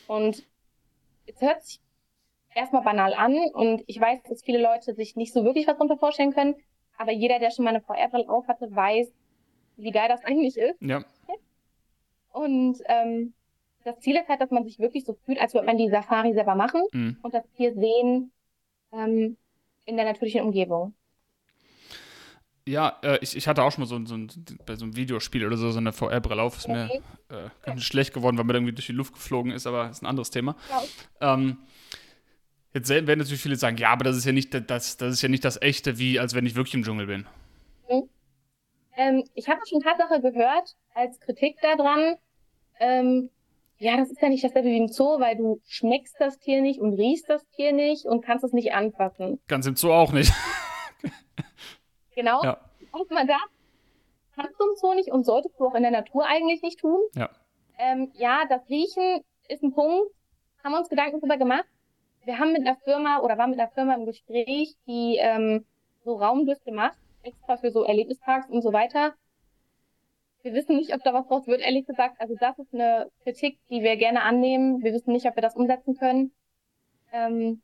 und 0.08 0.44
es 1.28 1.42
hört 1.42 1.64
sich 1.64 1.80
erstmal 2.56 2.84
banal 2.84 3.14
an 3.14 3.38
und 3.54 3.84
ich 3.88 4.00
weiß, 4.00 4.24
dass 4.24 4.44
viele 4.44 4.62
Leute 4.62 4.94
sich 4.94 5.16
nicht 5.16 5.34
so 5.34 5.44
wirklich 5.44 5.68
was 5.68 5.76
darunter 5.76 5.98
vorstellen 5.98 6.34
können, 6.34 6.56
aber 6.98 7.12
jeder, 7.12 7.40
der 7.40 7.52
schon 7.52 7.66
mal 7.66 7.72
eine 7.72 7.82
VR-Brille 7.82 8.30
auf 8.30 8.48
hatte, 8.48 8.74
weiß, 8.76 9.12
wie 9.82 9.92
geil 9.92 10.08
das 10.10 10.24
eigentlich 10.24 10.58
ist. 10.58 10.82
Ja. 10.82 11.04
Und 12.32 12.78
ähm, 12.86 13.34
das 13.84 14.00
Ziel 14.00 14.16
ist 14.16 14.28
halt, 14.28 14.42
dass 14.42 14.52
man 14.52 14.64
sich 14.64 14.80
wirklich 14.80 15.06
so 15.06 15.18
fühlt, 15.26 15.40
als 15.40 15.54
würde 15.54 15.68
man 15.68 15.78
die 15.78 15.90
Safari 15.90 16.34
selber 16.34 16.56
machen 16.56 16.84
mhm. 16.92 17.18
und 17.22 17.34
das 17.34 17.44
Tier 17.56 17.74
sehen 17.74 18.32
ähm, 18.92 19.38
in 19.86 19.96
der 19.96 20.06
natürlichen 20.06 20.42
Umgebung. 20.42 20.94
Ja, 22.68 23.00
äh, 23.02 23.18
ich, 23.22 23.36
ich 23.36 23.48
hatte 23.48 23.64
auch 23.64 23.72
schon 23.72 23.84
mal 23.84 23.88
so, 23.88 24.06
so, 24.06 24.16
ein, 24.16 24.30
bei 24.66 24.76
so 24.76 24.86
einem 24.86 24.96
Videospiel 24.96 25.46
oder 25.46 25.58
so, 25.58 25.72
so 25.72 25.80
eine 25.80 25.92
VR-Brille 25.92 26.42
auf. 26.42 26.58
Ist 26.58 26.70
okay. 26.70 27.02
mir 27.30 27.36
äh, 27.36 27.50
ganz 27.64 27.82
schlecht 27.84 28.14
geworden, 28.14 28.38
weil 28.38 28.46
man 28.46 28.58
irgendwie 28.58 28.74
durch 28.74 28.86
die 28.86 28.92
Luft 28.94 29.14
geflogen 29.14 29.52
ist, 29.52 29.66
aber 29.66 29.90
ist 29.90 30.04
ein 30.04 30.06
anderes 30.06 30.30
Thema. 30.30 30.56
Ja. 31.20 31.34
Ähm, 31.34 31.58
Jetzt 32.74 32.90
werden 32.90 33.18
natürlich 33.18 33.42
viele 33.42 33.56
sagen, 33.56 33.78
ja, 33.78 33.90
aber 33.90 34.04
das 34.04 34.16
ist 34.16 34.26
ja 34.26 34.32
nicht 34.32 34.54
das, 34.54 34.98
das 34.98 35.14
ist 35.14 35.22
ja 35.24 35.30
nicht 35.30 35.44
das 35.44 35.60
echte, 35.60 35.98
wie 35.98 36.20
als 36.20 36.36
wenn 36.36 36.46
ich 36.46 36.56
wirklich 36.56 36.76
im 36.76 36.84
Dschungel 36.84 37.08
bin. 37.08 37.26
Ähm, 39.00 39.24
ich 39.34 39.48
habe 39.48 39.62
schon 39.68 39.82
Tatsache 39.82 40.22
gehört, 40.22 40.76
als 40.94 41.20
Kritik 41.20 41.58
daran, 41.62 42.16
ähm, 42.80 43.30
ja, 43.78 43.96
das 43.96 44.12
ist 44.12 44.22
ja 44.22 44.30
nicht 44.30 44.44
dasselbe 44.44 44.70
wie 44.70 44.78
im 44.78 44.90
Zoo, 44.90 45.20
weil 45.20 45.38
du 45.38 45.62
schmeckst 45.68 46.16
das 46.20 46.38
Tier 46.40 46.62
nicht 46.62 46.80
und 46.82 46.94
riechst 46.94 47.30
das 47.30 47.48
Tier 47.52 47.72
nicht 47.72 48.06
und 48.06 48.26
kannst 48.26 48.44
es 48.44 48.52
nicht 48.52 48.74
anfassen. 48.74 49.40
Ganz 49.48 49.66
im 49.68 49.76
Zoo 49.76 49.92
auch 49.92 50.12
nicht. 50.12 50.34
genau. 52.16 52.44
Ja. 52.44 52.58
Und 52.92 53.10
man 53.12 53.28
sagt, 53.28 53.50
kannst 54.36 54.60
du 54.60 54.66
im 54.66 54.76
Zoo 54.76 54.94
nicht 54.94 55.12
und 55.12 55.26
solltest 55.26 55.58
du 55.60 55.68
auch 55.68 55.76
in 55.76 55.84
der 55.84 55.92
Natur 55.92 56.26
eigentlich 56.28 56.62
nicht 56.62 56.80
tun. 56.80 57.00
Ja. 57.16 57.30
Ähm, 57.78 58.12
ja, 58.16 58.44
das 58.50 58.68
Riechen 58.70 59.22
ist 59.48 59.64
ein 59.64 59.72
Punkt. 59.72 60.12
Haben 60.62 60.74
wir 60.74 60.80
uns 60.80 60.90
Gedanken 60.90 61.22
darüber 61.22 61.38
gemacht 61.38 61.66
wir 62.30 62.38
haben 62.38 62.52
mit 62.52 62.62
einer 62.62 62.76
Firma 62.78 63.20
oder 63.20 63.38
waren 63.38 63.50
mit 63.50 63.60
einer 63.60 63.72
Firma 63.72 63.96
im 63.96 64.06
Gespräch, 64.06 64.76
die 64.88 65.18
ähm, 65.20 65.66
so 66.04 66.16
Raumdüfte 66.16 66.72
macht, 66.72 66.98
extra 67.24 67.58
für 67.58 67.72
so 67.72 67.84
Erlebnisparks 67.84 68.50
und 68.50 68.62
so 68.62 68.74
weiter. 68.74 69.14
Wir 70.42 70.54
wissen 70.54 70.78
nicht, 70.78 70.94
ob 70.94 71.04
da 71.04 71.14
was 71.14 71.28
draus 71.28 71.48
wird, 71.48 71.62
ehrlich 71.62 71.86
gesagt. 71.86 72.20
Also 72.20 72.36
das 72.40 72.58
ist 72.60 72.74
eine 72.74 73.10
Kritik, 73.24 73.60
die 73.70 73.82
wir 73.82 73.98
gerne 73.98 74.22
annehmen. 74.22 74.82
Wir 74.84 74.94
wissen 74.94 75.12
nicht, 75.12 75.26
ob 75.26 75.36
wir 75.36 75.42
das 75.42 75.56
umsetzen 75.56 75.98
können. 75.98 76.32
Ähm, 77.12 77.62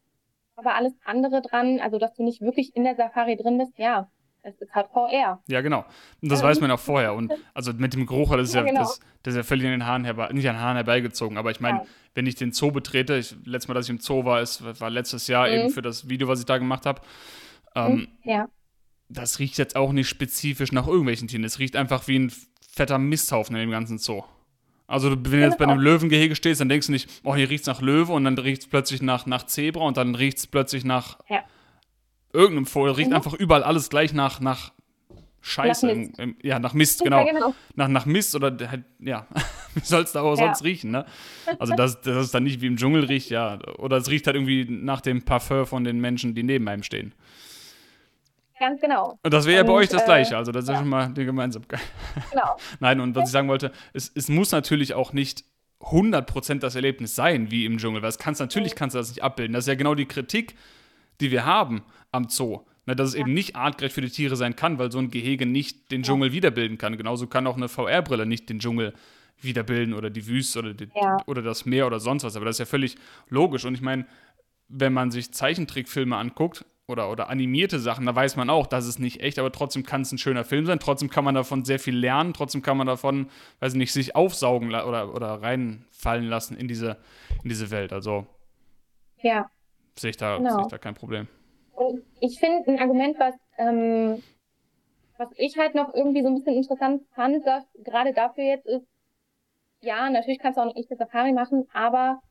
Aber 0.55 0.75
alles 0.75 0.93
andere 1.03 1.41
dran, 1.41 1.79
also 1.79 1.99
dass 1.99 2.13
du 2.15 2.23
nicht 2.23 2.41
wirklich 2.41 2.75
in 2.75 2.83
der 2.83 2.95
Safari 2.95 3.37
drin 3.37 3.57
bist, 3.57 3.77
ja, 3.77 4.09
es 4.45 4.61
ist 4.61 4.73
halt 4.73 4.87
VR. 4.93 5.41
Ja, 5.47 5.61
genau. 5.61 5.85
Und 6.21 6.31
das 6.31 6.41
ähm, 6.41 6.47
weiß 6.47 6.61
man 6.61 6.71
auch 6.71 6.79
vorher. 6.79 7.13
Und 7.13 7.33
also 7.53 7.73
mit 7.73 7.93
dem 7.93 8.05
Geruch, 8.05 8.35
das 8.35 8.49
ist 8.49 8.55
ja, 8.55 8.61
ja 8.61 8.67
genau. 8.67 8.81
das, 8.81 8.99
das, 9.23 9.33
ist 9.33 9.37
ja 9.37 9.43
völlig 9.43 9.65
an 9.65 9.71
den 9.71 9.85
Haaren 9.85 10.05
herbei, 10.05 10.29
nicht 10.33 10.47
an 10.47 10.55
den 10.55 10.61
Haaren 10.61 10.75
herbeigezogen. 10.75 11.37
Aber 11.37 11.51
ich 11.51 11.59
meine, 11.59 11.79
ja. 11.79 11.85
wenn 12.13 12.27
ich 12.27 12.35
den 12.35 12.51
Zoo 12.51 12.71
betrete, 12.71 13.17
ich, 13.17 13.35
letztes 13.43 13.67
Mal, 13.67 13.73
dass 13.73 13.85
ich 13.85 13.89
im 13.89 13.99
Zoo 13.99 14.23
war, 14.23 14.41
ist, 14.41 14.79
war 14.79 14.89
letztes 14.89 15.27
Jahr 15.27 15.47
mhm. 15.47 15.53
eben 15.53 15.69
für 15.71 15.81
das 15.81 16.07
Video, 16.07 16.27
was 16.27 16.39
ich 16.39 16.45
da 16.45 16.57
gemacht 16.57 16.85
habe. 16.85 17.01
Ähm, 17.75 17.95
mhm. 17.95 18.07
ja. 18.23 18.47
Das 19.09 19.39
riecht 19.39 19.57
jetzt 19.57 19.75
auch 19.75 19.91
nicht 19.91 20.07
spezifisch 20.07 20.71
nach 20.71 20.87
irgendwelchen 20.87 21.27
Tieren. 21.27 21.43
Es 21.43 21.59
riecht 21.59 21.75
einfach 21.75 22.07
wie 22.07 22.19
ein 22.19 22.31
fetter 22.67 22.97
Misthaufen 22.97 23.55
in 23.55 23.61
dem 23.61 23.71
ganzen 23.71 23.97
Zoo. 23.97 24.23
Also 24.87 25.11
wenn 25.11 25.23
du 25.23 25.39
jetzt 25.39 25.57
bei 25.57 25.65
einem 25.65 25.79
Löwengehege 25.79 26.35
stehst, 26.35 26.61
dann 26.61 26.69
denkst 26.69 26.87
du 26.87 26.93
nicht, 26.93 27.09
oh, 27.23 27.35
hier 27.35 27.49
riecht 27.49 27.61
es 27.61 27.67
nach 27.67 27.81
Löwe 27.81 28.13
und 28.13 28.23
dann 28.23 28.37
riecht 28.37 28.61
es 28.61 28.67
plötzlich 28.67 29.01
nach, 29.01 29.25
nach 29.25 29.43
Zebra 29.43 29.83
und 29.83 29.97
dann 29.97 30.13
riecht 30.13 30.37
es 30.37 30.47
plötzlich 30.47 30.83
nach 30.85 31.17
ja. 31.27 31.43
irgendeinem 32.33 32.67
Vogel. 32.67 32.91
Riecht 32.91 33.09
mhm. 33.09 33.15
einfach 33.15 33.33
überall 33.33 33.63
alles 33.63 33.89
gleich 33.89 34.13
nach, 34.13 34.39
nach 34.41 34.73
Scheiße. 35.41 35.87
Nach 35.87 35.93
im, 35.93 36.13
im, 36.17 36.35
ja, 36.41 36.59
nach 36.59 36.73
Mist, 36.73 37.03
genau. 37.03 37.25
Genau. 37.25 37.55
Nach, 37.75 37.87
nach 37.87 38.05
Mist 38.05 38.35
oder 38.35 38.55
halt, 38.69 38.83
ja, 38.99 39.27
wie 39.73 39.79
soll 39.79 40.03
es 40.03 40.11
da 40.11 40.21
auch 40.21 40.37
ja. 40.37 40.45
sonst 40.45 40.63
riechen, 40.63 40.91
ne? 40.91 41.05
Also 41.59 41.75
dass, 41.75 42.01
dass 42.01 42.17
es 42.17 42.31
dann 42.31 42.43
nicht 42.43 42.61
wie 42.61 42.67
im 42.67 42.77
Dschungel 42.77 43.05
riecht, 43.05 43.29
ja. 43.29 43.59
Oder 43.77 43.97
es 43.97 44.09
riecht 44.09 44.27
halt 44.27 44.35
irgendwie 44.35 44.65
nach 44.69 45.01
dem 45.01 45.23
Parfum 45.23 45.65
von 45.65 45.83
den 45.83 45.99
Menschen, 45.99 46.35
die 46.35 46.43
neben 46.43 46.67
einem 46.67 46.83
stehen. 46.83 47.13
Ganz 48.59 48.79
genau. 48.79 49.19
Und 49.21 49.33
das 49.33 49.45
wäre 49.45 49.57
ja 49.57 49.63
bei 49.63 49.73
euch 49.73 49.89
das 49.89 50.03
äh, 50.03 50.05
Gleiche, 50.05 50.37
also 50.37 50.51
das 50.51 50.63
ist 50.63 50.69
ja 50.69 50.77
schon 50.77 50.87
mal 50.87 51.09
die 51.09 51.25
Gemeinsamkeit. 51.25 51.81
Genau. 52.31 52.55
Nein, 52.79 52.99
und 53.01 53.15
was 53.15 53.25
ich 53.25 53.31
sagen 53.31 53.49
wollte, 53.49 53.71
es, 53.93 54.11
es 54.15 54.29
muss 54.29 54.51
natürlich 54.51 54.93
auch 54.93 55.11
nicht 55.11 55.43
100% 55.81 56.59
das 56.59 56.75
Erlebnis 56.75 57.15
sein, 57.15 57.51
wie 57.51 57.65
im 57.65 57.77
Dschungel, 57.77 58.01
weil 58.01 58.09
es 58.09 58.17
kannst, 58.17 58.39
natürlich 58.39 58.75
kannst 58.75 58.95
du 58.95 58.99
das 58.99 59.09
nicht 59.09 59.23
abbilden. 59.23 59.53
Das 59.53 59.65
ist 59.65 59.67
ja 59.67 59.75
genau 59.75 59.93
die 59.93 60.05
Kritik, 60.05 60.55
die 61.19 61.31
wir 61.31 61.45
haben 61.45 61.83
am 62.11 62.29
Zoo. 62.29 62.61
Ne, 62.87 62.95
dass 62.95 63.09
es 63.09 63.13
ja. 63.15 63.21
eben 63.21 63.33
nicht 63.33 63.55
artgerecht 63.55 63.95
für 63.95 64.01
die 64.01 64.11
Tiere 64.11 64.35
sein 64.35 64.55
kann, 64.55 64.77
weil 64.77 64.91
so 64.91 64.99
ein 64.99 65.09
Gehege 65.09 65.47
nicht 65.47 65.91
den 65.91 66.03
Dschungel 66.03 66.29
ja. 66.29 66.33
wiederbilden 66.35 66.77
kann. 66.77 66.97
Genauso 66.97 67.25
kann 67.25 67.47
auch 67.47 67.57
eine 67.57 67.67
VR-Brille 67.67 68.27
nicht 68.27 68.47
den 68.47 68.59
Dschungel 68.59 68.93
wiederbilden 69.41 69.95
oder 69.95 70.11
die 70.11 70.27
Wüste 70.27 70.59
oder, 70.59 70.73
die, 70.75 70.87
ja. 70.95 71.17
oder 71.25 71.41
das 71.41 71.65
Meer 71.65 71.87
oder 71.87 71.99
sonst 71.99 72.23
was. 72.23 72.35
Aber 72.35 72.45
das 72.45 72.55
ist 72.55 72.59
ja 72.59 72.65
völlig 72.65 72.95
logisch. 73.27 73.65
Und 73.65 73.73
ich 73.73 73.81
meine, 73.81 74.05
wenn 74.67 74.93
man 74.93 75.09
sich 75.09 75.33
Zeichentrickfilme 75.33 76.15
anguckt, 76.15 76.63
oder, 76.87 77.09
oder 77.09 77.29
animierte 77.29 77.79
Sachen, 77.79 78.05
da 78.05 78.15
weiß 78.15 78.35
man 78.35 78.49
auch, 78.49 78.67
das 78.67 78.85
ist 78.85 78.99
nicht 78.99 79.21
echt, 79.21 79.39
aber 79.39 79.51
trotzdem 79.51 79.83
kann 79.83 80.01
es 80.01 80.11
ein 80.11 80.17
schöner 80.17 80.43
Film 80.43 80.65
sein, 80.65 80.79
trotzdem 80.79 81.09
kann 81.09 81.25
man 81.25 81.33
davon 81.33 81.65
sehr 81.65 81.79
viel 81.79 81.95
lernen, 81.95 82.33
trotzdem 82.33 82.61
kann 82.61 82.77
man 82.77 82.87
davon, 82.87 83.29
weiß 83.59 83.73
ich 83.73 83.77
nicht, 83.77 83.93
sich 83.93 84.15
aufsaugen 84.15 84.69
oder, 84.69 85.13
oder 85.13 85.41
reinfallen 85.41 86.25
lassen 86.25 86.55
in 86.55 86.67
diese, 86.67 86.97
in 87.43 87.49
diese 87.49 87.71
Welt. 87.71 87.91
Also 87.91 88.27
ja. 89.21 89.49
sehe 89.97 90.11
ich, 90.11 90.17
da, 90.17 90.37
genau. 90.37 90.57
seh 90.57 90.61
ich 90.61 90.67
da 90.67 90.77
kein 90.77 90.93
Problem. 90.93 91.27
Und 91.73 92.03
ich 92.19 92.39
finde 92.39 92.71
ein 92.71 92.79
Argument, 92.79 93.17
was, 93.19 93.35
ähm, 93.57 94.21
was 95.17 95.29
ich 95.37 95.57
halt 95.57 95.73
noch 95.73 95.93
irgendwie 95.93 96.21
so 96.21 96.27
ein 96.27 96.35
bisschen 96.35 96.55
interessant 96.55 97.03
fand, 97.15 97.43
gerade 97.83 98.13
dafür 98.13 98.43
jetzt 98.43 98.67
ist, 98.67 98.85
ja, 99.81 100.09
natürlich 100.09 100.39
kannst 100.39 100.57
du 100.57 100.61
auch 100.61 100.65
eine 100.65 100.75
echte 100.75 100.95
Safari 100.95 101.33
machen, 101.33 101.67
aber 101.73 102.21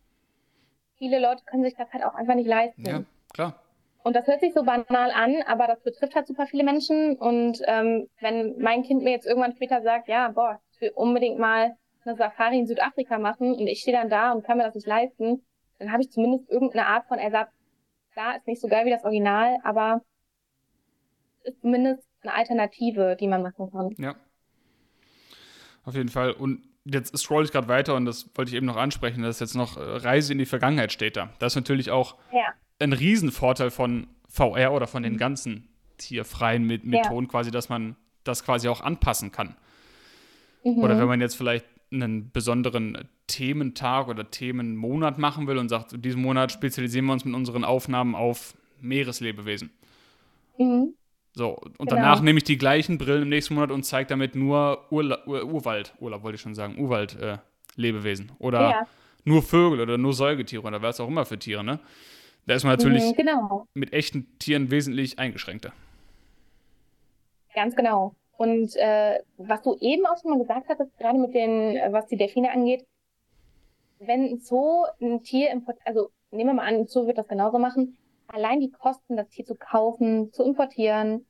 viele 0.96 1.20
Leute 1.20 1.44
können 1.44 1.64
sich 1.64 1.74
das 1.74 1.92
halt 1.92 2.04
auch 2.04 2.14
einfach 2.14 2.34
nicht 2.34 2.48
leisten. 2.48 2.84
Ja, 2.84 3.04
klar. 3.32 3.63
Und 4.04 4.14
das 4.14 4.26
hört 4.26 4.40
sich 4.40 4.52
so 4.52 4.62
banal 4.64 5.10
an, 5.10 5.42
aber 5.46 5.66
das 5.66 5.82
betrifft 5.82 6.14
halt 6.14 6.26
super 6.26 6.46
viele 6.46 6.62
Menschen. 6.62 7.16
Und 7.16 7.62
ähm, 7.64 8.06
wenn 8.20 8.54
mein 8.58 8.82
Kind 8.82 9.02
mir 9.02 9.12
jetzt 9.12 9.26
irgendwann 9.26 9.54
später 9.54 9.80
sagt, 9.80 10.08
ja, 10.08 10.28
boah, 10.28 10.60
ich 10.72 10.80
will 10.82 10.92
unbedingt 10.94 11.38
mal 11.38 11.74
eine 12.04 12.14
Safari 12.14 12.58
in 12.58 12.66
Südafrika 12.66 13.18
machen 13.18 13.54
und 13.54 13.66
ich 13.66 13.80
stehe 13.80 13.96
dann 13.96 14.10
da 14.10 14.32
und 14.32 14.44
kann 14.44 14.58
mir 14.58 14.64
das 14.64 14.74
nicht 14.74 14.86
leisten, 14.86 15.42
dann 15.78 15.90
habe 15.90 16.02
ich 16.02 16.10
zumindest 16.10 16.50
irgendeine 16.50 16.86
Art 16.86 17.06
von 17.06 17.18
Ersatz. 17.18 17.48
Klar, 18.12 18.36
ist 18.36 18.46
nicht 18.46 18.60
so 18.60 18.68
geil 18.68 18.84
wie 18.84 18.90
das 18.90 19.04
Original, 19.04 19.56
aber 19.64 20.02
ist 21.44 21.62
zumindest 21.62 22.06
eine 22.20 22.34
Alternative, 22.34 23.16
die 23.18 23.26
man 23.26 23.42
machen 23.42 23.70
kann. 23.72 23.94
Ja. 23.96 24.16
Auf 25.82 25.94
jeden 25.94 26.10
Fall. 26.10 26.32
Und 26.32 26.62
jetzt 26.84 27.16
scroll 27.16 27.44
ich 27.44 27.52
gerade 27.52 27.68
weiter 27.68 27.94
und 27.94 28.04
das 28.04 28.30
wollte 28.34 28.50
ich 28.50 28.56
eben 28.56 28.66
noch 28.66 28.76
ansprechen, 28.76 29.22
dass 29.22 29.40
jetzt 29.40 29.54
noch 29.54 29.78
äh, 29.78 29.80
Reise 29.80 30.32
in 30.34 30.38
die 30.38 30.44
Vergangenheit 30.44 30.92
steht 30.92 31.16
da. 31.16 31.30
Das 31.38 31.52
ist 31.54 31.56
natürlich 31.56 31.90
auch 31.90 32.18
ja 32.30 32.52
ein 32.78 32.92
Riesenvorteil 32.92 33.70
von 33.70 34.06
VR 34.28 34.72
oder 34.72 34.86
von 34.86 35.02
den 35.02 35.14
mhm. 35.14 35.18
ganzen 35.18 35.68
tierfreien 35.98 36.66
Methoden 36.66 37.24
ja. 37.24 37.30
quasi, 37.30 37.50
dass 37.50 37.68
man 37.68 37.96
das 38.24 38.44
quasi 38.44 38.68
auch 38.68 38.80
anpassen 38.80 39.32
kann. 39.32 39.56
Mhm. 40.64 40.78
Oder 40.78 40.98
wenn 40.98 41.06
man 41.06 41.20
jetzt 41.20 41.36
vielleicht 41.36 41.66
einen 41.92 42.30
besonderen 42.32 43.08
Thementag 43.26 44.08
oder 44.08 44.30
Themenmonat 44.30 45.18
machen 45.18 45.46
will 45.46 45.58
und 45.58 45.68
sagt, 45.68 45.92
in 45.92 46.02
diesem 46.02 46.22
Monat 46.22 46.52
spezialisieren 46.52 47.06
wir 47.06 47.12
uns 47.12 47.24
mit 47.24 47.34
unseren 47.34 47.64
Aufnahmen 47.64 48.14
auf 48.14 48.54
Meereslebewesen. 48.80 49.70
Mhm. 50.58 50.94
So, 51.36 51.56
und 51.56 51.78
genau. 51.78 52.02
danach 52.02 52.20
nehme 52.20 52.38
ich 52.38 52.44
die 52.44 52.58
gleichen 52.58 52.96
Brillen 52.96 53.22
im 53.22 53.28
nächsten 53.28 53.54
Monat 53.54 53.70
und 53.70 53.84
zeige 53.84 54.08
damit 54.08 54.36
nur 54.36 54.86
Urla 54.90 55.26
Ur 55.26 55.44
Urwald, 55.44 55.92
Urlaub 55.98 56.22
wollte 56.22 56.36
ich 56.36 56.40
schon 56.40 56.54
sagen, 56.54 56.78
Urwald-Lebewesen. 56.78 58.28
Äh, 58.28 58.42
oder 58.42 58.60
ja. 58.70 58.86
nur 59.24 59.42
Vögel 59.42 59.80
oder 59.80 59.98
nur 59.98 60.12
Säugetiere 60.12 60.62
oder 60.62 60.80
was 60.80 61.00
auch 61.00 61.08
immer 61.08 61.24
für 61.24 61.38
Tiere, 61.38 61.64
ne? 61.64 61.80
Da 62.46 62.54
ist 62.54 62.64
man 62.64 62.76
natürlich 62.76 63.04
mhm, 63.04 63.14
genau. 63.14 63.66
mit 63.74 63.92
echten 63.92 64.38
Tieren 64.38 64.70
wesentlich 64.70 65.18
eingeschränkter. 65.18 65.72
Ganz 67.54 67.74
genau. 67.76 68.14
Und 68.36 68.74
äh, 68.76 69.20
was 69.36 69.62
du 69.62 69.76
eben 69.80 70.04
auch 70.06 70.20
schon 70.20 70.32
mal 70.32 70.38
gesagt 70.38 70.68
hattest, 70.68 70.96
gerade 70.98 71.18
mit 71.18 71.34
den, 71.34 71.76
äh, 71.76 71.92
was 71.92 72.06
die 72.06 72.16
Delfine 72.16 72.50
angeht, 72.50 72.84
wenn 74.00 74.24
ein 74.24 74.38
Zoo 74.40 74.84
ein 75.00 75.22
Tier 75.22 75.50
importiert, 75.50 75.86
also 75.86 76.10
nehmen 76.30 76.50
wir 76.50 76.54
mal 76.54 76.66
an, 76.66 76.74
ein 76.74 76.86
Zoo 76.86 77.06
wird 77.06 77.16
das 77.16 77.28
genauso 77.28 77.58
machen, 77.58 77.96
allein 78.26 78.60
die 78.60 78.70
Kosten, 78.70 79.16
das 79.16 79.28
Tier 79.28 79.44
zu 79.44 79.54
kaufen, 79.54 80.32
zu 80.32 80.42
importieren, 80.42 81.26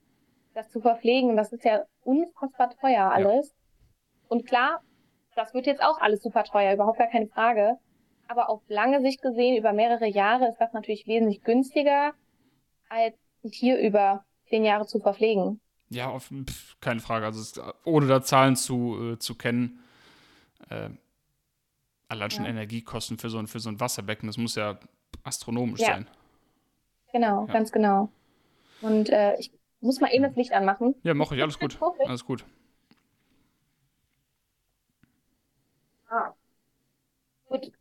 das 0.55 0.71
zu 0.71 0.81
verpflegen, 0.81 1.37
das 1.37 1.53
ist 1.53 1.65
ja 1.65 1.85
unfassbar 2.03 2.71
teuer 2.71 3.13
alles. 3.13 3.49
Ja. 3.49 3.55
Und 4.29 4.47
klar, 4.47 4.81
das 5.37 5.53
wird 5.53 5.67
jetzt 5.67 5.83
auch 5.83 6.01
alles 6.01 6.23
super 6.23 6.45
teuer, 6.45 6.73
überhaupt 6.73 6.99
gar 6.99 7.09
keine 7.09 7.27
Frage. 7.27 7.79
Aber 8.29 8.49
auf 8.49 8.63
lange 8.69 9.01
Sicht 9.01 9.23
gesehen, 9.23 9.57
über 9.57 9.73
mehrere 9.73 10.07
Jahre, 10.07 10.49
ist 10.49 10.59
das 10.59 10.73
natürlich 10.73 11.07
wesentlich 11.07 11.43
günstiger, 11.43 12.15
als 12.89 13.15
ein 13.45 13.51
Tier 13.51 13.79
über 13.79 14.25
zehn 14.49 14.65
Jahre 14.65 14.87
zu 14.87 14.99
verpflegen. 15.01 15.61
Ja, 15.91 16.09
auf, 16.09 16.29
pf, 16.29 16.81
keine 16.81 17.01
Frage. 17.01 17.27
Also 17.27 17.41
es, 17.41 17.61
ohne 17.85 18.07
da 18.07 18.23
Zahlen 18.23 18.57
zu, 18.57 19.13
äh, 19.13 19.19
zu 19.19 19.35
kennen, 19.35 19.81
äh, 20.71 20.91
allein 22.09 22.31
schon 22.31 22.45
ja. 22.45 22.51
Energiekosten 22.51 23.19
für 23.19 23.31
so, 23.31 23.39
ein, 23.39 23.47
für 23.47 23.61
so 23.61 23.69
ein 23.69 23.81
Wasserbecken, 23.81 24.27
das 24.27 24.39
muss 24.39 24.55
ja 24.55 24.79
astronomisch 25.23 25.81
ja. 25.81 25.89
sein. 25.89 26.09
Genau, 27.13 27.47
ja. 27.47 27.53
ganz 27.53 27.71
genau. 27.71 28.11
Und 28.81 29.09
äh, 29.11 29.37
ich 29.39 29.53
muss 29.81 30.01
mal 30.01 30.13
eben 30.13 30.25
das 30.25 30.35
Licht 30.35 30.53
anmachen. 30.53 30.95
Ja, 31.03 31.15
mache 31.15 31.37
ich. 31.37 31.43
Alles 31.43 31.59
gut. 31.59 31.79
Alles 32.07 32.25
gut. 32.25 32.45
Ah. 36.09 36.33
Gut. 37.49 37.73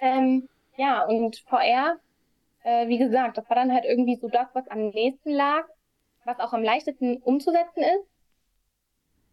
Ähm, 0.00 0.48
ja, 0.82 1.04
und 1.04 1.36
VR, 1.46 2.00
äh, 2.64 2.88
wie 2.88 2.98
gesagt, 2.98 3.38
das 3.38 3.48
war 3.48 3.54
dann 3.54 3.72
halt 3.72 3.84
irgendwie 3.84 4.16
so 4.16 4.28
das, 4.28 4.48
was 4.52 4.66
am 4.66 4.88
nächsten 4.88 5.30
lag, 5.30 5.64
was 6.24 6.40
auch 6.40 6.52
am 6.52 6.64
leichtesten 6.64 7.18
umzusetzen 7.18 7.84
ist. 7.84 8.08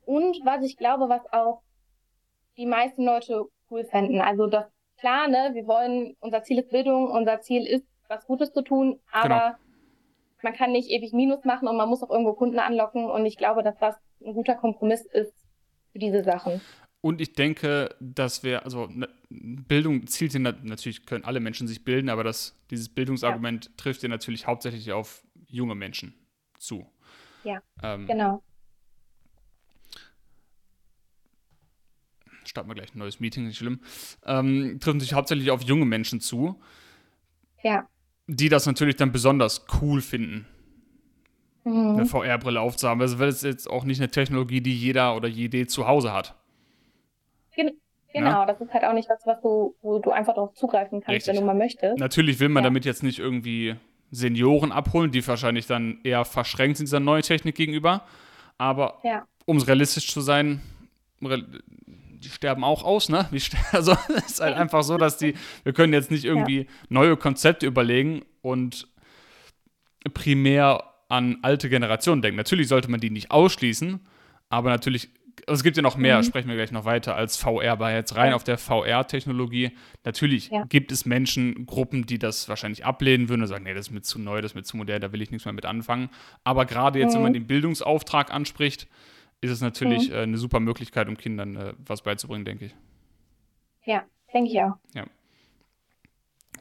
Und 0.05 0.39
was 0.45 0.63
ich 0.63 0.77
glaube, 0.77 1.09
was 1.09 1.21
auch 1.33 1.63
die 2.55 2.67
meisten 2.67 3.03
Leute 3.03 3.45
cool 3.71 3.83
fänden. 3.83 4.21
Also 4.21 4.45
das 4.45 4.65
klar, 4.99 5.27
ne, 5.27 5.51
wir 5.53 5.65
wollen, 5.65 6.15
unser 6.19 6.43
Ziel 6.43 6.59
ist 6.59 6.69
Bildung, 6.69 7.09
unser 7.09 7.41
Ziel 7.41 7.65
ist, 7.65 7.85
was 8.07 8.27
Gutes 8.27 8.53
zu 8.53 8.61
tun, 8.61 8.99
aber 9.11 9.57
genau. 9.57 10.43
man 10.43 10.53
kann 10.53 10.71
nicht 10.71 10.91
ewig 10.91 11.13
Minus 11.13 11.45
machen 11.45 11.67
und 11.67 11.77
man 11.77 11.89
muss 11.89 12.03
auch 12.03 12.09
irgendwo 12.11 12.33
Kunden 12.33 12.59
anlocken 12.59 13.09
und 13.09 13.25
ich 13.25 13.37
glaube, 13.37 13.63
dass 13.63 13.77
das 13.79 13.95
ein 14.23 14.33
guter 14.33 14.55
Kompromiss 14.55 15.05
ist 15.05 15.33
für 15.93 15.99
diese 15.99 16.23
Sachen. 16.23 16.61
Und 17.01 17.21
ich 17.21 17.33
denke, 17.33 17.95
dass 18.01 18.43
wir, 18.43 18.65
also 18.65 18.87
ne, 18.87 19.07
Bildung 19.29 20.05
zielt 20.07 20.33
ja 20.33 20.39
natürlich, 20.39 21.05
können 21.05 21.23
alle 21.23 21.39
Menschen 21.39 21.67
sich 21.67 21.85
bilden, 21.85 22.09
aber 22.09 22.23
das, 22.23 22.59
dieses 22.71 22.89
Bildungsargument 22.89 23.65
ja. 23.65 23.71
trifft 23.77 24.03
ja 24.03 24.09
natürlich 24.09 24.47
hauptsächlich 24.47 24.91
auf 24.91 25.23
junge 25.47 25.75
Menschen 25.75 26.13
zu. 26.57 26.85
Ja, 27.43 27.61
ähm, 27.81 28.05
genau. 28.05 28.43
Starten 32.43 32.69
wir 32.69 32.75
gleich 32.75 32.93
ein 32.93 32.99
neues 32.99 33.19
Meeting, 33.19 33.47
nicht 33.47 33.57
schlimm. 33.57 33.79
Ähm, 34.25 34.79
trifft 34.81 35.01
sich 35.01 35.13
hauptsächlich 35.13 35.51
auf 35.51 35.61
junge 35.61 35.85
Menschen 35.85 36.19
zu. 36.19 36.59
Ja. 37.63 37.87
Die 38.27 38.49
das 38.49 38.65
natürlich 38.65 38.95
dann 38.95 39.11
besonders 39.11 39.65
cool 39.81 40.01
finden, 40.01 40.47
mhm. 41.63 41.95
eine 41.95 42.05
VR-Brille 42.05 42.59
aufzuhaben. 42.59 43.01
Also, 43.01 43.19
weil 43.19 43.29
es 43.29 43.41
jetzt 43.41 43.69
auch 43.69 43.85
nicht 43.85 43.99
eine 43.99 44.11
Technologie, 44.11 44.61
die 44.61 44.75
jeder 44.75 45.15
oder 45.15 45.27
jede 45.27 45.67
zu 45.67 45.87
Hause 45.87 46.11
hat. 46.11 46.38
Gen 47.59 47.77
genau, 48.13 48.29
ja? 48.29 48.45
das 48.45 48.61
ist 48.61 48.73
halt 48.73 48.83
auch 48.85 48.93
nicht 48.93 49.09
was, 49.09 49.25
was 49.25 49.41
du, 49.41 49.75
wo 49.81 49.99
du 49.99 50.11
einfach 50.11 50.33
darauf 50.33 50.53
zugreifen 50.53 51.01
kannst, 51.01 51.27
Richtig. 51.27 51.33
wenn 51.33 51.41
du 51.41 51.45
mal 51.45 51.55
möchtest. 51.55 51.97
Natürlich 51.97 52.39
will 52.39 52.49
man 52.49 52.63
ja. 52.63 52.69
damit 52.69 52.85
jetzt 52.85 53.03
nicht 53.03 53.19
irgendwie 53.19 53.75
Senioren 54.11 54.71
abholen, 54.71 55.11
die 55.11 55.25
wahrscheinlich 55.27 55.67
dann 55.67 55.99
eher 56.03 56.25
verschränkt 56.25 56.77
sind 56.77 56.87
dieser 56.87 56.99
neuen 56.99 57.21
Technik 57.21 57.55
gegenüber. 57.55 58.01
Aber 58.57 58.99
ja. 59.03 59.25
um 59.45 59.57
realistisch 59.57 60.11
zu 60.11 60.21
sein, 60.21 60.61
die 61.21 62.29
sterben 62.29 62.63
auch 62.63 62.83
aus, 62.83 63.09
ne? 63.09 63.29
Also 63.71 63.95
es 64.15 64.31
ist 64.31 64.41
halt 64.41 64.55
einfach 64.55 64.83
so, 64.83 64.97
dass 64.97 65.17
die, 65.17 65.35
wir 65.63 65.73
können 65.73 65.93
jetzt 65.93 66.11
nicht 66.11 66.25
irgendwie 66.25 66.61
ja. 66.61 66.65
neue 66.89 67.17
Konzepte 67.17 67.65
überlegen 67.65 68.23
und 68.41 68.87
primär 70.13 70.83
an 71.07 71.39
alte 71.41 71.69
Generationen 71.69 72.21
denken. 72.21 72.37
Natürlich 72.37 72.67
sollte 72.67 72.89
man 72.89 72.99
die 72.99 73.09
nicht 73.09 73.31
ausschließen, 73.31 73.99
aber 74.49 74.69
natürlich, 74.69 75.09
also 75.47 75.59
es 75.59 75.63
gibt 75.63 75.77
ja 75.77 75.83
noch 75.83 75.97
mehr, 75.97 76.17
mhm. 76.17 76.23
sprechen 76.23 76.47
wir 76.47 76.55
gleich 76.55 76.71
noch 76.71 76.85
weiter, 76.85 77.15
als 77.15 77.37
VR, 77.37 77.71
aber 77.71 77.93
jetzt 77.93 78.15
rein 78.15 78.33
auf 78.33 78.43
der 78.43 78.57
VR-Technologie. 78.57 79.71
Natürlich 80.03 80.49
ja. 80.49 80.63
gibt 80.65 80.91
es 80.91 81.05
Menschengruppen, 81.05 82.05
die 82.05 82.19
das 82.19 82.49
wahrscheinlich 82.49 82.85
ablehnen 82.85 83.29
würden 83.29 83.41
und 83.41 83.47
sagen, 83.47 83.63
nee, 83.63 83.73
das 83.73 83.87
ist 83.87 83.93
mir 83.93 84.01
zu 84.01 84.19
neu, 84.19 84.41
das 84.41 84.51
ist 84.51 84.55
mir 84.55 84.63
zu 84.63 84.77
modern, 84.77 85.01
da 85.01 85.11
will 85.11 85.21
ich 85.21 85.31
nichts 85.31 85.45
mehr 85.45 85.53
mit 85.53 85.65
anfangen. 85.65 86.09
Aber 86.43 86.65
gerade 86.65 86.99
jetzt, 86.99 87.11
mhm. 87.11 87.15
wenn 87.15 87.23
man 87.23 87.31
mhm. 87.31 87.35
den 87.35 87.47
Bildungsauftrag 87.47 88.33
anspricht, 88.33 88.87
ist 89.41 89.51
es 89.51 89.61
natürlich 89.61 90.09
mhm. 90.09 90.15
äh, 90.15 90.21
eine 90.21 90.37
super 90.37 90.59
Möglichkeit, 90.59 91.07
um 91.07 91.17
Kindern 91.17 91.55
äh, 91.55 91.73
was 91.85 92.01
beizubringen, 92.01 92.45
denke 92.45 92.65
ich. 92.65 92.75
Ja, 93.85 94.03
denke 94.33 94.51
ich 94.51 94.59
auch. 94.61 94.75
Ja. 94.93 95.05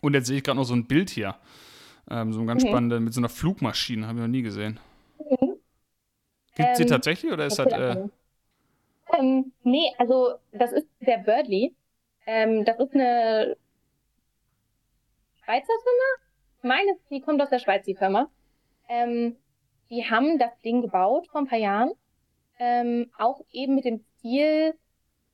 Und 0.01 0.15
jetzt 0.15 0.27
sehe 0.27 0.39
ich 0.39 0.45
gerade 0.45 0.59
noch 0.59 0.65
so 0.65 0.75
ein 0.75 0.87
Bild 0.87 1.11
hier. 1.11 1.37
Ähm, 2.11 2.33
so 2.33 2.41
ein 2.41 2.47
ganz 2.47 2.65
mhm. 2.65 2.69
spannende, 2.69 3.01
mit 3.01 3.13
so 3.13 3.21
einer 3.21 3.29
Flugmaschine, 3.29 4.07
habe 4.07 4.19
ich 4.19 4.23
noch 4.23 4.29
nie 4.29 4.43
gesehen. 4.43 4.79
Mhm. 5.19 5.57
Gibt 6.55 6.69
ähm, 6.69 6.75
sie 6.75 6.87
tatsächlich 6.87 7.33
oder 7.33 7.47
ist 7.47 7.59
das. 7.59 7.73
Äh... 7.73 8.09
Ähm, 9.17 9.53
nee, 9.63 9.93
also 9.99 10.35
das 10.53 10.73
ist 10.73 10.89
der 11.01 11.19
Birdly. 11.19 11.75
Ähm, 12.27 12.65
das 12.65 12.79
ist 12.79 12.95
eine 12.95 13.57
Schweizer 15.43 15.73
Firma. 15.83 16.29
Ich 16.59 16.65
meine, 16.65 16.97
die 17.11 17.21
kommt 17.21 17.41
aus 17.41 17.51
der 17.51 17.59
Schweiz, 17.59 17.85
die 17.85 17.95
Firma. 17.95 18.29
Ähm, 18.89 19.37
die 19.91 20.11
haben 20.11 20.39
das 20.39 20.51
Ding 20.61 20.83
gebaut 20.83 21.29
vor 21.29 21.41
ein 21.41 21.47
paar 21.47 21.59
Jahren 21.59 21.93
ähm, 22.59 23.11
auch 23.17 23.41
eben 23.53 23.75
mit 23.75 23.85
dem 23.85 24.05
Ziel, 24.21 24.75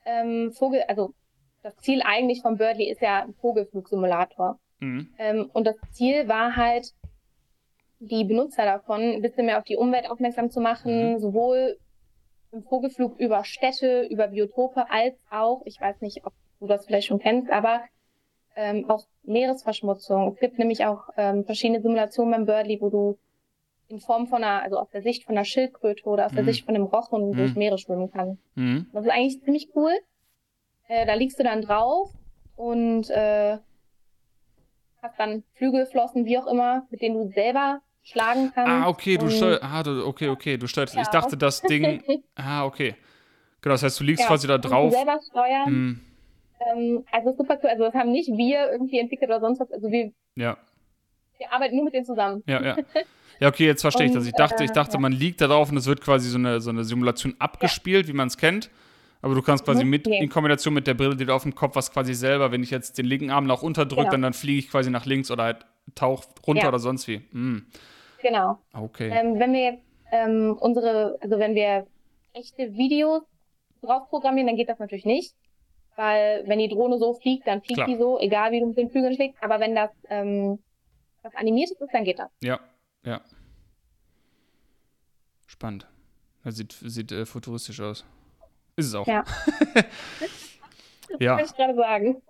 ähm, 0.05 0.53
Vogel, 0.53 0.83
also 0.89 1.15
das 1.63 1.77
Ziel 1.79 2.03
eigentlich 2.03 2.43
von 2.43 2.59
Birdly 2.59 2.91
ist 2.91 3.01
ja 3.01 3.23
ein 3.23 3.35
Vogelflugsimulator. 3.35 4.59
Mhm. 4.81 5.09
Ähm, 5.19 5.51
und 5.53 5.67
das 5.67 5.77
Ziel 5.93 6.29
war 6.29 6.57
halt, 6.57 6.93
die 8.01 8.25
Benutzer 8.25 8.67
davon 8.67 9.01
ein 9.01 9.23
bisschen 9.23 9.47
mehr 9.47 9.59
auf 9.59 9.65
die 9.65 9.77
Umwelt 9.77 10.11
aufmerksam 10.11 10.51
zu 10.51 10.61
machen, 10.61 11.13
mhm. 11.13 11.19
sowohl 11.19 11.79
im 12.55 12.63
Vogelflug 12.63 13.19
über 13.19 13.45
Städte, 13.45 14.07
über 14.11 14.29
Biotope, 14.29 14.91
als 14.91 15.15
auch, 15.31 15.63
ich 15.65 15.81
weiß 15.81 16.01
nicht, 16.01 16.25
ob 16.25 16.33
du 16.61 16.67
das 16.67 16.87
vielleicht 16.87 17.09
schon 17.09 17.19
kennst, 17.19 17.51
aber 17.51 17.83
ähm, 18.57 18.89
auch 18.89 19.05
Meeresverschmutzung. 19.25 20.33
Es 20.33 20.39
gibt 20.39 20.59
nämlich 20.59 20.87
auch 20.87 21.09
ähm, 21.17 21.45
verschiedene 21.45 21.81
Simulationen 21.81 22.31
beim 22.33 22.47
Birdly, 22.47 22.81
wo 22.81 22.89
du 22.89 23.19
in 23.89 24.01
Form 24.01 24.27
von 24.27 24.43
einer, 24.43 24.63
also 24.63 24.79
aus 24.79 24.89
der 24.91 25.03
Sicht 25.03 25.25
von 25.25 25.37
einer 25.37 25.45
Schildkröte 25.45 26.05
oder 26.05 26.27
aus 26.27 26.33
mhm. 26.33 26.37
der 26.37 26.45
Sicht 26.45 26.65
von 26.65 26.75
einem 26.75 26.85
Rochen 26.85 27.31
mhm. 27.31 27.37
durch 27.37 27.55
Meere 27.55 27.79
schwimmen 27.79 28.11
kann. 28.11 28.39
Mhm. 28.55 28.87
Das 28.93 29.05
ist 29.05 29.11
eigentlich 29.11 29.43
ziemlich 29.43 29.69
cool. 29.75 29.93
Äh, 30.89 31.07
da 31.07 31.15
liegst 31.15 31.39
du 31.39 31.43
dann 31.43 31.63
drauf 31.63 32.11
und 32.57 33.11
äh, 33.11 33.59
hast 35.03 35.19
dann 35.19 35.43
Flügelflossen, 35.55 36.25
wie 36.25 36.39
auch 36.39 36.47
immer, 36.47 36.87
mit 36.91 37.03
denen 37.03 37.17
du 37.17 37.33
selber 37.33 37.81
schlagen 38.05 38.53
kannst. 38.55 38.71
Ah, 38.71 38.89
okay, 38.89 39.17
du 39.17 39.31
steuerst, 39.31 39.63
ah, 39.63 39.83
du, 39.83 40.07
okay, 40.07 40.29
okay, 40.29 40.57
du 40.57 40.67
steuerst, 40.67 40.95
ja. 40.95 41.03
ich 41.03 41.09
dachte, 41.09 41.37
das 41.37 41.63
Ding, 41.63 42.03
ah, 42.37 42.65
okay. 42.65 42.95
Genau, 43.61 43.75
das 43.75 43.83
heißt, 43.83 43.99
du 43.99 44.05
liegst 44.05 44.21
ja, 44.23 44.29
quasi 44.29 44.47
da 44.47 44.59
drauf. 44.59 44.93
Du 44.93 44.97
selber 44.97 45.21
steuern. 45.29 45.73
Mhm. 45.73 46.01
Ähm, 46.61 47.05
also 47.11 47.33
super 47.33 47.59
cool, 47.63 47.71
also 47.71 47.85
das 47.85 47.95
haben 47.95 48.13
nicht 48.13 48.29
wir 48.29 48.71
irgendwie 48.71 48.99
entwickelt 48.99 49.31
oder 49.31 49.41
sonst 49.41 49.61
was, 49.61 49.73
also 49.73 49.91
wir, 49.91 50.13
ja. 50.37 50.57
wir 51.39 51.53
arbeiten 51.53 51.77
nur 51.77 51.87
mit 51.87 51.95
denen 51.95 52.05
zusammen. 52.05 52.43
Ja, 52.47 52.63
ja. 52.63 52.77
Ja, 53.41 53.49
okay, 53.49 53.67
jetzt 53.67 53.81
verstehe 53.81 54.07
ich 54.07 54.13
das. 54.13 54.27
Ich 54.27 54.33
dachte, 54.33 54.63
ich 54.63 54.71
dachte, 54.71 54.97
man 54.99 55.11
liegt 55.11 55.41
da 55.41 55.49
drauf 55.49 55.71
und 55.71 55.77
es 55.77 55.87
wird 55.87 56.01
quasi 56.01 56.29
so 56.29 56.39
eine, 56.39 56.61
so 56.61 56.71
eine 56.71 56.85
Simulation 56.85 57.35
abgespielt, 57.41 58.07
wie 58.07 58.13
man 58.13 58.29
es 58.29 58.37
kennt. 58.37 58.71
Aber 59.23 59.35
du 59.35 59.43
kannst 59.43 59.65
quasi 59.65 59.85
mhm. 59.85 59.91
mit 59.91 60.07
in 60.07 60.29
Kombination 60.29 60.75
mit 60.75 60.87
der 60.87 60.95
Brille, 60.95 61.17
die 61.17 61.25
du 61.25 61.35
auf 61.35 61.45
dem 61.45 61.55
Kopf 61.55 61.75
hast, 61.77 61.93
quasi 61.93 62.13
selber, 62.13 62.53
wenn 62.53 62.63
ich 62.63 62.71
jetzt 62.71 62.99
den 62.99 63.07
linken 63.07 63.31
Arm 63.31 63.47
nach 63.47 63.63
unten 63.63 63.89
drücke, 63.89 64.03
genau. 64.03 64.11
dann, 64.11 64.23
dann 64.23 64.35
fliege 64.35 64.59
ich 64.59 64.71
quasi 64.71 64.91
nach 64.91 65.07
links 65.07 65.31
oder 65.31 65.45
halt 65.45 65.67
tauche 65.95 66.29
runter 66.47 66.65
ja. 66.65 66.69
oder 66.69 66.79
sonst 66.79 67.09
wie. 67.09 67.23
Mhm. 67.33 67.67
Genau. 68.25 68.59
Okay. 68.73 69.11
Ähm, 69.13 69.39
wenn 69.39 69.53
wir 69.53 69.79
ähm, 70.11 70.57
unsere, 70.59 71.19
also 71.21 71.39
wenn 71.39 71.55
wir 71.55 71.87
echte 72.33 72.73
Videos 72.73 73.23
drauf 73.83 74.09
programmieren, 74.09 74.47
dann 74.47 74.57
geht 74.57 74.71
das 74.71 74.79
natürlich 74.79 75.05
nicht. 75.05 75.35
Weil 75.95 76.43
wenn 76.47 76.59
die 76.59 76.71
Drohne 76.71 76.97
so 76.99 77.13
fliegt, 77.13 77.47
dann 77.47 77.61
fliegt 77.61 77.77
Klar. 77.77 77.87
die 77.87 77.97
so, 77.97 78.19
egal 78.19 78.51
wie 78.51 78.61
du 78.61 78.67
mit 78.67 78.79
den 78.79 78.91
Flügeln 78.91 79.15
schlägst. 79.15 79.41
Aber 79.43 79.61
wenn 79.61 79.75
das 79.75 79.91
ähm, 80.09 80.59
was 81.23 81.35
animiertes 81.35 81.79
ist, 81.79 81.93
dann 81.93 82.05
geht 82.05 82.19
das. 82.19 82.31
Ja, 82.43 82.61
ja. 83.05 83.21
Spannend. 85.47 85.87
Das 86.45 86.57
sieht, 86.57 86.73
sieht 86.73 87.13
äh, 87.13 87.27
futuristisch 87.27 87.81
aus. 87.83 88.07
Ist 88.77 88.87
es 88.87 88.95
auch. 88.95 89.07
Ja. 89.07 89.23
ja. 91.21 91.37
Kann 91.37 91.45
ich 91.45 91.55
gerade 91.55 91.75
sagen. 91.75 92.23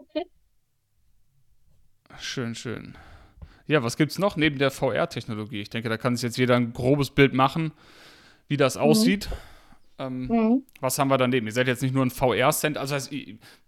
Schön, 2.19 2.57
schön. 2.57 2.99
Ja, 3.67 3.83
was 3.83 3.97
gibt 3.97 4.13
es 4.13 4.19
noch 4.19 4.37
neben 4.37 4.59
der 4.59 4.71
VR-Technologie? 4.71 5.61
Ich 5.61 5.71
denke, 5.71 5.89
da 5.89 5.97
kann 5.97 6.17
sich 6.17 6.25
jetzt 6.25 6.37
jeder 6.37 6.57
ein 6.57 6.73
grobes 6.73 7.11
Bild 7.11 7.33
machen, 7.33 7.73
wie 8.49 8.57
das 8.57 8.77
mhm. 8.77 8.83
aussieht. 8.83 9.29
Ähm, 9.99 10.27
mhm. 10.27 10.63
Was 10.81 10.99
haben 10.99 11.09
wir 11.09 11.19
daneben? 11.19 11.47
Ihr 11.47 11.53
seid 11.53 11.67
jetzt 11.67 11.83
nicht 11.83 11.95
nur 11.95 12.05
ein 12.05 12.11
VR-Cent, 12.11 12.77
also 12.77 12.95
heißt, 12.95 13.13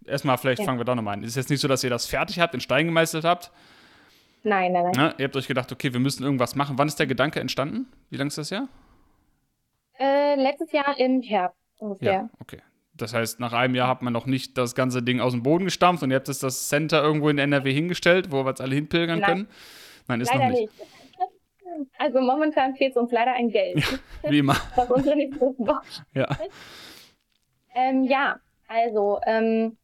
erstmal 0.04 0.36
vielleicht 0.38 0.58
ja. 0.60 0.64
fangen 0.64 0.78
wir 0.78 0.84
da 0.84 0.94
nochmal 0.94 1.14
an. 1.14 1.22
Es 1.22 1.30
ist 1.30 1.36
jetzt 1.36 1.50
nicht 1.50 1.60
so, 1.60 1.68
dass 1.68 1.84
ihr 1.84 1.90
das 1.90 2.06
fertig 2.06 2.40
habt, 2.40 2.52
in 2.54 2.60
Stein 2.60 2.86
gemeißelt 2.86 3.24
habt, 3.24 3.52
Nein, 4.46 4.70
nein, 4.70 4.84
nein. 4.84 4.92
Na, 4.94 5.14
ihr 5.18 5.24
habt 5.24 5.36
euch 5.36 5.48
gedacht, 5.48 5.72
okay, 5.72 5.92
wir 5.92 5.98
müssen 5.98 6.22
irgendwas 6.22 6.54
machen. 6.54 6.78
Wann 6.78 6.86
ist 6.86 7.00
der 7.00 7.08
Gedanke 7.08 7.40
entstanden? 7.40 7.86
Wie 8.10 8.16
lange 8.16 8.28
ist 8.28 8.38
das 8.38 8.50
Jahr? 8.50 8.68
Äh, 9.98 10.36
letztes 10.36 10.70
Jahr 10.70 10.96
im 11.00 11.20
Herbst 11.20 11.58
ungefähr. 11.78 12.12
Ja, 12.12 12.30
okay. 12.38 12.62
Das 12.94 13.12
heißt, 13.12 13.40
nach 13.40 13.52
einem 13.52 13.74
Jahr 13.74 13.88
hat 13.88 14.02
man 14.02 14.12
noch 14.12 14.26
nicht 14.26 14.56
das 14.56 14.76
ganze 14.76 15.02
Ding 15.02 15.20
aus 15.20 15.32
dem 15.32 15.42
Boden 15.42 15.64
gestampft 15.64 16.04
und 16.04 16.10
ihr 16.10 16.16
habt 16.16 16.28
jetzt 16.28 16.44
das 16.44 16.68
Center 16.68 17.02
irgendwo 17.02 17.28
in 17.28 17.38
NRW 17.38 17.72
hingestellt, 17.72 18.30
wo 18.30 18.44
wir 18.44 18.50
jetzt 18.50 18.60
alle 18.60 18.76
hinpilgern 18.76 19.18
Nein. 19.18 19.28
können? 19.28 19.48
Nein, 20.08 20.20
ist 20.20 20.32
leider 20.32 20.44
noch 20.48 20.58
nicht. 20.58 20.78
nicht. 20.78 20.90
Also 21.98 22.20
momentan 22.20 22.74
fehlt 22.76 22.96
uns 22.96 23.12
leider 23.12 23.32
ein 23.32 23.50
Geld. 23.50 23.84
Wie 24.22 24.38
immer. 24.38 24.56
Was 24.76 24.90
unsere 24.90 25.16
nächste 25.16 25.54
Ja. 26.14 26.28
Ähm, 27.74 28.04
ja, 28.04 28.40
also 28.66 29.20
ähm, 29.26 29.76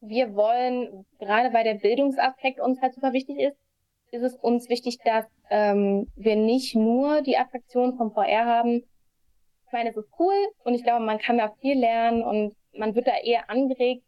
wir 0.00 0.34
wollen, 0.34 1.04
gerade 1.18 1.52
weil 1.52 1.64
der 1.64 1.74
Bildungsaspekt 1.74 2.60
uns 2.60 2.80
halt 2.80 2.94
super 2.94 3.12
wichtig 3.12 3.38
ist, 3.38 3.56
ist 4.12 4.22
es 4.22 4.34
uns 4.36 4.68
wichtig, 4.68 4.98
dass 5.04 5.26
ähm, 5.50 6.06
wir 6.14 6.36
nicht 6.36 6.74
nur 6.76 7.22
die 7.22 7.36
Attraktion 7.36 7.96
vom 7.96 8.12
VR 8.12 8.46
haben. 8.46 8.84
Ich 9.66 9.72
meine, 9.72 9.90
es 9.90 9.96
ist 9.96 10.08
cool 10.18 10.34
und 10.64 10.74
ich 10.74 10.84
glaube, 10.84 11.04
man 11.04 11.18
kann 11.18 11.38
da 11.38 11.52
viel 11.60 11.78
lernen 11.78 12.22
und 12.22 12.54
man 12.76 12.94
wird 12.94 13.08
da 13.08 13.16
eher 13.16 13.50
angeregt 13.50 14.04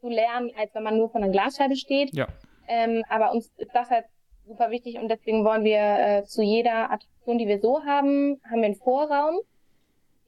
zu 0.00 0.08
lernen, 0.08 0.50
als 0.58 0.74
wenn 0.74 0.82
man 0.82 0.96
nur 0.96 1.10
von 1.10 1.22
einer 1.22 1.32
Glasscheibe 1.32 1.76
steht. 1.76 2.12
Ja. 2.14 2.26
Ähm, 2.66 3.04
aber 3.08 3.32
uns 3.32 3.52
ist 3.56 3.74
das 3.74 3.90
halt 3.90 4.06
super 4.46 4.70
wichtig 4.70 4.98
und 4.98 5.08
deswegen 5.08 5.44
wollen 5.44 5.64
wir 5.64 5.78
äh, 5.78 6.24
zu 6.24 6.42
jeder 6.42 6.90
Attraktion, 6.90 7.38
die 7.38 7.48
wir 7.48 7.60
so 7.60 7.84
haben, 7.84 8.40
haben 8.48 8.60
wir 8.60 8.66
einen 8.66 8.76
Vorraum, 8.76 9.40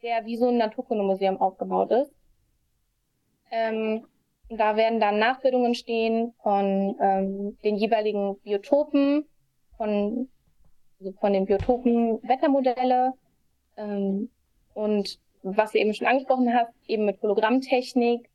der 0.03 0.25
wie 0.25 0.37
so 0.37 0.49
ein 0.49 0.57
Naturkundemuseum 0.57 1.41
aufgebaut 1.41 1.91
ist. 1.91 2.13
Ähm, 3.51 4.07
da 4.49 4.77
werden 4.77 5.01
dann 5.01 5.19
Nachbildungen 5.19 5.75
stehen 5.75 6.33
von 6.43 6.97
ähm, 7.01 7.59
den 7.65 7.77
jeweiligen 7.77 8.39
Biotopen, 8.41 9.27
von, 9.77 10.29
also 11.01 11.13
von 11.13 11.33
den 11.33 11.47
Biotopen 11.47 12.23
Wettermodelle 12.23 13.13
ähm, 13.77 14.31
und 14.75 15.19
was 15.43 15.73
du 15.73 15.79
eben 15.79 15.95
schon 15.95 16.07
angesprochen 16.07 16.53
hast, 16.53 16.73
eben 16.87 17.05
mit 17.05 17.21
Hologrammtechnik 17.23 18.29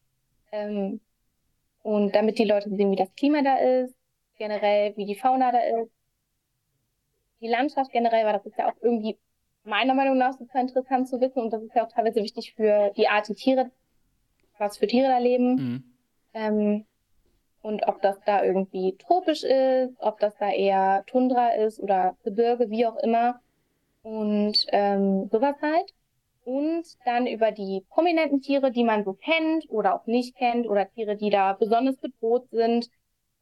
ähm, 0.51 0.99
und 1.83 2.15
damit 2.15 2.39
die 2.39 2.45
Leute 2.45 2.69
sehen, 2.69 2.91
wie 2.91 2.95
das 2.95 3.13
Klima 3.15 3.41
da 3.41 3.57
ist, 3.57 3.95
generell 4.41 4.97
wie 4.97 5.05
die 5.05 5.15
Fauna 5.15 5.51
da 5.51 5.59
ist, 5.59 5.91
die 7.41 7.47
Landschaft 7.47 7.91
generell, 7.91 8.25
weil 8.25 8.33
das 8.33 8.45
ist 8.47 8.57
ja 8.57 8.71
auch 8.71 8.75
irgendwie 8.81 9.15
meiner 9.63 9.93
Meinung 9.93 10.17
nach 10.17 10.33
super 10.33 10.59
interessant 10.59 11.07
zu 11.07 11.21
wissen 11.21 11.43
und 11.43 11.53
das 11.53 11.61
ist 11.61 11.75
ja 11.75 11.85
auch 11.85 11.91
teilweise 11.91 12.23
wichtig 12.23 12.55
für 12.55 12.91
die 12.97 13.07
Art, 13.07 13.27
die 13.27 13.35
Tiere, 13.35 13.69
was 14.57 14.77
für 14.77 14.87
Tiere 14.87 15.09
da 15.09 15.19
leben. 15.19 15.53
Mhm. 15.53 15.83
Ähm, 16.33 16.85
und 17.61 17.87
ob 17.87 18.01
das 18.01 18.19
da 18.25 18.43
irgendwie 18.43 18.95
tropisch 18.97 19.43
ist, 19.43 19.93
ob 19.99 20.19
das 20.19 20.35
da 20.37 20.49
eher 20.49 21.03
Tundra 21.05 21.49
ist 21.49 21.79
oder 21.79 22.17
Gebirge, 22.23 22.71
wie 22.71 22.87
auch 22.87 22.97
immer. 22.97 23.39
Und 24.01 24.65
ähm, 24.69 25.29
sowas 25.31 25.55
halt. 25.61 25.93
Und 26.43 26.83
dann 27.05 27.27
über 27.27 27.51
die 27.51 27.85
prominenten 27.89 28.41
Tiere, 28.41 28.71
die 28.71 28.83
man 28.83 29.03
so 29.03 29.13
kennt 29.13 29.69
oder 29.69 29.93
auch 29.93 30.07
nicht 30.07 30.35
kennt, 30.35 30.67
oder 30.67 30.89
Tiere, 30.89 31.15
die 31.15 31.29
da 31.29 31.53
besonders 31.53 31.97
bedroht 31.97 32.49
sind, 32.49 32.89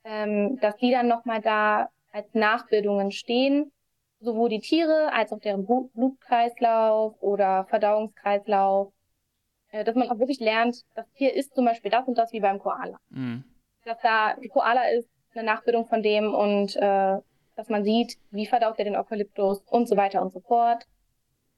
ähm, 0.03 0.59
dass 0.62 0.75
die 0.77 0.91
dann 0.91 1.07
nochmal 1.07 1.41
da 1.41 1.89
als 2.12 2.33
Nachbildungen 2.33 3.12
stehen. 3.12 3.71
Sowohl 4.21 4.49
die 4.49 4.59
Tiere 4.59 5.13
als 5.13 5.31
auch 5.31 5.39
deren 5.39 5.65
Blutkreislauf 5.65 7.15
oder 7.21 7.65
Verdauungskreislauf 7.69 8.91
äh, 9.71 9.83
dass 9.83 9.95
man 9.95 10.09
auch 10.09 10.19
wirklich 10.19 10.39
lernt, 10.39 10.83
das 10.95 11.09
Tier 11.13 11.33
ist 11.33 11.53
zum 11.55 11.65
Beispiel 11.65 11.91
das 11.91 12.07
und 12.07 12.17
das 12.17 12.33
wie 12.33 12.39
beim 12.39 12.59
Koala. 12.59 12.97
Mhm. 13.09 13.43
Dass 13.85 13.99
da 14.01 14.35
die 14.35 14.49
Koala 14.49 14.89
ist 14.89 15.09
eine 15.33 15.43
Nachbildung 15.43 15.88
von 15.88 16.01
dem 16.01 16.33
und 16.33 16.75
äh, 16.75 17.17
dass 17.55 17.69
man 17.69 17.83
sieht, 17.83 18.17
wie 18.31 18.45
verdaut 18.45 18.79
er 18.79 18.85
den 18.85 18.95
Eukalyptus 18.95 19.62
und 19.67 19.88
so 19.88 19.95
weiter 19.95 20.21
und 20.21 20.33
so 20.33 20.39
fort. 20.39 20.85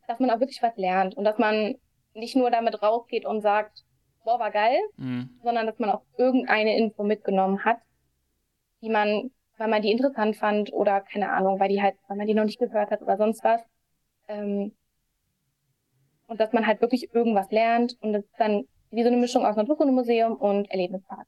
Dass 0.08 0.20
man 0.20 0.30
auch 0.30 0.40
wirklich 0.40 0.62
was 0.62 0.76
lernt 0.76 1.16
und 1.16 1.24
dass 1.24 1.38
man 1.38 1.76
nicht 2.14 2.36
nur 2.36 2.52
damit 2.52 2.82
rausgeht 2.82 3.26
und 3.26 3.42
sagt, 3.42 3.84
boah, 4.26 4.40
war 4.40 4.52
geil, 4.52 4.78
mhm. 4.98 5.30
sondern 5.42 5.66
dass 5.68 5.80
man 5.80 5.92
auch 5.92 6.02
irgendeine 6.18 6.78
Info 6.78 7.04
mitgenommen 7.04 7.64
hat, 7.64 7.78
die 8.82 8.90
man, 8.90 9.32
weil 9.58 9.68
man 9.68 9.82
die 9.82 9.92
interessant 9.92 10.36
fand 10.36 10.72
oder 10.74 11.02
keine 11.02 11.32
Ahnung, 11.32 11.60
weil 11.60 11.70
die 11.70 11.82
halt, 11.82 11.96
weil 12.08 12.18
man 12.18 12.28
die 12.28 12.34
noch 12.34 12.46
nicht 12.46 12.60
gehört 12.60 12.92
hat 12.92 13.02
oder 13.02 13.18
sonst 13.18 13.44
was. 13.44 13.62
Ähm, 14.28 14.74
und 16.28 16.40
dass 16.40 16.54
man 16.54 16.66
halt 16.66 16.82
wirklich 16.82 17.14
irgendwas 17.14 17.52
lernt 17.52 17.98
und 18.02 18.14
das 18.14 18.24
ist 18.24 18.40
dann 18.40 18.66
wie 18.92 19.04
so 19.04 19.08
eine 19.08 19.18
Mischung 19.18 19.46
aus 19.46 19.56
Naturkundemuseum 19.56 20.36
und 20.36 20.70
Erlebnispark. 20.70 21.28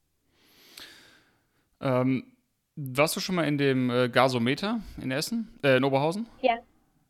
Ähm, 1.82 2.34
warst 2.76 3.16
du 3.16 3.20
schon 3.20 3.36
mal 3.36 3.44
in 3.44 3.58
dem 3.58 3.90
äh, 3.90 4.10
Gasometer 4.10 4.80
in 5.02 5.12
Essen, 5.12 5.60
äh, 5.64 5.78
in 5.78 5.84
Oberhausen? 5.84 6.28
Ja. 6.42 6.58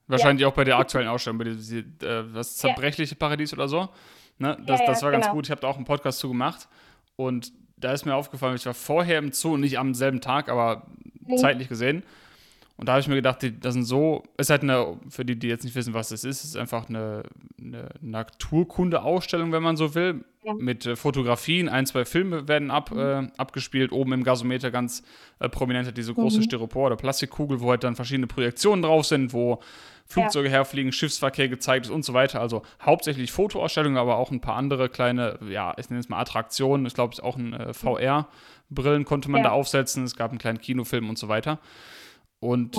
Wahrscheinlich 0.07 0.41
ja. 0.41 0.47
auch 0.47 0.53
bei 0.53 0.63
der 0.63 0.77
aktuellen 0.77 1.07
Ausstellung, 1.07 1.37
bei 1.37 1.45
diesem, 1.45 1.79
äh, 2.01 2.23
das 2.33 2.57
zerbrechliche 2.57 3.15
ja. 3.15 3.19
Paradies 3.19 3.53
oder 3.53 3.67
so. 3.67 3.89
Ne? 4.37 4.57
Das, 4.65 4.81
ja, 4.81 4.85
das 4.87 5.01
war 5.03 5.11
ganz 5.11 5.25
genau. 5.25 5.35
gut. 5.35 5.45
Ich 5.45 5.51
habe 5.51 5.61
da 5.61 5.67
auch 5.67 5.77
einen 5.77 5.85
Podcast 5.85 6.19
zu 6.19 6.27
gemacht. 6.27 6.67
Und 7.15 7.53
da 7.83 7.91
ist 7.93 8.05
mir 8.05 8.15
aufgefallen, 8.15 8.55
ich 8.55 8.65
war 8.65 8.73
vorher 8.73 9.19
im 9.19 9.31
Zoo, 9.31 9.57
nicht 9.57 9.77
am 9.77 9.93
selben 9.93 10.21
Tag, 10.21 10.49
aber 10.49 10.83
zeitlich 11.37 11.69
gesehen. 11.69 12.03
Und 12.75 12.87
da 12.87 12.93
habe 12.93 13.01
ich 13.01 13.07
mir 13.07 13.15
gedacht, 13.15 13.45
das 13.61 13.73
sind 13.73 13.83
so, 13.83 14.23
es 14.35 14.47
ist 14.47 14.49
halt 14.49 14.63
eine, 14.63 14.97
für 15.09 15.23
die, 15.23 15.37
die 15.37 15.47
jetzt 15.47 15.63
nicht 15.63 15.75
wissen, 15.75 15.93
was 15.93 16.09
das 16.09 16.23
ist, 16.23 16.43
es 16.43 16.49
ist 16.51 16.57
einfach 16.57 16.89
eine, 16.89 17.23
eine 17.61 17.89
Naturkunde-Ausstellung, 18.01 19.51
wenn 19.51 19.61
man 19.61 19.77
so 19.77 19.93
will, 19.93 20.25
ja. 20.43 20.53
mit 20.53 20.85
äh, 20.85 20.95
Fotografien. 20.95 21.69
Ein, 21.69 21.85
zwei 21.85 22.03
Filme 22.03 22.47
werden 22.47 22.71
ab, 22.71 22.91
mhm. 22.91 22.99
äh, 22.99 23.27
abgespielt. 23.37 23.91
Oben 23.91 24.13
im 24.13 24.23
Gasometer 24.23 24.71
ganz 24.71 25.03
äh, 25.39 25.49
prominent 25.49 25.87
hat 25.87 25.97
diese 25.97 26.13
große 26.13 26.39
mhm. 26.39 26.43
Styropor- 26.43 26.87
oder 26.87 26.95
Plastikkugel, 26.95 27.61
wo 27.61 27.69
halt 27.69 27.83
dann 27.83 27.95
verschiedene 27.95 28.27
Projektionen 28.27 28.81
drauf 28.81 29.05
sind, 29.05 29.33
wo 29.33 29.59
Flugzeuge 30.05 30.49
ja. 30.49 30.55
herfliegen, 30.55 30.91
Schiffsverkehr 30.91 31.47
gezeigt 31.47 31.85
ist 31.85 31.91
und 31.91 32.03
so 32.03 32.13
weiter. 32.13 32.41
Also 32.41 32.63
hauptsächlich 32.81 33.31
Fotoausstellungen, 33.31 33.97
aber 33.97 34.17
auch 34.17 34.31
ein 34.31 34.41
paar 34.41 34.55
andere 34.55 34.89
kleine, 34.89 35.39
ja, 35.47 35.73
ich 35.77 35.89
nenne 35.89 35.99
es 35.99 36.09
mal 36.09 36.19
Attraktionen. 36.19 36.85
Ich 36.85 36.93
glaube, 36.93 37.21
auch 37.23 37.37
ein 37.37 37.53
äh, 37.53 37.73
VR-Brillen 37.73 39.05
konnte 39.05 39.29
man 39.29 39.41
ja. 39.41 39.49
da 39.49 39.53
aufsetzen. 39.53 40.03
Es 40.03 40.15
gab 40.15 40.31
einen 40.31 40.39
kleinen 40.39 40.59
Kinofilm 40.59 41.09
und 41.09 41.17
so 41.17 41.27
weiter. 41.27 41.59
Und 42.43 42.77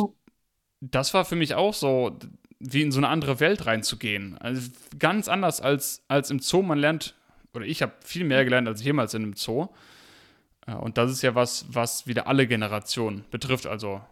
das 0.81 1.15
war 1.15 1.25
für 1.25 1.37
mich 1.37 1.55
auch 1.55 1.75
so, 1.75 2.19
wie 2.61 2.83
in 2.83 2.93
so 2.93 2.99
eine 2.99 3.09
andere 3.09 3.41
Welt 3.41 3.67
reinzugehen. 3.67 4.37
Also 4.39 4.71
ganz 4.99 5.29
anders 5.29 5.61
als, 5.61 6.05
als 6.09 6.31
im 6.31 6.39
Zoo. 6.39 6.63
Man 6.63 6.79
lernt, 6.79 7.15
oder 7.55 7.65
ich 7.65 7.83
habe 7.83 7.93
viel 8.05 8.25
mehr 8.25 8.45
gelernt 8.45 8.69
als 8.69 8.85
jemals 8.85 9.15
in 9.15 9.23
einem 9.23 9.35
Zoo. 9.35 9.69
Äh, 10.67 10.75
und 10.75 10.99
das 10.99 11.11
ist 11.11 11.23
ja 11.23 11.35
was, 11.35 11.67
was 11.69 12.07
wieder 12.07 12.27
alle 12.27 12.47
Generationen 12.47 13.25
betrifft. 13.31 13.67
Also 13.67 14.03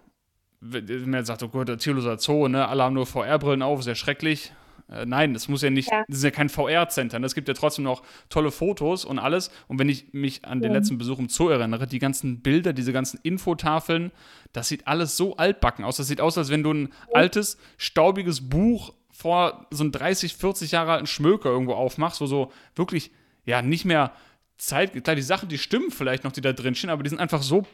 wenn 0.61 1.11
man 1.11 1.25
sagt, 1.25 1.43
oh 1.43 1.49
Gott, 1.49 1.69
der 1.69 1.79
tierloser 1.79 2.19
Zoo, 2.19 2.49
ne, 2.49 2.67
alle 2.69 2.85
haben 2.85 2.95
nur 2.95 3.07
VR-Brillen 3.07 3.63
auf, 3.63 3.83
sehr 3.83 3.97
schrecklich. 3.97 4.53
Äh, 4.93 5.07
nein, 5.07 5.33
das 5.33 5.49
muss 5.49 5.63
ja 5.63 5.71
nicht, 5.71 5.91
ja. 5.91 6.05
das 6.07 6.19
ist 6.19 6.25
ja 6.25 6.31
kein 6.31 6.49
VR-Center. 6.49 7.19
Ne? 7.19 7.27
Es 7.27 7.35
gibt 7.35 7.49
ja 7.49 7.55
trotzdem 7.55 7.85
noch 7.85 8.03
tolle 8.29 8.51
Fotos 8.51 9.05
und 9.05 9.19
alles. 9.19 9.51
Und 9.69 9.79
wenn 9.79 9.89
ich 9.89 10.13
mich 10.13 10.45
an 10.45 10.61
den 10.61 10.73
ja. 10.73 10.79
letzten 10.79 10.99
Besuch 10.99 11.19
im 11.19 11.29
Zoo 11.29 11.49
erinnere, 11.49 11.87
die 11.87 11.99
ganzen 11.99 12.41
Bilder, 12.41 12.73
diese 12.73 12.93
ganzen 12.93 13.19
Infotafeln, 13.23 14.13
das 14.53 14.69
sieht 14.69 14.87
alles 14.87 15.17
so 15.17 15.37
altbacken 15.37 15.85
aus. 15.85 15.97
Das 15.97 16.09
sieht 16.09 16.21
aus, 16.21 16.37
als 16.37 16.51
wenn 16.51 16.63
du 16.63 16.73
ein 16.73 16.89
ja. 17.09 17.15
altes, 17.15 17.59
staubiges 17.79 18.49
Buch 18.49 18.93
vor 19.11 19.67
so 19.71 19.85
einem 19.85 19.93
30, 19.93 20.37
40 20.37 20.73
Jahre 20.73 20.93
alten 20.93 21.07
Schmöker 21.07 21.51
irgendwo 21.51 21.75
aufmachst, 21.75 22.21
wo 22.21 22.27
so 22.27 22.53
wirklich, 22.75 23.11
ja, 23.45 23.63
nicht 23.63 23.85
mehr 23.85 24.13
Zeit, 24.59 24.93
klar, 25.05 25.17
die 25.17 25.23
Sachen, 25.23 25.49
die 25.49 25.59
stimmen 25.59 25.91
vielleicht 25.91 26.25
noch, 26.25 26.33
die 26.33 26.41
da 26.41 26.53
drin 26.53 26.75
stehen, 26.75 26.91
aber 26.91 27.03
die 27.03 27.11
sind 27.11 27.19
einfach 27.19 27.43
so, 27.43 27.67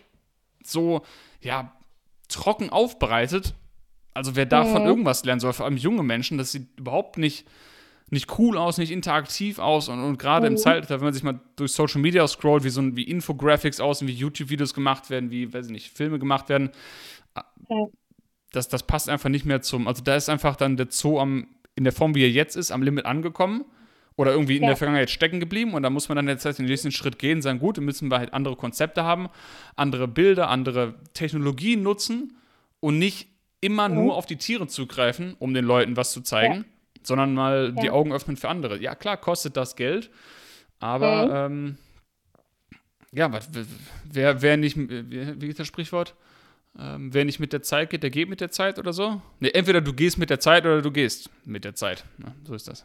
so, 0.64 1.02
ja, 1.40 1.72
trocken 2.28 2.70
aufbereitet. 2.70 3.54
Also 4.18 4.34
wer 4.34 4.46
davon 4.46 4.82
mhm. 4.82 4.88
irgendwas 4.88 5.24
lernen 5.24 5.38
soll, 5.38 5.52
vor 5.52 5.64
allem 5.64 5.76
junge 5.76 6.02
Menschen, 6.02 6.38
das 6.38 6.50
sieht 6.50 6.66
überhaupt 6.76 7.18
nicht, 7.18 7.46
nicht 8.10 8.36
cool 8.36 8.58
aus, 8.58 8.76
nicht 8.76 8.90
interaktiv 8.90 9.60
aus. 9.60 9.88
Und, 9.88 10.02
und 10.02 10.18
gerade 10.18 10.50
mhm. 10.50 10.56
im 10.56 10.58
Zeitalter, 10.58 10.96
wenn 10.96 11.04
man 11.04 11.14
sich 11.14 11.22
mal 11.22 11.38
durch 11.54 11.70
Social 11.70 12.00
Media 12.00 12.26
scrollt, 12.26 12.64
wie 12.64 12.70
so 12.70 12.96
wie 12.96 13.04
Infographics 13.04 13.78
aussehen, 13.78 14.08
wie 14.08 14.12
YouTube-Videos 14.12 14.74
gemacht 14.74 15.08
werden, 15.08 15.30
wie, 15.30 15.52
weiß 15.52 15.66
ich 15.66 15.70
nicht, 15.72 15.96
Filme 15.96 16.18
gemacht 16.18 16.48
werden, 16.48 16.70
mhm. 17.68 17.92
das, 18.50 18.66
das 18.66 18.82
passt 18.82 19.08
einfach 19.08 19.28
nicht 19.28 19.44
mehr 19.44 19.62
zum. 19.62 19.86
Also 19.86 20.02
da 20.02 20.16
ist 20.16 20.28
einfach 20.28 20.56
dann 20.56 20.76
der 20.76 20.88
Zoo 20.90 21.20
am, 21.20 21.46
in 21.76 21.84
der 21.84 21.92
Form, 21.92 22.16
wie 22.16 22.24
er 22.24 22.30
jetzt 22.30 22.56
ist, 22.56 22.72
am 22.72 22.82
Limit 22.82 23.06
angekommen 23.06 23.66
oder 24.16 24.32
irgendwie 24.32 24.56
in 24.56 24.62
der 24.62 24.76
Vergangenheit 24.76 25.10
stecken 25.10 25.38
geblieben 25.38 25.74
und 25.74 25.84
da 25.84 25.90
muss 25.90 26.08
man 26.08 26.16
dann 26.16 26.26
jetzt 26.26 26.44
halt 26.44 26.58
den 26.58 26.66
nächsten 26.66 26.90
Schritt 26.90 27.20
gehen, 27.20 27.40
sagen, 27.40 27.60
gut, 27.60 27.76
dann 27.76 27.84
müssen 27.84 28.10
wir 28.10 28.18
halt 28.18 28.34
andere 28.34 28.56
Konzepte 28.56 29.04
haben, 29.04 29.28
andere 29.76 30.08
Bilder, 30.08 30.48
andere 30.48 30.96
Technologien 31.14 31.84
nutzen 31.84 32.36
und 32.80 32.98
nicht 32.98 33.28
immer 33.60 33.88
mhm. 33.88 33.94
nur 33.96 34.16
auf 34.16 34.26
die 34.26 34.36
Tiere 34.36 34.66
zugreifen, 34.66 35.36
um 35.38 35.54
den 35.54 35.64
Leuten 35.64 35.96
was 35.96 36.12
zu 36.12 36.20
zeigen, 36.20 36.54
ja. 36.54 36.64
sondern 37.02 37.34
mal 37.34 37.72
ja. 37.74 37.82
die 37.82 37.90
Augen 37.90 38.12
öffnen 38.12 38.36
für 38.36 38.48
andere. 38.48 38.80
Ja, 38.80 38.94
klar, 38.94 39.16
kostet 39.16 39.56
das 39.56 39.76
Geld, 39.76 40.10
aber 40.80 41.48
mhm. 41.50 41.56
ähm, 41.56 41.78
ja, 43.12 43.30
wer, 44.12 44.42
wer 44.42 44.56
nicht, 44.56 44.76
wie, 44.76 45.40
wie 45.40 45.48
ist 45.48 45.58
das 45.58 45.66
Sprichwort? 45.66 46.14
Ähm, 46.78 47.12
wer 47.12 47.24
nicht 47.24 47.40
mit 47.40 47.52
der 47.52 47.62
Zeit 47.62 47.90
geht, 47.90 48.02
der 48.02 48.10
geht 48.10 48.28
mit 48.28 48.40
der 48.40 48.50
Zeit 48.50 48.78
oder 48.78 48.92
so? 48.92 49.20
Ne, 49.40 49.52
entweder 49.54 49.80
du 49.80 49.92
gehst 49.92 50.18
mit 50.18 50.30
der 50.30 50.38
Zeit 50.38 50.64
oder 50.64 50.82
du 50.82 50.92
gehst 50.92 51.30
mit 51.44 51.64
der 51.64 51.74
Zeit. 51.74 52.04
Ja, 52.18 52.32
so 52.44 52.54
ist 52.54 52.68
das 52.68 52.84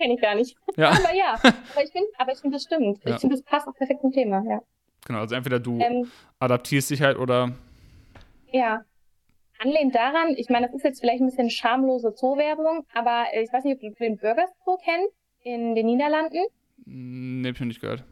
kenne 0.00 0.14
ich 0.14 0.20
gar 0.20 0.34
nicht. 0.34 0.56
Ja. 0.76 0.90
aber 1.04 1.14
ja, 1.14 1.34
aber 1.42 1.84
ich 1.84 1.92
finde, 1.92 2.08
finde 2.40 2.56
das 2.56 2.62
stimmt. 2.62 3.04
Ja. 3.04 3.14
Ich 3.14 3.20
finde, 3.20 3.36
das 3.36 3.44
passt 3.44 3.68
auch 3.68 3.74
perfekt 3.74 4.00
zum 4.00 4.12
Thema, 4.12 4.42
ja. 4.48 4.60
Genau, 5.06 5.20
also 5.20 5.34
entweder 5.34 5.60
du 5.60 5.78
ähm, 5.80 6.10
adaptierst 6.38 6.90
dich 6.90 7.02
halt 7.02 7.18
oder. 7.18 7.52
Ja. 8.52 8.84
Anlehnt 9.62 9.94
daran, 9.94 10.34
ich 10.36 10.48
meine, 10.48 10.66
das 10.66 10.74
ist 10.74 10.84
jetzt 10.84 11.00
vielleicht 11.00 11.20
ein 11.20 11.26
bisschen 11.26 11.50
schamlose 11.50 12.12
Zoo-Werbung, 12.16 12.86
aber 12.94 13.26
ich 13.34 13.52
weiß 13.52 13.64
nicht, 13.64 13.74
ob 13.74 13.80
du 13.80 14.04
den 14.04 14.16
Burgers 14.16 14.50
Zoo 14.64 14.76
kennst 14.82 15.14
in 15.42 15.74
den 15.74 15.86
Niederlanden. 15.86 16.44
Nee, 16.86 17.48
hab 17.48 17.54
ich 17.54 17.60
noch 17.60 17.66
nicht 17.66 17.80
gehört. 17.80 18.04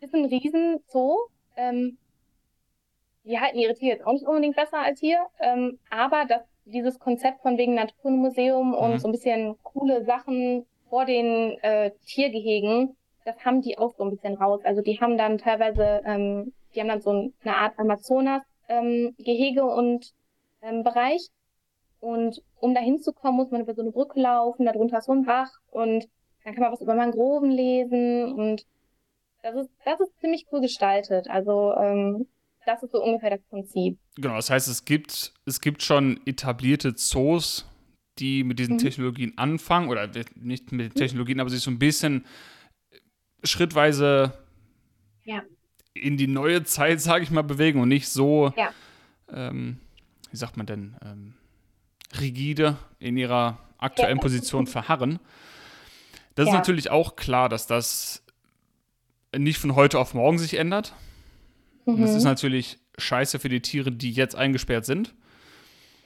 Das 0.00 0.08
ist 0.08 0.14
ein 0.14 0.24
riesen 0.24 0.80
Zoo. 0.88 1.16
Ähm, 1.56 1.98
die 3.24 3.38
halten 3.38 3.58
ihre 3.58 3.74
Tiere 3.74 3.96
jetzt 3.96 4.06
auch 4.06 4.12
nicht 4.12 4.26
unbedingt 4.26 4.56
besser 4.56 4.78
als 4.78 5.00
hier, 5.00 5.26
ähm, 5.40 5.78
aber 5.90 6.24
das 6.28 6.42
dieses 6.64 6.98
Konzept 6.98 7.42
von 7.42 7.58
wegen 7.58 7.74
Naturmuseum 7.74 8.68
mhm. 8.68 8.74
und 8.74 8.98
so 9.00 9.08
ein 9.08 9.12
bisschen 9.12 9.56
coole 9.62 10.04
Sachen 10.04 10.66
vor 10.88 11.04
den 11.04 11.58
äh, 11.62 11.90
Tiergehegen, 12.06 12.96
das 13.24 13.44
haben 13.44 13.62
die 13.62 13.78
auch 13.78 13.94
so 13.96 14.04
ein 14.04 14.10
bisschen 14.10 14.34
raus. 14.34 14.60
Also 14.64 14.82
die 14.82 15.00
haben 15.00 15.16
dann 15.16 15.38
teilweise, 15.38 16.02
ähm, 16.04 16.52
die 16.74 16.80
haben 16.80 16.88
dann 16.88 17.00
so 17.00 17.10
eine 17.10 17.56
Art 17.56 17.78
Amazonas-Gehege 17.78 18.51
ähm, 18.72 19.14
und 19.62 20.12
ähm, 20.62 20.82
Bereich. 20.82 21.28
Und 22.00 22.42
um 22.56 22.74
da 22.74 22.80
hinzukommen, 22.80 23.36
muss 23.36 23.50
man 23.50 23.60
über 23.60 23.74
so 23.74 23.82
eine 23.82 23.92
Brücke 23.92 24.20
laufen, 24.20 24.66
darunter 24.66 24.98
ist 24.98 25.06
so 25.06 25.12
ein 25.12 25.24
Bach 25.24 25.50
und 25.70 26.08
dann 26.44 26.54
kann 26.54 26.62
man 26.62 26.72
was 26.72 26.80
über 26.80 26.94
Mangroven 26.94 27.50
lesen 27.50 28.32
und 28.32 28.66
das 29.42 29.54
ist, 29.54 29.70
das 29.84 30.00
ist 30.00 30.18
ziemlich 30.20 30.46
cool 30.50 30.60
gestaltet. 30.60 31.28
Also 31.28 31.74
ähm, 31.76 32.26
das 32.66 32.82
ist 32.82 32.92
so 32.92 33.02
ungefähr 33.02 33.30
das 33.30 33.42
Prinzip. 33.50 33.98
Genau, 34.16 34.36
das 34.36 34.50
heißt, 34.50 34.68
es 34.68 34.84
gibt, 34.84 35.32
es 35.46 35.60
gibt 35.60 35.82
schon 35.82 36.20
etablierte 36.26 36.94
Zoos, 36.94 37.66
die 38.18 38.44
mit 38.44 38.58
diesen 38.58 38.74
mhm. 38.74 38.78
Technologien 38.78 39.32
anfangen, 39.36 39.88
oder 39.88 40.08
nicht 40.34 40.72
mit 40.72 40.80
den 40.80 40.94
Technologien, 40.94 41.40
aber 41.40 41.50
sich 41.50 41.60
so 41.60 41.70
ein 41.70 41.78
bisschen 41.78 42.24
schrittweise 43.44 44.32
ja. 45.24 45.42
In 45.94 46.16
die 46.16 46.26
neue 46.26 46.64
Zeit, 46.64 47.00
sage 47.00 47.24
ich 47.24 47.30
mal, 47.30 47.42
bewegen 47.42 47.80
und 47.80 47.88
nicht 47.88 48.08
so, 48.08 48.52
ja. 48.56 48.70
ähm, 49.32 49.78
wie 50.30 50.36
sagt 50.36 50.56
man 50.56 50.66
denn, 50.66 50.96
ähm, 51.04 51.34
rigide 52.20 52.76
in 52.98 53.16
ihrer 53.16 53.58
aktuellen 53.78 54.18
ja. 54.18 54.22
Position 54.22 54.66
verharren. 54.66 55.18
Das 56.34 56.48
ist 56.48 56.54
natürlich 56.54 56.90
auch 56.90 57.16
klar, 57.16 57.48
dass 57.48 57.66
das 57.66 58.22
nicht 59.36 59.58
von 59.58 59.74
heute 59.74 59.98
auf 59.98 60.14
morgen 60.14 60.38
sich 60.38 60.54
ändert. 60.54 60.94
Mhm. 61.84 62.00
Das 62.00 62.14
ist 62.14 62.24
natürlich 62.24 62.78
scheiße 62.98 63.38
für 63.38 63.48
die 63.48 63.60
Tiere, 63.60 63.92
die 63.92 64.12
jetzt 64.12 64.34
eingesperrt 64.34 64.84
sind. 64.84 65.14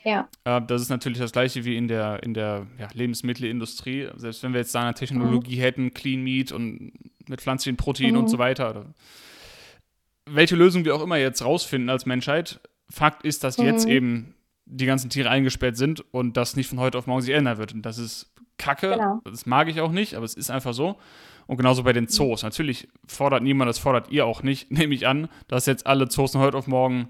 Ja. 0.05 0.29
Äh, 0.45 0.63
das 0.63 0.83
ist 0.83 0.89
natürlich 0.89 1.19
das 1.19 1.33
gleiche 1.33 1.65
wie 1.65 1.77
in 1.77 1.89
der, 1.89 2.23
in 2.23 2.35
der 2.35 2.67
ja, 2.79 2.89
Lebensmittelindustrie. 2.93 4.09
Selbst 4.17 4.43
wenn 4.43 4.53
wir 4.53 4.61
jetzt 4.61 4.75
da 4.75 4.83
eine 4.83 4.95
Technologie 4.95 5.57
mhm. 5.57 5.61
hätten, 5.61 5.95
Clean 5.95 6.23
Meat 6.23 6.53
und 6.53 6.93
mit 7.29 7.41
pflanzlichen 7.41 7.77
Proteinen 7.77 8.15
mhm. 8.15 8.21
und 8.21 8.29
so 8.29 8.39
weiter. 8.39 8.87
Welche 10.29 10.57
Lösung 10.57 10.85
wir 10.85 10.95
auch 10.95 11.03
immer 11.03 11.17
jetzt 11.17 11.45
rausfinden 11.45 11.91
als 11.91 12.07
Menschheit, 12.07 12.61
Fakt 12.89 13.25
ist, 13.25 13.43
dass 13.45 13.59
mhm. 13.59 13.65
jetzt 13.65 13.87
eben 13.87 14.35
die 14.65 14.87
ganzen 14.87 15.11
Tiere 15.11 15.31
eingesperrt 15.31 15.77
sind 15.77 16.05
und 16.13 16.37
das 16.37 16.57
nicht 16.57 16.69
von 16.69 16.81
heute 16.81 16.99
auf 16.99 17.07
morgen 17.07 17.23
sich 17.23 17.35
ändern 17.35 17.59
wird. 17.59 17.73
Und 17.73 17.83
das 17.83 17.99
ist 17.99 18.33
Kacke. 18.59 18.91
Genau. 18.91 19.21
Das 19.25 19.47
mag 19.47 19.69
ich 19.69 19.81
auch 19.81 19.93
nicht, 19.93 20.15
aber 20.15 20.25
es 20.25 20.35
ist 20.35 20.51
einfach 20.51 20.75
so. 20.75 20.97
Und 21.47 21.57
genauso 21.57 21.85
bei 21.85 21.93
den 21.93 22.09
Zoos. 22.09 22.43
Natürlich 22.43 22.89
fordert 23.07 23.43
niemand, 23.43 23.69
das 23.69 23.79
fordert 23.79 24.11
ihr 24.11 24.27
auch 24.27 24.43
nicht, 24.43 24.71
nehme 24.71 24.95
ich 24.95 25.07
an, 25.07 25.29
dass 25.49 25.67
jetzt 25.67 25.87
alle 25.87 26.09
Zoos 26.09 26.33
von 26.33 26.41
heute 26.41 26.57
auf 26.57 26.67
morgen 26.67 27.09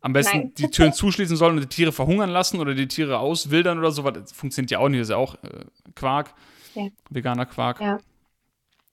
am 0.00 0.12
besten 0.12 0.38
Nein. 0.38 0.52
die 0.56 0.68
Türen 0.68 0.92
zuschließen 0.92 1.36
sollen 1.36 1.56
und 1.56 1.62
die 1.62 1.68
Tiere 1.68 1.90
verhungern 1.90 2.30
lassen 2.30 2.60
oder 2.60 2.74
die 2.74 2.86
Tiere 2.86 3.18
auswildern 3.18 3.78
oder 3.78 3.90
so. 3.90 4.08
Das 4.08 4.30
funktioniert 4.30 4.70
ja 4.70 4.78
auch 4.78 4.88
nicht. 4.88 5.00
Das 5.00 5.08
ist 5.08 5.10
ja 5.10 5.16
auch 5.16 5.34
äh, 5.42 5.64
Quark, 5.96 6.34
ja. 6.74 6.88
veganer 7.10 7.46
Quark. 7.46 7.80
Ja. 7.80 7.98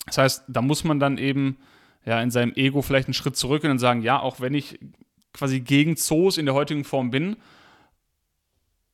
Das 0.07 0.17
heißt, 0.17 0.43
da 0.47 0.61
muss 0.61 0.83
man 0.83 0.99
dann 0.99 1.17
eben 1.19 1.57
ja 2.05 2.21
in 2.21 2.31
seinem 2.31 2.53
Ego 2.55 2.81
vielleicht 2.81 3.07
einen 3.07 3.13
Schritt 3.13 3.35
zurückgehen 3.35 3.71
und 3.71 3.79
sagen, 3.79 4.01
ja, 4.01 4.19
auch 4.19 4.39
wenn 4.39 4.53
ich 4.53 4.79
quasi 5.33 5.59
gegen 5.59 5.95
Zoos 5.95 6.37
in 6.37 6.45
der 6.45 6.55
heutigen 6.55 6.83
Form 6.83 7.11
bin, 7.11 7.37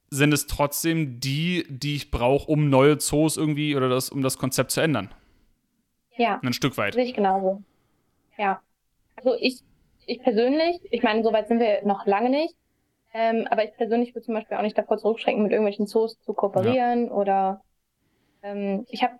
sind 0.10 0.34
es 0.34 0.48
trotzdem 0.48 1.20
die, 1.20 1.66
die 1.70 1.96
ich 1.96 2.12
brauche, 2.12 2.50
um 2.50 2.70
neue 2.70 2.98
Zoos 2.98 3.38
irgendwie 3.38 3.76
oder 3.76 3.90
das, 3.90 4.10
um 4.10 4.22
das 4.22 4.38
Konzept 4.38 4.72
zu 4.72 4.82
ändern. 4.82 5.10
Ja. 6.16 6.40
Ein 6.44 6.54
Stück 6.54 6.78
weit. 6.78 6.96
Sehe 6.96 7.04
ich 7.04 7.14
genauso. 7.14 7.62
Ja. 8.38 8.62
Also 9.16 9.36
ich, 9.40 9.62
ich 10.06 10.22
persönlich, 10.22 10.80
ich 10.92 11.04
meine, 11.04 11.24
so 11.24 11.32
weit 11.32 11.48
sind 11.48 11.60
wir 11.60 11.86
noch 11.86 12.06
lange 12.06 12.30
nicht, 12.30 12.56
ähm, 13.14 13.48
aber 13.50 13.64
ich 13.64 13.74
persönlich 13.76 14.16
würde 14.16 14.26
zum 14.26 14.34
Beispiel 14.34 14.58
auch 14.58 14.62
nicht 14.62 14.78
davor 14.78 14.98
zurückschrecken, 14.98 15.44
mit 15.44 15.52
irgendwelchen 15.52 15.88
Zoos 15.88 16.20
zu 16.22 16.34
kooperieren 16.34 17.08
ja. 17.08 17.12
oder 17.12 17.62
ähm, 18.42 18.86
ich 18.90 19.04
habe, 19.04 19.16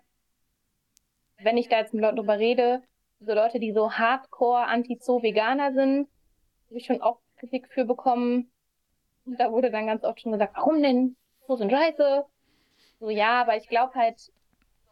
wenn 1.38 1.56
ich 1.56 1.68
da 1.68 1.78
jetzt 1.78 1.94
mit 1.94 2.02
Leuten 2.02 2.16
drüber 2.16 2.38
rede, 2.38 2.82
so 3.20 3.34
Leute, 3.34 3.60
die 3.60 3.72
so 3.72 3.92
hardcore 3.92 4.64
anti-Zoo-Veganer 4.66 5.72
sind, 5.72 6.08
habe 6.68 6.78
ich 6.78 6.86
schon 6.86 7.02
auch 7.02 7.18
Kritik 7.36 7.68
für 7.68 7.84
bekommen. 7.84 8.50
Und 9.26 9.38
da 9.38 9.52
wurde 9.52 9.70
dann 9.70 9.86
ganz 9.86 10.04
oft 10.04 10.20
schon 10.20 10.32
gesagt, 10.32 10.56
warum 10.56 10.82
denn? 10.82 11.16
Zoos 11.46 11.58
sind 11.58 11.70
scheiße. 11.70 12.24
So, 12.98 13.10
ja, 13.10 13.42
aber 13.42 13.56
ich 13.56 13.68
glaube 13.68 13.94
halt, 13.94 14.32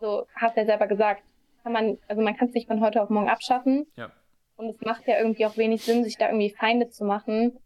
so 0.00 0.26
hast 0.34 0.56
du 0.56 0.60
ja 0.60 0.66
selber 0.66 0.86
gesagt, 0.86 1.22
kann 1.62 1.72
man, 1.72 1.98
also 2.08 2.22
man 2.22 2.36
kann 2.36 2.48
es 2.48 2.54
nicht 2.54 2.68
von 2.68 2.80
heute 2.80 3.02
auf 3.02 3.10
morgen 3.10 3.28
abschaffen. 3.28 3.86
Ja. 3.96 4.10
Und 4.56 4.70
es 4.70 4.80
macht 4.80 5.06
ja 5.06 5.18
irgendwie 5.18 5.46
auch 5.46 5.56
wenig 5.56 5.84
Sinn, 5.84 6.04
sich 6.04 6.16
da 6.16 6.26
irgendwie 6.26 6.50
Feinde 6.50 6.88
zu 6.88 7.04
machen. 7.04 7.58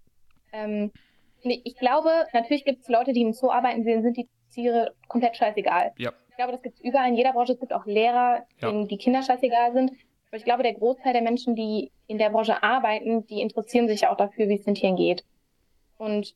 Ähm, 0.52 0.92
ich 1.42 1.76
glaube, 1.76 2.10
natürlich 2.32 2.64
gibt 2.64 2.82
es 2.82 2.88
Leute, 2.88 3.12
die 3.12 3.22
im 3.22 3.32
Zoo 3.32 3.50
arbeiten, 3.50 3.84
denen 3.84 4.02
sind 4.02 4.16
die 4.16 4.28
Tiere 4.52 4.94
komplett 5.08 5.36
scheißegal. 5.36 5.92
Ja. 5.98 6.12
Ich 6.28 6.36
glaube, 6.36 6.52
das 6.52 6.62
gibt 6.62 6.76
es 6.76 6.84
überall 6.84 7.08
in 7.08 7.16
jeder 7.16 7.32
Branche. 7.32 7.52
Es 7.52 7.60
gibt 7.60 7.72
auch 7.72 7.86
Lehrer, 7.86 8.46
ja. 8.60 8.70
denen 8.70 8.88
die 8.88 8.98
Kinder 8.98 9.22
scheißegal 9.22 9.72
sind. 9.72 9.92
Aber 10.32 10.38
ich 10.38 10.44
glaube, 10.44 10.62
der 10.62 10.72
Großteil 10.72 11.12
der 11.12 11.20
Menschen, 11.20 11.54
die 11.54 11.92
in 12.06 12.16
der 12.16 12.30
Branche 12.30 12.62
arbeiten, 12.62 13.26
die 13.26 13.42
interessieren 13.42 13.86
sich 13.86 14.06
auch 14.06 14.16
dafür, 14.16 14.48
wie 14.48 14.54
es 14.54 14.64
den 14.64 14.74
Tieren 14.74 14.96
geht. 14.96 15.26
Und 15.98 16.34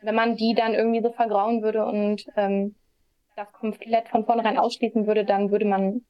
wenn 0.00 0.14
man 0.14 0.36
die 0.36 0.54
dann 0.54 0.72
irgendwie 0.72 1.02
so 1.02 1.12
vergrauen 1.12 1.62
würde 1.62 1.84
und 1.84 2.24
ähm, 2.36 2.74
das 3.36 3.52
komplett 3.52 4.08
von 4.08 4.24
vornherein 4.24 4.56
ausschließen 4.56 5.06
würde, 5.06 5.26
dann 5.26 5.50
würde 5.50 5.66
man 5.66 6.06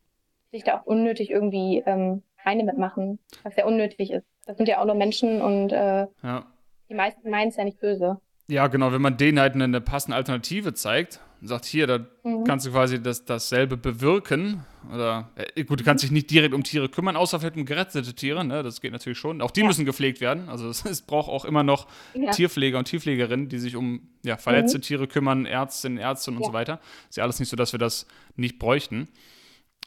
sich 0.52 0.62
da 0.62 0.78
auch 0.78 0.86
unnötig 0.86 1.30
irgendwie 1.30 1.82
ähm, 1.86 2.22
eine 2.44 2.62
mitmachen, 2.62 3.18
was 3.42 3.56
ja 3.56 3.66
unnötig 3.66 4.12
ist. 4.12 4.26
Das 4.46 4.56
sind 4.56 4.68
ja 4.68 4.80
auch 4.80 4.86
nur 4.86 4.94
Menschen 4.94 5.42
und 5.42 5.72
äh, 5.72 6.06
ja. 6.22 6.46
die 6.88 6.94
meisten 6.94 7.28
meinen 7.30 7.48
es 7.48 7.56
ja 7.56 7.64
nicht 7.64 7.80
böse. 7.80 8.20
Ja, 8.50 8.66
genau, 8.68 8.92
wenn 8.92 9.02
man 9.02 9.18
denen 9.18 9.38
halt 9.38 9.54
eine, 9.54 9.64
eine 9.64 9.80
passende 9.82 10.16
Alternative 10.16 10.72
zeigt 10.72 11.20
und 11.42 11.48
sagt, 11.48 11.66
hier, 11.66 11.86
da 11.86 11.98
mhm. 12.24 12.44
kannst 12.44 12.66
du 12.66 12.70
quasi 12.70 13.00
das, 13.00 13.26
dasselbe 13.26 13.76
bewirken. 13.76 14.64
Oder 14.90 15.30
äh, 15.34 15.64
gut, 15.64 15.80
du 15.80 15.84
kannst 15.84 16.02
dich 16.02 16.10
nicht 16.10 16.30
direkt 16.30 16.54
um 16.54 16.64
Tiere 16.64 16.88
kümmern, 16.88 17.14
außer 17.14 17.38
vielleicht 17.38 17.56
um 17.56 17.66
gerettete 17.66 18.14
Tiere, 18.14 18.46
ne? 18.46 18.62
Das 18.62 18.80
geht 18.80 18.92
natürlich 18.92 19.18
schon. 19.18 19.42
Auch 19.42 19.50
die 19.50 19.60
ja. 19.60 19.66
müssen 19.66 19.84
gepflegt 19.84 20.22
werden. 20.22 20.48
Also 20.48 20.70
es, 20.70 20.82
es, 20.86 21.02
braucht 21.02 21.28
auch 21.28 21.44
immer 21.44 21.62
noch 21.62 21.88
ja. 22.14 22.30
Tierpfleger 22.30 22.78
und 22.78 22.86
Tierpflegerinnen, 22.86 23.50
die 23.50 23.58
sich 23.58 23.76
um 23.76 24.08
ja, 24.24 24.38
verletzte 24.38 24.78
mhm. 24.78 24.82
Tiere 24.82 25.08
kümmern, 25.08 25.44
Ärztinnen, 25.44 25.98
Ärzte 25.98 26.30
und 26.30 26.42
so 26.42 26.54
weiter. 26.54 26.80
Ist 27.10 27.18
ja 27.18 27.24
alles 27.24 27.38
nicht 27.38 27.50
so, 27.50 27.56
dass 27.56 27.72
wir 27.72 27.78
das 27.78 28.06
nicht 28.36 28.58
bräuchten. 28.58 29.08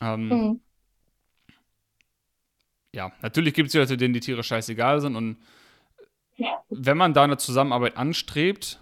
Ähm, 0.02 0.28
mhm. 0.28 0.60
Ja, 2.94 3.12
natürlich 3.24 3.56
gibt 3.56 3.70
es 3.70 3.74
Leute, 3.74 3.98
denen 3.98 4.14
die 4.14 4.20
Tiere 4.20 4.44
scheißegal 4.44 5.02
sind 5.02 5.16
und 5.16 5.38
wenn 6.70 6.98
man 6.98 7.14
da 7.14 7.24
eine 7.24 7.38
Zusammenarbeit 7.38 7.98
anstrebt 7.98 8.80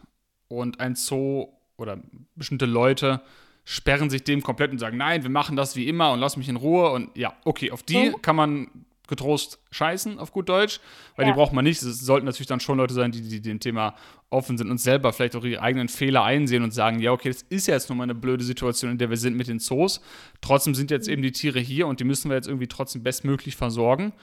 und 0.48 0.80
ein 0.80 0.96
Zoo 0.96 1.48
oder 1.78 2.00
bestimmte 2.36 2.66
Leute 2.66 3.22
sperren 3.64 4.10
sich 4.10 4.24
dem 4.24 4.42
komplett 4.42 4.72
und 4.72 4.80
sagen, 4.80 4.98
nein, 4.98 5.24
wir 5.24 5.30
machen 5.30 5.56
das 5.56 5.76
wie 5.76 5.88
immer 5.88 6.12
und 6.12 6.20
lass 6.20 6.38
mich 6.38 6.50
in 6.50 6.56
Ruhe 6.56 6.90
und 6.92 7.16
ja, 7.16 7.34
okay, 7.46 7.72
auf 7.72 7.84
die 7.84 8.10
mhm. 8.10 8.22
kann 8.22 8.36
man 8.36 8.68
getrost 9.10 9.60
scheißen, 9.72 10.20
auf 10.20 10.32
gut 10.32 10.48
Deutsch, 10.48 10.80
weil 11.16 11.26
ja. 11.26 11.32
die 11.32 11.36
braucht 11.36 11.52
man 11.52 11.66
nicht. 11.66 11.82
Es 11.82 12.00
sollten 12.00 12.26
natürlich 12.26 12.48
dann 12.48 12.60
schon 12.60 12.78
Leute 12.78 12.94
sein, 12.94 13.12
die, 13.12 13.22
die 13.22 13.42
dem 13.42 13.60
Thema 13.60 13.96
offen 14.30 14.58
sind 14.58 14.70
und 14.70 14.78
selber 14.78 15.12
vielleicht 15.12 15.36
auch 15.36 15.44
ihre 15.44 15.62
eigenen 15.62 15.90
Fehler 15.90 16.24
einsehen 16.24 16.64
und 16.64 16.72
sagen, 16.72 17.00
ja, 17.00 17.12
okay, 17.12 17.30
das 17.30 17.42
ist 17.42 17.68
ja 17.68 17.74
jetzt 17.74 17.90
nur 17.90 17.98
mal 17.98 18.04
eine 18.04 18.16
blöde 18.16 18.44
Situation, 18.44 18.92
in 18.92 18.98
der 18.98 19.10
wir 19.10 19.18
sind 19.18 19.36
mit 19.36 19.48
den 19.48 19.60
Zoos. 19.60 20.00
Trotzdem 20.42 20.76
sind 20.76 20.92
jetzt 20.92 21.08
mhm. 21.08 21.14
eben 21.14 21.22
die 21.24 21.32
Tiere 21.32 21.60
hier 21.60 21.88
und 21.88 22.00
die 22.00 22.06
müssen 22.06 22.30
wir 22.30 22.36
jetzt 22.36 22.48
irgendwie 22.48 22.68
trotzdem 22.68 23.04
bestmöglich 23.04 23.56
versorgen. 23.56 24.14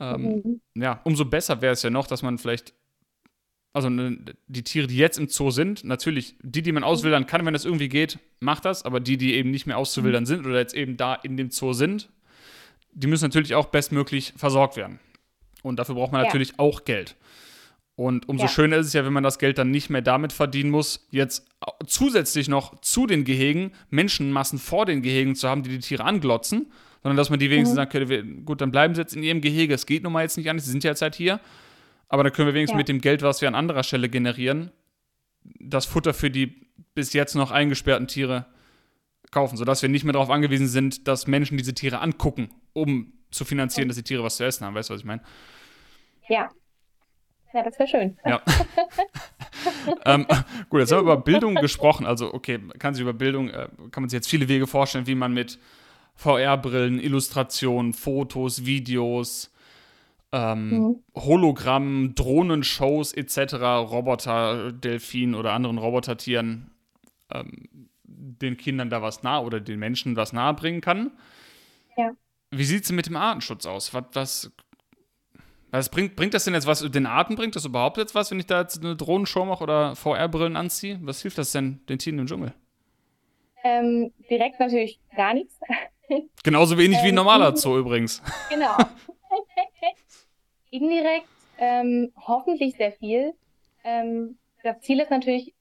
Ähm, 0.00 0.42
mhm. 0.44 0.60
Ja, 0.74 1.00
umso 1.04 1.24
besser 1.24 1.60
wäre 1.60 1.74
es 1.74 1.82
ja 1.82 1.90
noch, 1.90 2.06
dass 2.06 2.22
man 2.22 2.38
vielleicht, 2.38 2.72
also 3.72 3.90
ne, 3.90 4.18
die 4.46 4.64
Tiere, 4.64 4.86
die 4.86 4.96
jetzt 4.96 5.18
im 5.18 5.28
Zoo 5.28 5.50
sind, 5.50 5.84
natürlich, 5.84 6.36
die, 6.42 6.62
die 6.62 6.72
man 6.72 6.82
auswildern 6.82 7.26
kann, 7.26 7.44
wenn 7.44 7.52
das 7.52 7.66
irgendwie 7.66 7.88
geht, 7.88 8.18
macht 8.40 8.64
das, 8.64 8.84
aber 8.84 8.98
die, 8.98 9.18
die 9.18 9.34
eben 9.34 9.50
nicht 9.50 9.66
mehr 9.66 9.78
auszuwildern 9.78 10.24
mhm. 10.24 10.28
sind 10.28 10.46
oder 10.46 10.58
jetzt 10.58 10.74
eben 10.74 10.96
da 10.96 11.14
in 11.14 11.36
dem 11.36 11.50
Zoo 11.50 11.74
sind, 11.74 12.08
die 12.92 13.06
müssen 13.06 13.24
natürlich 13.24 13.54
auch 13.54 13.66
bestmöglich 13.66 14.32
versorgt 14.36 14.76
werden. 14.76 14.98
Und 15.62 15.78
dafür 15.78 15.94
braucht 15.94 16.12
man 16.12 16.22
ja. 16.22 16.26
natürlich 16.26 16.58
auch 16.58 16.84
Geld. 16.84 17.16
Und 17.94 18.30
umso 18.30 18.44
ja. 18.44 18.48
schöner 18.48 18.78
ist 18.78 18.86
es 18.86 18.92
ja, 18.94 19.04
wenn 19.04 19.12
man 19.12 19.22
das 19.22 19.38
Geld 19.38 19.58
dann 19.58 19.70
nicht 19.70 19.90
mehr 19.90 20.00
damit 20.00 20.32
verdienen 20.32 20.70
muss, 20.70 21.06
jetzt 21.10 21.46
zusätzlich 21.86 22.48
noch 22.48 22.80
zu 22.80 23.06
den 23.06 23.24
Gehegen 23.24 23.72
Menschenmassen 23.90 24.58
vor 24.58 24.86
den 24.86 25.02
Gehegen 25.02 25.34
zu 25.34 25.50
haben, 25.50 25.62
die 25.62 25.68
die 25.68 25.80
Tiere 25.80 26.04
anglotzen, 26.04 26.72
sondern 27.02 27.16
dass 27.16 27.30
man 27.30 27.38
die 27.38 27.50
wenigstens 27.50 27.74
mhm. 27.74 27.82
sagt, 27.82 27.94
okay, 27.94 28.22
gut, 28.44 28.60
dann 28.60 28.70
bleiben 28.70 28.94
sie 28.94 29.00
jetzt 29.00 29.14
in 29.14 29.22
ihrem 29.22 29.40
Gehege. 29.40 29.74
Es 29.74 29.86
geht 29.86 30.02
nun 30.02 30.12
mal 30.12 30.22
jetzt 30.22 30.36
nicht 30.36 30.50
anders, 30.50 30.66
sie 30.66 30.72
sind 30.72 30.84
ja 30.84 30.90
jetzt 30.90 31.02
halt 31.02 31.14
hier. 31.14 31.40
Aber 32.08 32.24
dann 32.24 32.32
können 32.32 32.48
wir 32.48 32.54
wenigstens 32.54 32.74
ja. 32.74 32.78
mit 32.78 32.88
dem 32.88 33.00
Geld, 33.00 33.22
was 33.22 33.40
wir 33.40 33.48
an 33.48 33.54
anderer 33.54 33.82
Stelle 33.82 34.08
generieren, 34.08 34.70
das 35.42 35.86
Futter 35.86 36.12
für 36.12 36.30
die 36.30 36.66
bis 36.94 37.12
jetzt 37.12 37.34
noch 37.34 37.50
eingesperrten 37.50 38.08
Tiere 38.08 38.46
kaufen, 39.30 39.56
sodass 39.56 39.80
wir 39.82 39.88
nicht 39.88 40.04
mehr 40.04 40.12
darauf 40.12 40.30
angewiesen 40.30 40.66
sind, 40.66 41.06
dass 41.06 41.26
Menschen 41.26 41.56
diese 41.56 41.72
Tiere 41.72 42.00
angucken, 42.00 42.50
um 42.72 43.12
zu 43.30 43.44
finanzieren, 43.44 43.88
dass 43.88 43.96
die 43.96 44.02
Tiere 44.02 44.24
was 44.24 44.36
zu 44.36 44.44
essen 44.44 44.66
haben. 44.66 44.74
Weißt 44.74 44.90
du, 44.90 44.94
was 44.94 45.00
ich 45.00 45.06
meine? 45.06 45.22
Ja. 46.28 46.50
Ja, 47.52 47.64
das 47.64 47.78
wäre 47.78 47.88
schön. 47.88 48.18
Ja. 48.24 48.42
ähm, 50.04 50.26
gut, 50.68 50.80
jetzt 50.80 50.92
haben 50.92 50.98
wir 50.98 51.12
über 51.12 51.16
Bildung 51.16 51.56
gesprochen. 51.56 52.06
Also, 52.06 52.32
okay, 52.32 52.60
kann 52.78 52.94
sich 52.94 53.02
über 53.02 53.12
Bildung, 53.12 53.48
äh, 53.48 53.68
kann 53.90 54.02
man 54.02 54.08
sich 54.08 54.16
jetzt 54.16 54.28
viele 54.28 54.48
Wege 54.48 54.66
vorstellen, 54.68 55.06
wie 55.06 55.16
man 55.16 55.32
mit 55.32 55.58
VR-Brillen, 56.20 57.00
Illustrationen, 57.00 57.94
Fotos, 57.94 58.66
Videos, 58.66 59.50
ähm, 60.32 60.70
mhm. 60.70 61.04
Hologrammen, 61.16 62.14
Drohnenshows 62.14 63.14
etc., 63.14 63.54
Roboter, 63.90 64.70
Delfinen 64.70 65.34
oder 65.34 65.54
anderen 65.54 65.78
Robotertieren 65.78 66.70
ähm, 67.32 67.68
den 68.04 68.58
Kindern 68.58 68.90
da 68.90 69.00
was 69.00 69.22
nah 69.22 69.40
oder 69.40 69.60
den 69.60 69.78
Menschen 69.78 70.14
was 70.14 70.34
nahe 70.34 70.52
bringen 70.52 70.82
kann. 70.82 71.10
Ja. 71.96 72.12
Wie 72.50 72.64
sieht 72.64 72.84
es 72.84 72.92
mit 72.92 73.06
dem 73.06 73.16
Artenschutz 73.16 73.64
aus? 73.64 73.94
Was, 73.94 74.04
was, 74.12 74.52
was 75.70 75.88
bringt, 75.88 76.16
bringt 76.16 76.34
das 76.34 76.44
denn 76.44 76.52
jetzt 76.52 76.66
was? 76.66 76.80
Den 76.80 77.06
Arten 77.06 77.34
bringt 77.34 77.56
das 77.56 77.64
überhaupt 77.64 77.96
jetzt 77.96 78.14
was, 78.14 78.30
wenn 78.30 78.40
ich 78.40 78.46
da 78.46 78.60
jetzt 78.60 78.84
eine 78.84 78.94
Drohnenshow 78.94 79.46
mache 79.46 79.62
oder 79.62 79.96
VR-Brillen 79.96 80.56
anziehe? 80.56 80.98
Was 81.02 81.22
hilft 81.22 81.38
das 81.38 81.52
denn 81.52 81.80
den 81.88 81.98
Tieren 81.98 82.18
im 82.18 82.26
Dschungel? 82.26 82.52
Ähm, 83.64 84.12
direkt 84.28 84.60
natürlich 84.60 85.00
gar 85.16 85.32
nichts. 85.32 85.58
Genauso 86.44 86.76
wenig 86.78 86.98
ähm, 86.98 87.04
wie 87.04 87.08
ein 87.08 87.10
ähm, 87.10 87.14
normaler 87.16 87.56
Zoo 87.56 87.78
übrigens. 87.78 88.22
Genau. 88.50 88.76
Indirekt 90.70 91.26
ähm, 91.58 92.12
hoffentlich 92.16 92.76
sehr 92.76 92.92
viel. 92.92 93.34
Ähm, 93.84 94.38
das 94.62 94.80
Ziel 94.80 95.00
ist 95.00 95.10
natürlich, 95.10 95.54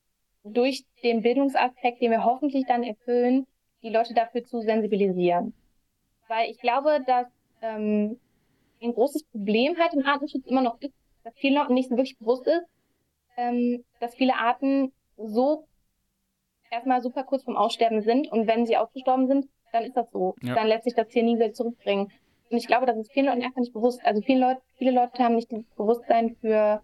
durch 0.44 0.86
den 1.04 1.22
Bildungsaspekt, 1.22 2.02
den 2.02 2.12
wir 2.12 2.24
hoffentlich 2.24 2.66
dann 2.66 2.84
erfüllen, 2.84 3.46
die 3.84 3.90
Leute 3.90 4.14
dafür 4.14 4.46
zu 4.46 4.62
sensibilisieren. 4.62 5.54
Weil 6.28 6.50
ich 6.50 6.60
glaube, 6.60 7.02
dass 7.06 7.28
ähm, 7.62 8.20
ein 8.82 8.94
großes 8.94 9.26
Problem 9.26 9.78
halt 9.78 9.94
im 9.94 10.06
Artenschutz 10.06 10.46
immer 10.46 10.62
noch 10.62 10.80
ist, 10.82 10.94
dass 11.24 11.34
vielen 11.38 11.56
Leuten 11.56 11.74
nicht 11.74 11.90
so 11.90 11.98
wirklich 11.98 12.18
bewusst 12.18 12.48
ist, 12.48 12.66
ähm, 13.38 13.84
dass 14.00 14.16
viele 14.16 14.36
Arten 14.36 14.94
so 15.18 15.66
erstmal 16.72 17.02
super 17.02 17.24
kurz 17.24 17.44
vom 17.44 17.58
Aussterben 17.58 18.02
sind 18.02 18.32
und 18.32 18.48
wenn 18.48 18.66
sie 18.66 18.78
ausgestorben 18.78 19.28
sind, 19.28 19.48
dann 19.72 19.84
ist 19.84 19.96
das 19.96 20.10
so. 20.12 20.36
Ja. 20.42 20.56
Dann 20.56 20.68
lässt 20.68 20.84
sich 20.84 20.96
das 20.96 21.08
Tier 21.08 21.24
nie 21.24 21.36
wieder 21.36 21.54
zurückbringen. 21.54 22.12
Und 22.50 22.58
ich 22.58 22.68
glaube, 22.68 22.86
das 22.86 22.98
ist 22.98 23.12
vielen 23.12 23.28
Leuten 23.28 23.44
einfach 23.44 23.60
nicht 23.60 23.74
bewusst. 23.74 24.04
Also 24.04 24.22
viele 24.22 24.40
Leute, 24.40 24.62
viele 24.78 24.92
Leute 24.92 25.24
haben 25.24 25.36
nicht 25.36 25.52
das 25.52 25.64
Bewusstsein 25.76 26.36
für 26.42 26.82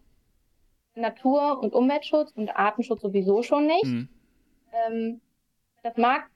Natur- 0.96 1.60
und 1.60 1.74
Umweltschutz 1.74 2.32
und 2.36 2.50
Artenschutz 2.50 3.02
sowieso 3.02 3.42
schon 3.42 3.68
nicht. 3.68 3.86
Mhm. 3.86 4.10
Ähm, 4.74 5.22
das 5.84 5.98
mag 5.98 6.30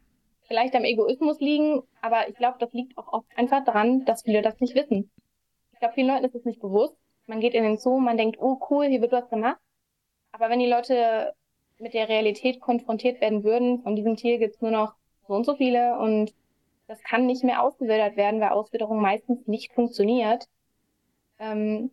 vielleicht 0.48 0.76
am 0.76 0.84
Egoismus 0.84 1.40
liegen, 1.40 1.84
aber 2.02 2.28
ich 2.28 2.36
glaube, 2.36 2.58
das 2.60 2.74
liegt 2.74 2.98
auch 2.98 3.14
oft 3.14 3.28
einfach 3.38 3.64
daran, 3.64 4.04
dass 4.06 4.24
viele 4.24 4.42
das 4.42 4.60
nicht 4.60 4.76
wissen. 4.76 5.12
Ich 5.74 5.80
glaube, 5.80 5.94
vielen 5.94 6.08
Leuten 6.08 6.26
ist 6.26 6.36
es 6.36 6.46
nicht 6.46 6.60
bewusst. 6.60 6.96
Man 7.28 7.40
geht 7.40 7.54
in 7.54 7.64
den 7.64 7.78
Zoo, 7.78 8.00
man 8.00 8.18
denkt, 8.18 8.38
oh 8.40 8.60
cool, 8.70 8.88
hier 8.88 9.02
wird 9.02 9.12
was 9.12 9.30
gemacht. 9.30 9.60
Aber 10.32 10.50
wenn 10.50 10.60
die 10.60 10.68
Leute 10.68 11.34
mit 11.78 11.94
der 11.94 12.10
Realität 12.10 12.60
konfrontiert 12.60 13.22
werden 13.22 13.44
würden, 13.44 13.82
von 13.84 13.96
diesem 13.96 14.16
Tier 14.16 14.40
gibt 14.40 14.56
es 14.56 14.62
nur 14.62 14.72
noch 14.72 14.96
so 15.30 15.36
und 15.36 15.46
so 15.46 15.56
viele 15.56 15.98
und 16.00 16.34
das 16.88 17.02
kann 17.04 17.28
nicht 17.28 17.44
mehr 17.44 17.62
ausgewildert 17.62 18.18
werden, 18.18 18.42
weil 18.42 18.50
Auswilderung 18.50 19.00
meistens 19.00 19.46
nicht 19.46 19.72
funktioniert. 19.74 20.46
Ähm, 21.38 21.92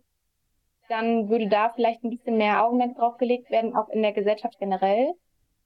dann 0.89 1.29
würde 1.29 1.49
da 1.49 1.69
vielleicht 1.69 2.03
ein 2.03 2.11
bisschen 2.11 2.39
mehr 2.39 2.65
Augenmerk 2.65 2.97
drauf 2.97 3.19
gelegt 3.19 3.51
werden, 3.51 3.77
auch 3.77 3.91
in 3.91 4.01
der 4.01 4.13
Gesellschaft 4.13 4.59
generell. 4.59 5.13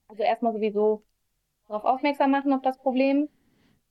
Also 0.09 0.23
erstmal 0.23 0.51
sowieso 0.51 1.03
darauf 1.67 1.85
aufmerksam 1.85 2.31
machen 2.31 2.51
auf 2.51 2.61
das 2.61 2.77
Problem 2.77 3.29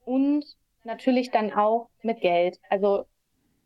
und 0.05 0.45
natürlich 0.85 1.31
dann 1.31 1.51
auch 1.55 1.89
mit 2.03 2.21
Geld. 2.21 2.59
Also 2.69 3.07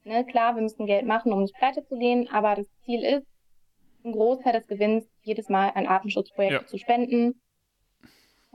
ne, 0.04 0.24
klar, 0.24 0.54
wir 0.54 0.62
müssen 0.62 0.86
Geld 0.86 1.06
machen, 1.06 1.32
um 1.32 1.42
nicht 1.42 1.56
pleite 1.56 1.84
zu 1.84 1.98
gehen, 1.98 2.28
aber 2.30 2.54
das 2.54 2.68
Ziel 2.84 3.02
ist, 3.02 3.26
einen 4.04 4.12
Großteil 4.12 4.52
des 4.52 4.68
Gewinns 4.68 5.08
jedes 5.22 5.48
Mal 5.48 5.70
an 5.70 5.86
Artenschutzprojekte 5.86 6.62
ja. 6.62 6.66
zu 6.66 6.78
spenden. 6.78 7.40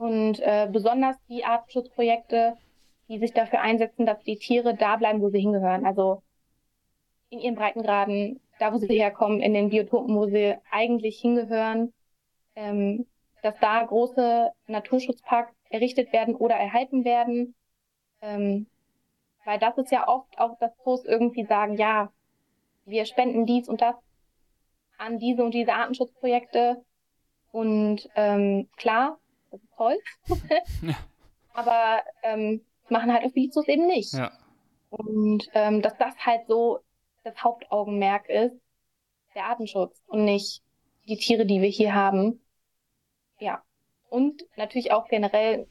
Und 0.00 0.40
äh, 0.40 0.66
besonders 0.72 1.18
die 1.28 1.44
Artenschutzprojekte, 1.44 2.56
die 3.08 3.18
sich 3.18 3.34
dafür 3.34 3.60
einsetzen, 3.60 4.06
dass 4.06 4.18
die 4.22 4.38
Tiere 4.38 4.74
da 4.74 4.96
bleiben, 4.96 5.20
wo 5.20 5.28
sie 5.28 5.40
hingehören. 5.40 5.84
Also 5.84 6.22
in 7.28 7.38
ihren 7.38 7.54
Breitengraden, 7.54 8.40
da 8.58 8.72
wo 8.72 8.78
sie 8.78 8.86
herkommen, 8.98 9.42
in 9.42 9.52
den 9.52 9.68
Biotopen, 9.68 10.16
wo 10.16 10.24
sie 10.24 10.56
eigentlich 10.70 11.20
hingehören, 11.20 11.92
ähm, 12.56 13.04
dass 13.42 13.54
da 13.60 13.84
große 13.84 14.50
Naturschutzparks 14.68 15.52
errichtet 15.68 16.14
werden 16.14 16.34
oder 16.34 16.54
erhalten 16.54 17.04
werden. 17.04 17.54
Ähm, 18.22 18.68
weil 19.44 19.58
das 19.58 19.76
ist 19.76 19.92
ja 19.92 20.08
oft 20.08 20.38
auch, 20.38 20.58
dass 20.60 20.74
Zoos 20.82 21.04
irgendwie 21.04 21.44
sagen, 21.44 21.76
ja, 21.76 22.10
wir 22.86 23.04
spenden 23.04 23.44
dies 23.44 23.68
und 23.68 23.82
das 23.82 23.96
an 24.96 25.18
diese 25.18 25.44
und 25.44 25.52
diese 25.52 25.74
Artenschutzprojekte. 25.74 26.82
Und 27.52 28.08
ähm, 28.14 28.70
klar, 28.78 29.18
das 29.50 29.62
ist 29.62 29.76
toll. 29.76 29.98
ja. 30.82 30.96
Aber 31.52 32.02
ähm, 32.22 32.64
machen 32.88 33.12
halt 33.12 33.32
Zoos 33.52 33.68
eben 33.68 33.86
nicht. 33.86 34.12
Ja. 34.12 34.30
Und 34.90 35.48
ähm, 35.54 35.82
dass 35.82 35.96
das 35.98 36.16
halt 36.18 36.46
so 36.46 36.80
das 37.24 37.42
Hauptaugenmerk 37.42 38.28
ist, 38.28 38.56
der 39.34 39.46
Artenschutz 39.46 40.02
und 40.06 40.24
nicht 40.24 40.62
die 41.06 41.16
Tiere, 41.16 41.46
die 41.46 41.60
wir 41.60 41.68
hier 41.68 41.94
haben. 41.94 42.40
Ja. 43.38 43.62
Und 44.08 44.44
natürlich 44.56 44.92
auch 44.92 45.06
generell 45.08 45.68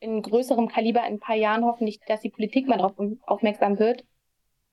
in 0.00 0.20
größerem 0.20 0.68
Kaliber 0.68 1.00
in 1.06 1.14
ein 1.14 1.20
paar 1.20 1.36
Jahren 1.36 1.64
hoffentlich, 1.64 2.00
dass 2.06 2.20
die 2.20 2.30
Politik 2.30 2.66
mal 2.66 2.78
darauf 2.78 2.94
aufmerksam 3.22 3.78
wird. 3.78 4.04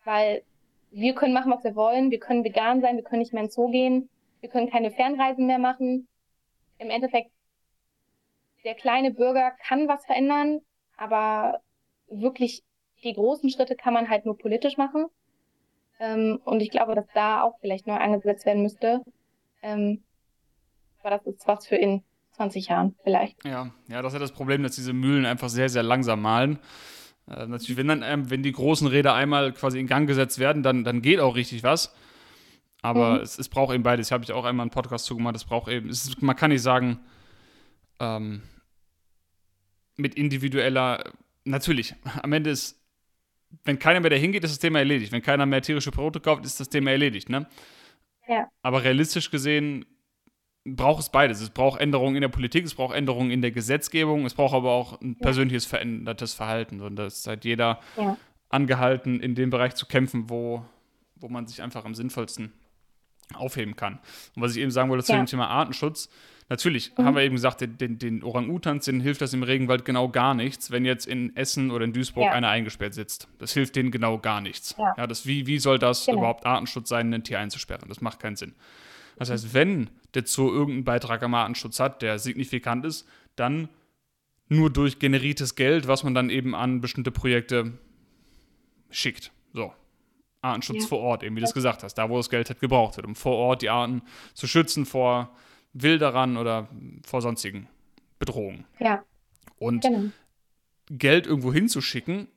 Weil 0.04 0.44
wir 0.92 1.14
können 1.14 1.34
machen, 1.34 1.52
was 1.52 1.64
wir 1.64 1.76
wollen. 1.76 2.12
Wir 2.12 2.20
können 2.20 2.44
vegan 2.44 2.82
sein, 2.82 2.96
wir 2.96 3.04
können 3.04 3.20
nicht 3.20 3.34
mehr 3.34 3.44
ins 3.44 3.54
Zoo 3.54 3.70
gehen, 3.70 4.10
wir 4.42 4.50
können 4.50 4.70
keine 4.70 4.92
Fernreisen 4.92 5.46
mehr 5.46 5.60
machen. 5.60 6.08
Im 6.78 6.90
Endeffekt, 6.90 7.32
der 8.64 8.76
kleine 8.76 9.12
Bürger 9.12 9.52
kann 9.68 9.88
was 9.88 10.06
verändern, 10.06 10.62
aber 10.98 11.62
wirklich 12.10 12.64
die 13.04 13.14
großen 13.14 13.50
Schritte 13.50 13.76
kann 13.76 13.94
man 13.94 14.10
halt 14.10 14.26
nur 14.26 14.38
politisch 14.38 14.78
machen. 14.78 15.06
Ähm, 16.00 16.40
und 16.46 16.62
ich 16.62 16.70
glaube, 16.70 16.96
dass 16.96 17.08
da 17.14 17.44
auch 17.44 17.58
vielleicht 17.62 17.88
neu 17.88 17.96
angesetzt 17.96 18.46
werden 18.46 18.64
müsste. 18.64 19.02
Ähm, 19.62 20.04
aber 21.02 21.12
das 21.12 21.26
ist 21.26 21.48
was 21.48 21.68
für 21.68 21.76
in 21.76 22.04
20 22.34 22.68
Jahren 22.68 22.96
vielleicht. 23.04 23.44
Ja, 23.46 23.72
ja, 23.88 24.02
das 24.02 24.14
ist 24.14 24.20
ja 24.20 24.20
das 24.20 24.32
Problem, 24.32 24.64
dass 24.64 24.76
diese 24.76 24.94
Mühlen 24.94 25.26
einfach 25.26 25.50
sehr, 25.50 25.70
sehr 25.70 25.84
langsam 25.84 26.22
malen. 26.22 26.60
Äh, 27.28 27.46
natürlich, 27.48 27.78
wenn 27.78 27.88
dann, 27.88 28.04
ähm, 28.04 28.30
wenn 28.30 28.44
die 28.44 28.52
großen 28.52 28.88
Räder 28.88 29.14
einmal 29.14 29.54
quasi 29.54 29.80
in 29.80 29.88
Gang 29.88 30.08
gesetzt 30.08 30.40
werden, 30.40 30.64
dann, 30.64 30.84
dann 30.84 31.02
geht 31.02 31.20
auch 31.20 31.36
richtig 31.36 31.64
was. 31.64 31.94
Aber 32.82 33.16
mhm. 33.16 33.22
es, 33.22 33.38
es 33.38 33.50
braucht 33.50 33.74
eben 33.74 33.84
beides. 33.84 34.12
Habe 34.12 34.24
ich 34.24 34.32
auch 34.32 34.46
einmal 34.46 34.64
einen 34.64 34.72
Podcast 34.72 35.06
zugemacht. 35.06 35.36
Es 35.36 35.44
braucht 35.44 35.70
eben, 35.70 35.90
es 35.90 36.22
man 36.22 36.36
kann 36.36 36.52
nicht 36.52 36.62
sagen, 36.62 37.00
ähm, 38.00 38.42
mit 39.98 40.16
individueller, 40.16 41.04
natürlich, 41.44 41.96
am 42.22 42.34
Ende 42.34 42.52
ist, 42.52 42.80
wenn 43.64 43.80
keiner 43.80 44.00
mehr 44.00 44.12
dahin 44.12 44.32
geht, 44.32 44.44
ist 44.44 44.52
das 44.52 44.60
Thema 44.60 44.80
erledigt. 44.80 45.12
Wenn 45.12 45.22
keiner 45.22 45.46
mehr 45.46 45.62
tierische 45.62 45.92
Produkte 45.92 46.20
kauft, 46.20 46.46
ist 46.46 46.60
das 46.60 46.70
Thema 46.70 46.92
erledigt, 46.92 47.30
ne? 47.30 47.48
Ja. 48.28 48.48
Aber 48.62 48.84
realistisch 48.84 49.32
gesehen 49.32 49.86
braucht 50.64 51.02
es 51.02 51.10
beides. 51.10 51.42
Es 51.42 51.50
braucht 51.50 51.82
Änderungen 51.82 52.16
in 52.16 52.22
der 52.22 52.30
Politik, 52.30 52.66
es 52.66 52.76
braucht 52.76 52.96
Änderungen 52.96 53.32
in 53.32 53.42
der 53.42 53.52
Gesetzgebung, 53.52 54.26
es 54.26 54.36
braucht 54.36 54.54
aber 54.54 54.72
auch 54.72 55.02
ein 55.02 55.18
persönliches 55.18 55.66
verändertes 55.66 56.36
Verhalten. 56.36 56.82
Und 56.82 56.96
da 56.96 57.08
ist 57.08 57.26
halt 57.26 57.44
jeder 57.44 57.80
ja. 57.98 58.18
angehalten, 58.50 59.20
in 59.20 59.34
dem 59.34 59.50
Bereich 59.50 59.74
zu 59.74 59.88
kämpfen, 59.88 60.30
wo, 60.30 60.64
wo 61.16 61.28
man 61.28 61.48
sich 61.48 61.62
einfach 61.64 61.86
am 61.86 61.96
sinnvollsten 61.96 62.54
aufheben 63.34 63.76
kann. 63.76 64.00
Und 64.36 64.42
was 64.42 64.56
ich 64.56 64.62
eben 64.62 64.72
sagen 64.72 64.90
wollte 64.90 65.04
zu 65.04 65.14
ja. 65.14 65.18
dem 65.20 65.26
Thema 65.26 65.48
Artenschutz, 65.48 66.10
natürlich 66.50 66.92
mhm. 66.98 67.04
haben 67.04 67.16
wir 67.16 67.24
eben 67.24 67.36
gesagt, 67.36 67.62
den, 67.62 68.00
den, 68.00 68.24
Orang-Utans, 68.24 68.86
denen 68.86 69.02
hilft 69.02 69.22
das 69.22 69.34
im 69.34 69.44
Regenwald 69.44 69.86
genau 69.86 70.10
gar 70.10 70.34
nichts, 70.34 70.72
wenn 70.72 70.86
jetzt 70.86 71.06
in 71.06 71.36
Essen 71.36 71.72
oder 71.72 71.86
in 71.86 71.94
Duisburg 71.94 72.26
ja. 72.26 72.32
einer 72.32 72.50
eingesperrt 72.50 72.94
sitzt. 72.94 73.28
Das 73.38 73.54
hilft 73.54 73.76
denen 73.76 73.92
genau 73.92 74.18
gar 74.18 74.42
nichts. 74.42 74.76
Ja. 74.78 74.94
ja 74.98 75.08
das, 75.08 75.26
wie, 75.26 75.48
wie 75.48 75.60
soll 75.60 75.80
das 75.80 76.06
genau. 76.06 76.20
überhaupt 76.20 76.46
Artenschutz 76.46 76.90
sein, 76.90 77.14
ein 77.14 77.24
Tier 77.24 77.40
einzusperren? 77.40 77.88
Das 77.88 78.02
macht 78.02 78.20
keinen 78.20 78.36
Sinn. 78.36 78.56
Das 79.18 79.30
heißt, 79.30 79.54
wenn 79.54 79.90
der 80.14 80.26
Zoo 80.26 80.50
irgendeinen 80.50 80.86
Beitrag 80.86 81.22
am 81.24 81.34
Artenschutz 81.34 81.80
hat, 81.80 82.02
der 82.02 82.20
signifikant 82.20 82.86
ist, 82.86 83.08
dann 83.36 83.70
nur 84.48 84.72
durch 84.72 84.98
generiertes 84.98 85.56
Geld, 85.56 85.88
was 85.88 86.04
man 86.04 86.16
dann 86.16 86.30
eben 86.30 86.56
an 86.56 86.82
bestimmte 86.82 87.12
Projekte 87.12 87.78
schickt. 88.90 89.32
Artenschutz 90.42 90.84
ja. 90.84 90.88
vor 90.88 91.00
Ort, 91.00 91.24
eben 91.24 91.36
wie 91.36 91.42
du 91.42 91.46
es 91.46 91.54
gesagt 91.54 91.84
hast, 91.84 91.96
da 91.96 92.10
wo 92.10 92.18
das 92.18 92.30
Geld 92.30 92.50
halt 92.50 92.60
gebraucht 92.60 92.98
wird, 92.98 93.06
um 93.06 93.16
vor 93.16 93.36
Ort 93.36 93.62
die 93.62 93.70
Arten 93.70 94.02
zu 94.34 94.48
schützen 94.48 94.86
vor 94.86 95.36
Wilderern 95.74 96.38
oder 96.38 96.70
vor 97.06 97.22
sonstigen 97.22 97.68
Bedrohungen. 98.20 98.66
Ja. 98.80 99.04
Und 99.58 99.84
genau. 99.84 100.12
Geld 100.90 101.28
irgendwo 101.28 101.54
hinzuschicken, 101.54 102.28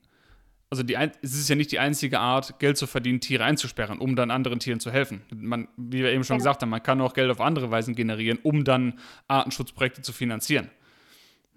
also 0.73 0.83
die, 0.83 0.95
es 0.95 1.35
ist 1.35 1.51
ja 1.51 1.55
nicht 1.55 1.71
die 1.71 1.79
einzige 1.79 2.19
Art, 2.19 2.59
Geld 2.59 2.79
zu 2.79 2.87
verdienen, 2.87 3.21
Tiere 3.21 3.45
einzusperren, 3.45 3.99
um 3.99 4.17
dann 4.17 4.31
anderen 4.31 4.59
Tieren 4.59 4.81
zu 4.81 4.91
helfen. 4.91 5.21
Man, 5.35 5.69
wie 5.77 5.99
wir 5.99 6.11
eben 6.11 6.25
schon 6.25 6.37
ja. 6.37 6.39
gesagt 6.39 6.63
haben, 6.63 6.71
man 6.71 6.83
kann 6.83 6.99
auch 7.03 7.13
Geld 7.13 7.31
auf 7.31 7.43
andere 7.43 7.71
Weisen 7.71 7.95
generieren, 7.95 8.39
um 8.43 8.65
dann 8.65 8.99
Artenschutzprojekte 9.29 10.01
zu 10.01 10.15
finanzieren. 10.15 10.71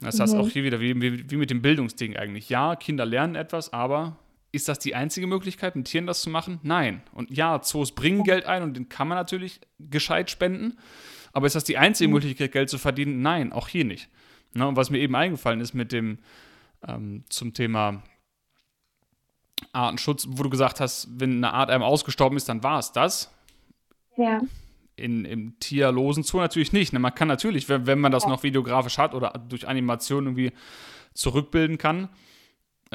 Das 0.01 0.17
mhm. 0.17 0.21
heißt 0.21 0.35
auch 0.35 0.49
hier 0.49 0.65
wieder, 0.65 0.81
wie, 0.81 1.01
wie, 1.01 1.31
wie 1.31 1.37
mit 1.37 1.49
dem 1.49 1.61
Bildungsding 1.61 2.17
eigentlich. 2.17 2.49
Ja, 2.49 2.75
Kinder 2.75 3.05
lernen 3.05 3.35
etwas, 3.35 3.71
aber 3.71 4.19
ist 4.55 4.67
das 4.67 4.79
die 4.79 4.95
einzige 4.95 5.27
Möglichkeit, 5.27 5.75
mit 5.75 5.87
Tieren 5.87 6.07
das 6.07 6.21
zu 6.21 6.29
machen? 6.29 6.59
Nein. 6.63 7.03
Und 7.11 7.29
ja, 7.35 7.61
Zoos 7.61 7.91
bringen 7.91 8.23
Geld 8.23 8.45
ein 8.45 8.63
und 8.63 8.75
den 8.75 8.89
kann 8.89 9.07
man 9.07 9.17
natürlich 9.17 9.59
gescheit 9.79 10.31
spenden. 10.31 10.77
Aber 11.33 11.47
ist 11.47 11.55
das 11.55 11.65
die 11.65 11.77
einzige 11.77 12.07
mhm. 12.07 12.13
Möglichkeit, 12.13 12.51
Geld 12.51 12.69
zu 12.69 12.77
verdienen? 12.77 13.21
Nein, 13.21 13.51
auch 13.51 13.67
hier 13.67 13.85
nicht. 13.85 14.09
Ne, 14.53 14.67
und 14.67 14.77
was 14.77 14.89
mir 14.89 14.99
eben 14.99 15.15
eingefallen 15.15 15.59
ist 15.59 15.73
mit 15.73 15.91
dem 15.91 16.19
ähm, 16.87 17.25
zum 17.29 17.53
Thema 17.53 18.01
Artenschutz, 19.73 20.27
wo 20.29 20.43
du 20.43 20.49
gesagt 20.49 20.79
hast, 20.79 21.07
wenn 21.19 21.43
eine 21.43 21.53
Art 21.53 21.69
einem 21.69 21.83
ausgestorben 21.83 22.37
ist, 22.37 22.47
dann 22.47 22.63
war 22.63 22.79
es 22.79 22.93
das. 22.93 23.33
Ja. 24.15 24.41
In, 24.95 25.25
Im 25.25 25.59
tierlosen 25.59 26.23
Zoo 26.23 26.37
natürlich 26.37 26.71
nicht. 26.71 26.93
Ne? 26.93 26.99
Man 26.99 27.13
kann 27.13 27.27
natürlich, 27.27 27.67
wenn, 27.67 27.85
wenn 27.85 27.99
man 27.99 28.13
das 28.13 28.23
ja. 28.23 28.29
noch 28.29 28.43
videografisch 28.43 28.97
hat 28.97 29.13
oder 29.13 29.31
durch 29.49 29.67
Animation 29.67 30.25
irgendwie 30.25 30.53
zurückbilden 31.13 31.77
kann, 31.77 32.09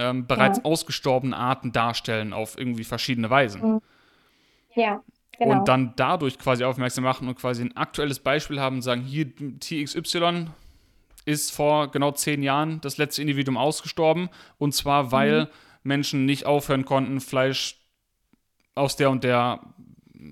ähm, 0.00 0.26
bereits 0.26 0.58
ja. 0.58 0.64
ausgestorbene 0.64 1.36
Arten 1.36 1.72
darstellen 1.72 2.32
auf 2.32 2.58
irgendwie 2.58 2.84
verschiedene 2.84 3.30
Weisen. 3.30 3.74
Mhm. 3.74 3.80
Ja. 4.74 5.02
Genau. 5.38 5.58
Und 5.58 5.68
dann 5.68 5.94
dadurch 5.96 6.38
quasi 6.38 6.64
aufmerksam 6.64 7.04
machen 7.04 7.28
und 7.28 7.38
quasi 7.38 7.62
ein 7.62 7.76
aktuelles 7.76 8.18
Beispiel 8.18 8.60
haben 8.60 8.76
und 8.76 8.82
sagen, 8.82 9.02
hier 9.02 9.26
TXY 9.34 10.48
ist 11.24 11.52
vor 11.52 11.90
genau 11.90 12.12
zehn 12.12 12.42
Jahren 12.42 12.80
das 12.82 12.98
letzte 12.98 13.22
Individuum 13.22 13.56
ausgestorben 13.56 14.28
und 14.58 14.74
zwar 14.74 15.12
weil 15.12 15.44
mhm 15.44 15.48
Menschen 15.82 16.26
nicht 16.26 16.46
aufhören 16.46 16.84
konnten, 16.84 17.20
Fleisch 17.20 17.78
aus 18.74 18.96
der 18.96 19.10
und 19.10 19.24
der, 19.24 19.60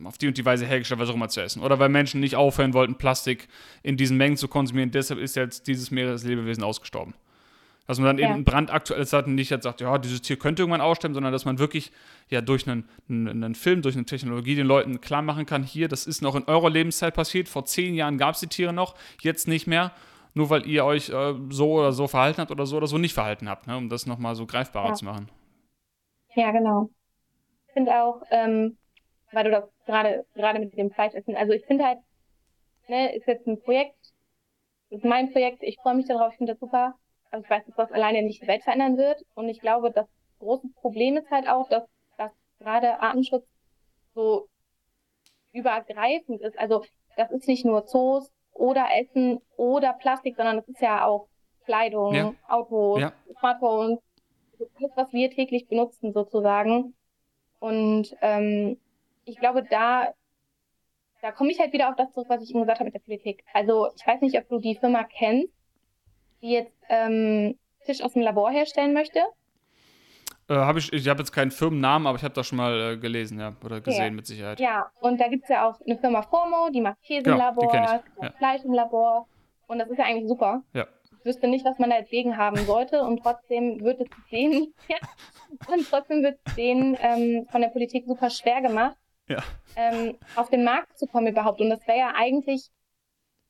auf 0.05 0.19
die 0.19 0.29
und 0.29 0.37
die 0.37 0.45
Weise 0.45 0.67
hergestellt, 0.67 1.01
was 1.01 1.09
auch 1.09 1.15
immer 1.15 1.29
zu 1.29 1.41
essen. 1.41 1.63
Oder 1.63 1.79
weil 1.79 1.89
Menschen 1.89 2.21
nicht 2.21 2.37
aufhören 2.37 2.75
wollten, 2.75 2.97
Plastik 2.97 3.49
in 3.83 3.97
diesen 3.97 4.17
Mengen 4.17 4.37
zu 4.37 4.49
konsumieren. 4.49 4.91
Deshalb 4.91 5.21
ist 5.21 5.37
jetzt 5.37 5.67
dieses 5.67 5.91
Meereslebewesen 5.91 6.63
ausgestorben. 6.63 7.15
Dass 7.89 7.99
man 7.99 8.07
dann 8.07 8.19
ja. 8.19 8.31
eben 8.31 8.45
brandaktuelles 8.45 9.13
hat 9.13 9.27
und 9.27 9.35
nicht 9.35 9.51
jetzt 9.51 9.65
sagt, 9.65 9.81
ja, 9.81 9.99
dieses 9.99 10.23
Tier 10.23 10.39
könnte 10.39 10.63
irgendwann 10.63 10.81
aussterben, 10.81 11.15
sondern 11.15 11.33
dass 11.33 11.45
man 11.45 11.59
wirklich 11.59 11.91
ja 12.29 12.41
durch 12.41 12.69
einen, 12.69 12.89
einen, 13.09 13.43
einen, 13.43 13.55
Film, 13.57 13.83
durch 13.83 13.97
eine 13.97 14.05
Technologie 14.05 14.55
den 14.55 14.67
Leuten 14.67 15.01
klar 15.01 15.23
machen 15.23 15.47
kann, 15.47 15.65
hier, 15.65 15.89
das 15.89 16.07
ist 16.07 16.23
noch 16.23 16.37
in 16.37 16.45
eurer 16.45 16.71
Lebenszeit 16.71 17.15
passiert, 17.15 17.49
vor 17.49 17.65
zehn 17.65 17.95
Jahren 17.95 18.17
gab 18.17 18.35
es 18.35 18.41
die 18.41 18.47
Tiere 18.47 18.73
noch, 18.73 18.95
jetzt 19.23 19.49
nicht 19.49 19.67
mehr 19.67 19.93
nur 20.35 20.51
weil 20.51 20.67
ihr 20.67 20.85
euch 20.85 21.11
äh, 21.11 21.35
so 21.51 21.73
oder 21.73 21.93
so 21.93 22.07
verhalten 22.07 22.41
habt 22.41 22.51
oder 22.51 22.65
so 22.65 22.77
oder 22.77 22.87
so 22.87 22.97
nicht 22.97 23.13
verhalten 23.13 23.49
habt, 23.49 23.67
ne, 23.67 23.77
um 23.77 23.89
das 23.89 24.07
nochmal 24.07 24.35
so 24.35 24.47
greifbarer 24.47 24.91
ja. 24.91 24.95
zu 24.95 25.05
machen. 25.05 25.29
Ja, 26.35 26.53
genau. 26.53 26.91
Ich 27.67 27.73
finde 27.73 28.03
auch, 28.03 28.23
ähm, 28.31 28.79
weil 29.33 29.45
du 29.45 29.51
das 29.51 29.65
gerade 29.87 30.25
gerade 30.35 30.61
mit 30.61 30.77
dem 30.77 30.91
Fleischessen, 30.91 31.37
also 31.37 31.53
ich 31.53 31.65
finde 31.67 31.85
halt, 31.85 31.99
ne, 32.89 33.15
ist 33.17 33.27
jetzt 33.27 33.47
ein 33.47 33.61
Projekt, 33.61 33.97
ist 34.91 35.05
mein 35.05 35.33
Projekt, 35.33 35.63
ich 35.63 35.79
freue 35.83 35.97
mich 35.97 36.07
darauf, 36.07 36.33
ich 36.33 36.39
finde 36.39 36.53
das 36.53 36.61
super, 36.61 36.95
aber 37.31 37.43
ich 37.43 37.51
weiß, 37.51 37.65
dass 37.67 37.77
das 37.77 37.93
alleine 37.93 38.23
nicht 38.23 38.43
die 38.43 38.49
Welt 38.49 38.63
verändern 38.63 38.97
wird 38.97 39.23
und 39.35 39.49
ich 39.49 39.61
glaube, 39.61 39.91
das 39.91 40.07
große 40.39 40.69
Problem 40.81 41.17
ist 41.17 41.31
halt 41.31 41.49
auch, 41.49 41.69
dass, 41.69 41.85
dass 42.17 42.33
gerade 42.59 43.01
Artenschutz 43.01 43.47
so 44.15 44.49
übergreifend 45.53 46.41
ist. 46.41 46.59
Also 46.59 46.85
das 47.17 47.31
ist 47.31 47.49
nicht 47.49 47.65
nur 47.65 47.87
Zoos, 47.87 48.31
oder 48.59 48.89
Essen 49.01 49.41
oder 49.57 49.93
Plastik, 49.95 50.37
sondern 50.37 50.57
das 50.57 50.69
ist 50.69 50.83
ja 50.83 51.07
auch 51.07 51.29
Kleidung, 51.65 52.15
ja. 52.15 52.35
Autos, 52.49 53.01
ja. 53.01 53.13
Smartphones, 53.39 54.01
alles, 54.59 54.91
was 54.97 55.13
wir 55.13 55.31
täglich 55.31 55.69
benutzen 55.69 56.13
sozusagen. 56.13 56.95
Und 57.61 58.17
ähm, 58.21 58.79
ich 59.25 59.39
glaube, 59.39 59.63
da, 59.63 60.13
da 61.23 61.33
komme 61.33 61.51
ich 61.51 61.61
halt 61.61 61.73
wieder 61.73 61.89
auf 61.89 61.97
das 61.97 62.13
zurück, 62.13 62.29
was 62.29 62.43
ich 62.43 62.51
eben 62.51 62.61
gesagt 62.61 62.81
habe 62.81 62.87
mit 62.87 62.95
der 62.95 63.01
Politik. 63.01 63.45
Also 63.53 63.89
ich 63.95 64.07
weiß 64.07 64.21
nicht, 64.23 64.37
ob 64.37 64.49
du 64.49 64.59
die 64.59 64.77
Firma 64.77 65.05
kennst, 65.05 65.53
die 66.43 66.51
jetzt 66.51 66.77
ähm, 66.89 67.57
Fisch 67.81 68.03
aus 68.03 68.13
dem 68.13 68.23
Labor 68.23 68.51
herstellen 68.51 68.93
möchte. 68.95 69.21
Äh, 70.49 70.55
hab 70.55 70.77
ich 70.77 70.93
ich 70.93 71.09
habe 71.09 71.21
jetzt 71.21 71.33
keinen 71.33 71.51
Firmennamen, 71.51 72.07
aber 72.07 72.17
ich 72.17 72.25
habe 72.25 72.35
das 72.35 72.47
schon 72.47 72.57
mal 72.57 72.93
äh, 72.93 72.97
gelesen, 72.97 73.39
ja, 73.39 73.55
oder 73.65 73.81
gesehen 73.81 74.05
ja. 74.05 74.11
mit 74.11 74.27
Sicherheit. 74.27 74.61
Ja, 74.61 74.91
und 75.01 75.21
da 75.21 75.29
gibt 75.29 75.45
es 75.45 75.51
ja 75.51 75.69
auch 75.69 75.79
eine 75.87 75.99
Firma 75.99 76.23
Formo, 76.23 76.71
die 76.73 76.81
macht 76.81 77.03
Käse 77.03 77.23
genau, 77.23 77.37
im 77.37 77.43
Labor, 77.43 77.75
ja. 77.75 78.03
Fleisch 78.39 78.65
im 78.65 78.73
Labor. 78.73 79.27
Und 79.67 79.79
das 79.79 79.91
ist 79.91 79.99
ja 79.99 80.07
eigentlich 80.07 80.29
super. 80.29 80.63
Ja. 80.73 80.87
wüsste 81.25 81.49
nicht, 81.49 81.67
was 81.67 81.79
man 81.79 81.91
da 81.91 81.97
jetzt 81.99 82.11
gegen 82.11 82.39
haben 82.39 82.57
sollte 82.65 83.03
und 83.03 83.23
trotzdem 83.23 83.81
wird 83.83 84.01
es 84.01 84.09
denen, 84.31 84.73
ja, 84.89 84.97
und 85.71 85.87
trotzdem 85.91 86.23
wird 86.23 86.39
es 86.45 86.55
denen 86.55 86.97
ähm, 87.03 87.47
von 87.51 87.61
der 87.61 87.69
Politik 87.69 88.07
super 88.07 88.31
schwer 88.31 88.63
gemacht, 88.63 88.97
Ja. 89.29 89.43
ähm, 89.77 90.17
auf 90.37 90.49
den 90.49 90.65
Markt 90.65 90.99
zu 90.99 91.07
kommen 91.07 91.27
überhaupt. 91.27 91.61
Und 91.61 91.69
das 91.69 91.87
wäre 91.87 91.99
ja 91.99 92.13
eigentlich, 92.17 92.71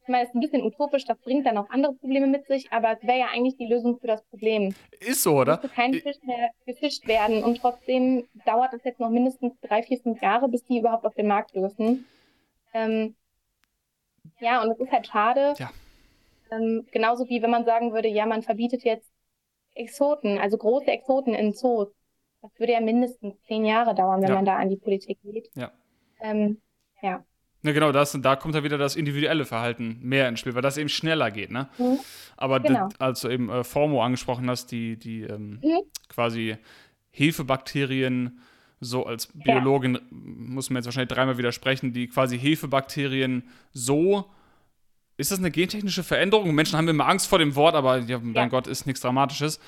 ich 0.09 0.11
meine, 0.11 0.25
es 0.25 0.31
ist 0.31 0.37
ein 0.37 0.41
bisschen 0.41 0.63
utopisch, 0.65 1.05
das 1.05 1.19
bringt 1.19 1.45
dann 1.45 1.59
auch 1.59 1.69
andere 1.69 1.93
Probleme 1.93 2.27
mit 2.27 2.47
sich, 2.47 2.73
aber 2.73 2.93
es 2.93 3.03
wäre 3.07 3.19
ja 3.19 3.27
eigentlich 3.27 3.59
die 3.59 3.67
Lösung 3.67 3.99
für 3.99 4.07
das 4.07 4.23
Problem. 4.25 4.75
Ist 5.01 5.23
so, 5.23 5.37
oder? 5.37 5.57
müsste 5.61 5.69
kein 5.69 5.93
Fisch 5.93 6.17
mehr 6.23 6.49
gefischt 6.65 7.07
werden 7.07 7.45
und 7.45 7.59
trotzdem 7.61 8.27
dauert 8.47 8.73
es 8.73 8.83
jetzt 8.85 9.01
noch 9.01 9.11
mindestens 9.11 9.53
drei, 9.61 9.83
vier, 9.83 9.99
fünf 9.99 10.23
Jahre, 10.23 10.49
bis 10.49 10.65
die 10.65 10.79
überhaupt 10.79 11.05
auf 11.05 11.15
den 11.15 11.27
Markt 11.27 11.55
dürfen. 11.55 12.07
Ähm, 12.73 13.17
ja, 14.41 14.63
und 14.63 14.71
es 14.71 14.81
ist 14.81 14.91
halt 14.91 15.07
schade. 15.07 15.53
Ja. 15.59 15.71
Ähm, 16.51 16.87
genauso 16.91 17.29
wie 17.29 17.43
wenn 17.43 17.51
man 17.51 17.67
sagen 17.67 17.93
würde, 17.93 18.09
ja, 18.09 18.25
man 18.25 18.43
verbietet 18.43 18.85
jetzt 18.85 19.13
Exoten, 19.75 20.39
also 20.39 20.57
große 20.57 20.87
Exoten 20.87 21.35
in 21.35 21.53
Zoos. 21.53 21.89
Das 22.41 22.51
würde 22.59 22.73
ja 22.73 22.81
mindestens 22.81 23.35
zehn 23.43 23.67
Jahre 23.67 23.95
dauern, 23.95 24.23
wenn 24.23 24.31
Ja. 24.31 24.37
man 24.37 24.47
da 24.47 24.57
an 24.57 24.71
die 24.71 24.77
Politik 24.79 25.19
geht. 25.23 25.51
Ja. 25.55 25.71
Ähm, 26.23 26.63
ja. 27.03 27.27
Ja, 27.63 27.73
genau, 27.73 27.91
das, 27.93 28.17
da 28.21 28.37
kommt 28.37 28.55
ja 28.55 28.63
wieder 28.63 28.79
das 28.79 28.95
individuelle 28.95 29.45
Verhalten 29.45 29.99
mehr 30.01 30.29
ins 30.29 30.41
Spiel, 30.41 30.55
weil 30.55 30.63
das 30.63 30.77
eben 30.77 30.89
schneller 30.89 31.31
geht, 31.31 31.51
ne? 31.51 31.69
Mhm. 31.79 31.99
Aber 32.37 32.61
Genau. 32.61 32.89
das, 32.89 33.01
als 33.01 33.21
du 33.23 33.29
eben 33.29 33.51
äh, 33.51 33.65
Formo 33.65 34.03
angesprochen 34.05 34.49
hast, 34.49 34.71
die, 34.71 34.97
die 34.97 35.23
ähm, 35.23 35.59
Mhm. 35.63 35.81
quasi 36.09 36.57
Hefebakterien, 37.11 38.39
so 38.81 39.05
als 39.07 39.29
Biologin 39.35 39.99
muss 40.11 40.71
man 40.71 40.77
jetzt 40.77 40.87
wahrscheinlich 40.87 41.13
dreimal 41.15 41.37
widersprechen, 41.37 41.93
die 41.93 42.07
quasi 42.07 42.39
Hefebakterien 42.39 43.43
so. 43.73 44.27
Ist 45.17 45.33
das 45.33 45.41
eine 45.41 45.51
gentechnische 45.51 46.05
Veränderung? 46.05 46.55
Menschen 46.55 46.79
haben 46.79 46.87
immer 46.87 47.09
Angst 47.09 47.27
vor 47.27 47.41
dem 47.41 47.57
Wort, 47.57 47.75
aber 47.75 47.99
ja, 47.99 48.21
mein 48.21 48.35
Ja. 48.35 48.47
Gott, 48.47 48.69
ist 48.69 48.87
nichts 48.87 49.01
Dramatisches. 49.01 49.59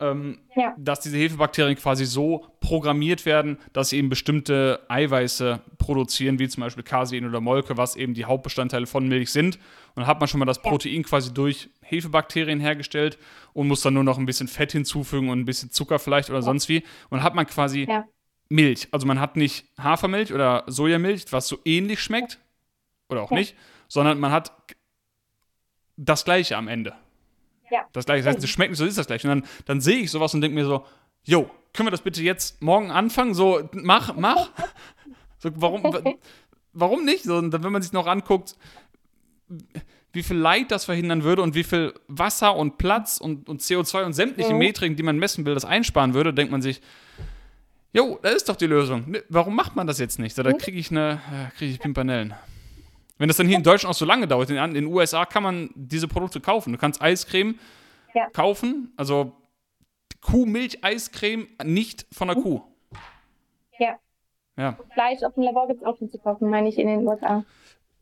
Ähm, 0.00 0.40
Ja. 0.56 0.74
dass 0.76 1.00
diese 1.00 1.16
Hefebakterien 1.16 1.76
quasi 1.78 2.04
so 2.04 2.46
programmiert 2.60 3.24
werden, 3.26 3.58
dass 3.72 3.90
sie 3.90 3.98
eben 3.98 4.08
bestimmte 4.08 4.80
Eiweiße 4.88 5.60
produzieren, 5.78 6.40
wie 6.40 6.48
zum 6.48 6.62
Beispiel 6.62 6.82
Casein 6.82 7.24
oder 7.24 7.40
Molke, 7.40 7.76
was 7.76 7.94
eben 7.94 8.12
die 8.12 8.24
Hauptbestandteile 8.24 8.86
von 8.86 9.06
Milch 9.06 9.30
sind. 9.30 9.54
Und 9.94 10.00
dann 10.02 10.06
hat 10.08 10.18
man 10.18 10.26
schon 10.28 10.40
mal 10.40 10.46
das 10.46 10.60
Ja. 10.64 10.68
Protein 10.68 11.04
quasi 11.04 11.32
durch 11.32 11.68
Hefebakterien 11.82 12.58
hergestellt 12.58 13.18
und 13.52 13.68
muss 13.68 13.82
dann 13.82 13.94
nur 13.94 14.02
noch 14.02 14.18
ein 14.18 14.26
bisschen 14.26 14.48
Fett 14.48 14.72
hinzufügen 14.72 15.28
und 15.30 15.38
ein 15.38 15.44
bisschen 15.44 15.70
Zucker 15.70 16.00
vielleicht 16.00 16.28
oder 16.28 16.42
sonst 16.42 16.68
wie. 16.68 16.78
Und 17.10 17.18
dann 17.18 17.22
hat 17.22 17.36
man 17.36 17.46
quasi 17.46 17.86
Ja. 17.88 18.04
Milch. 18.48 18.88
Also 18.90 19.06
man 19.06 19.20
hat 19.20 19.36
nicht 19.36 19.64
Hafermilch 19.78 20.32
oder 20.34 20.64
Sojamilch, 20.66 21.26
was 21.30 21.46
so 21.46 21.58
ähnlich 21.64 22.00
schmeckt, 22.00 22.40
oder 23.08 23.22
auch 23.22 23.30
Ja. 23.30 23.36
nicht, 23.36 23.54
sondern 23.86 24.18
man 24.18 24.32
hat 24.32 24.52
das 25.96 26.24
Gleiche 26.24 26.56
am 26.56 26.66
Ende. 26.66 26.94
Ja. 27.70 27.80
Das 27.92 28.04
Gleiche. 28.06 28.24
Das 28.24 28.34
heißt, 28.36 28.44
es 28.44 28.50
schmeckt 28.50 28.70
nicht 28.70 28.78
so, 28.78 28.84
ist 28.84 28.98
das 28.98 29.06
gleiche. 29.06 29.28
Und 29.30 29.40
dann, 29.42 29.50
dann 29.66 29.80
sehe 29.80 29.98
ich 29.98 30.10
sowas 30.10 30.34
und 30.34 30.40
denke 30.40 30.54
mir 30.54 30.64
so, 30.66 30.84
jo, 31.24 31.48
können 31.72 31.86
wir 31.86 31.90
das 31.90 32.02
bitte 32.02 32.22
jetzt 32.22 32.62
morgen 32.62 32.90
anfangen? 32.90 33.34
So, 33.34 33.68
mach, 33.72 34.14
mach. 34.16 34.50
So, 35.38 35.50
warum, 35.56 35.82
wa- 35.84 36.14
warum 36.72 37.04
nicht? 37.04 37.24
So, 37.24 37.42
wenn 37.52 37.72
man 37.72 37.82
sich 37.82 37.92
noch 37.92 38.06
anguckt, 38.06 38.56
wie 40.12 40.22
viel 40.22 40.36
Leid 40.38 40.70
das 40.70 40.84
verhindern 40.86 41.22
würde 41.22 41.42
und 41.42 41.54
wie 41.54 41.64
viel 41.64 41.92
Wasser 42.08 42.56
und 42.56 42.78
Platz 42.78 43.18
und, 43.18 43.48
und 43.48 43.60
CO2 43.60 44.04
und 44.04 44.12
sämtliche 44.14 44.52
Mhm. 44.52 44.58
Metriken, 44.58 44.96
die 44.96 45.02
man 45.02 45.18
messen 45.18 45.44
will, 45.44 45.52
das 45.54 45.64
einsparen 45.66 46.14
würde, 46.14 46.32
denkt 46.32 46.50
man 46.52 46.62
sich, 46.62 46.80
jo, 47.92 48.18
da 48.22 48.30
ist 48.30 48.48
doch 48.48 48.56
die 48.56 48.66
Lösung. 48.66 49.16
Warum 49.28 49.54
macht 49.54 49.76
man 49.76 49.86
das 49.86 49.98
jetzt 49.98 50.18
nicht? 50.18 50.34
So, 50.34 50.42
da 50.42 50.52
kriege 50.52 50.78
ich 50.78 50.90
eine, 50.90 51.20
äh, 51.30 51.56
kriege 51.58 51.72
ich 51.72 51.80
Pimpanellen. 51.80 52.32
Wenn 53.18 53.28
das 53.28 53.36
dann 53.36 53.46
hier 53.46 53.56
in 53.56 53.62
Deutschland 53.62 53.94
auch 53.94 53.98
so 53.98 54.04
lange 54.04 54.26
dauert, 54.26 54.50
in 54.50 54.74
den 54.74 54.86
USA 54.86 55.24
kann 55.24 55.42
man 55.42 55.70
diese 55.74 56.08
Produkte 56.08 56.40
kaufen. 56.40 56.72
Du 56.72 56.78
kannst 56.78 57.00
Eiscreme 57.00 57.58
Ja. 58.14 58.28
kaufen, 58.30 58.92
also 58.96 59.32
Kuhmilch-Eiscreme 60.20 61.48
nicht 61.64 62.06
von 62.12 62.28
der 62.28 62.36
Kuh. 62.36 62.62
Ja. 63.78 63.98
Ja. 64.56 64.78
Fleisch 64.92 65.22
auf 65.22 65.34
dem 65.34 65.42
Labor 65.44 65.66
gibt 65.68 65.80
es 65.80 65.86
auch 65.86 65.98
schon 65.98 66.10
zu 66.10 66.18
kaufen, 66.18 66.48
meine 66.48 66.68
ich, 66.68 66.78
in 66.78 66.86
den 66.86 67.06
USA. 67.06 67.44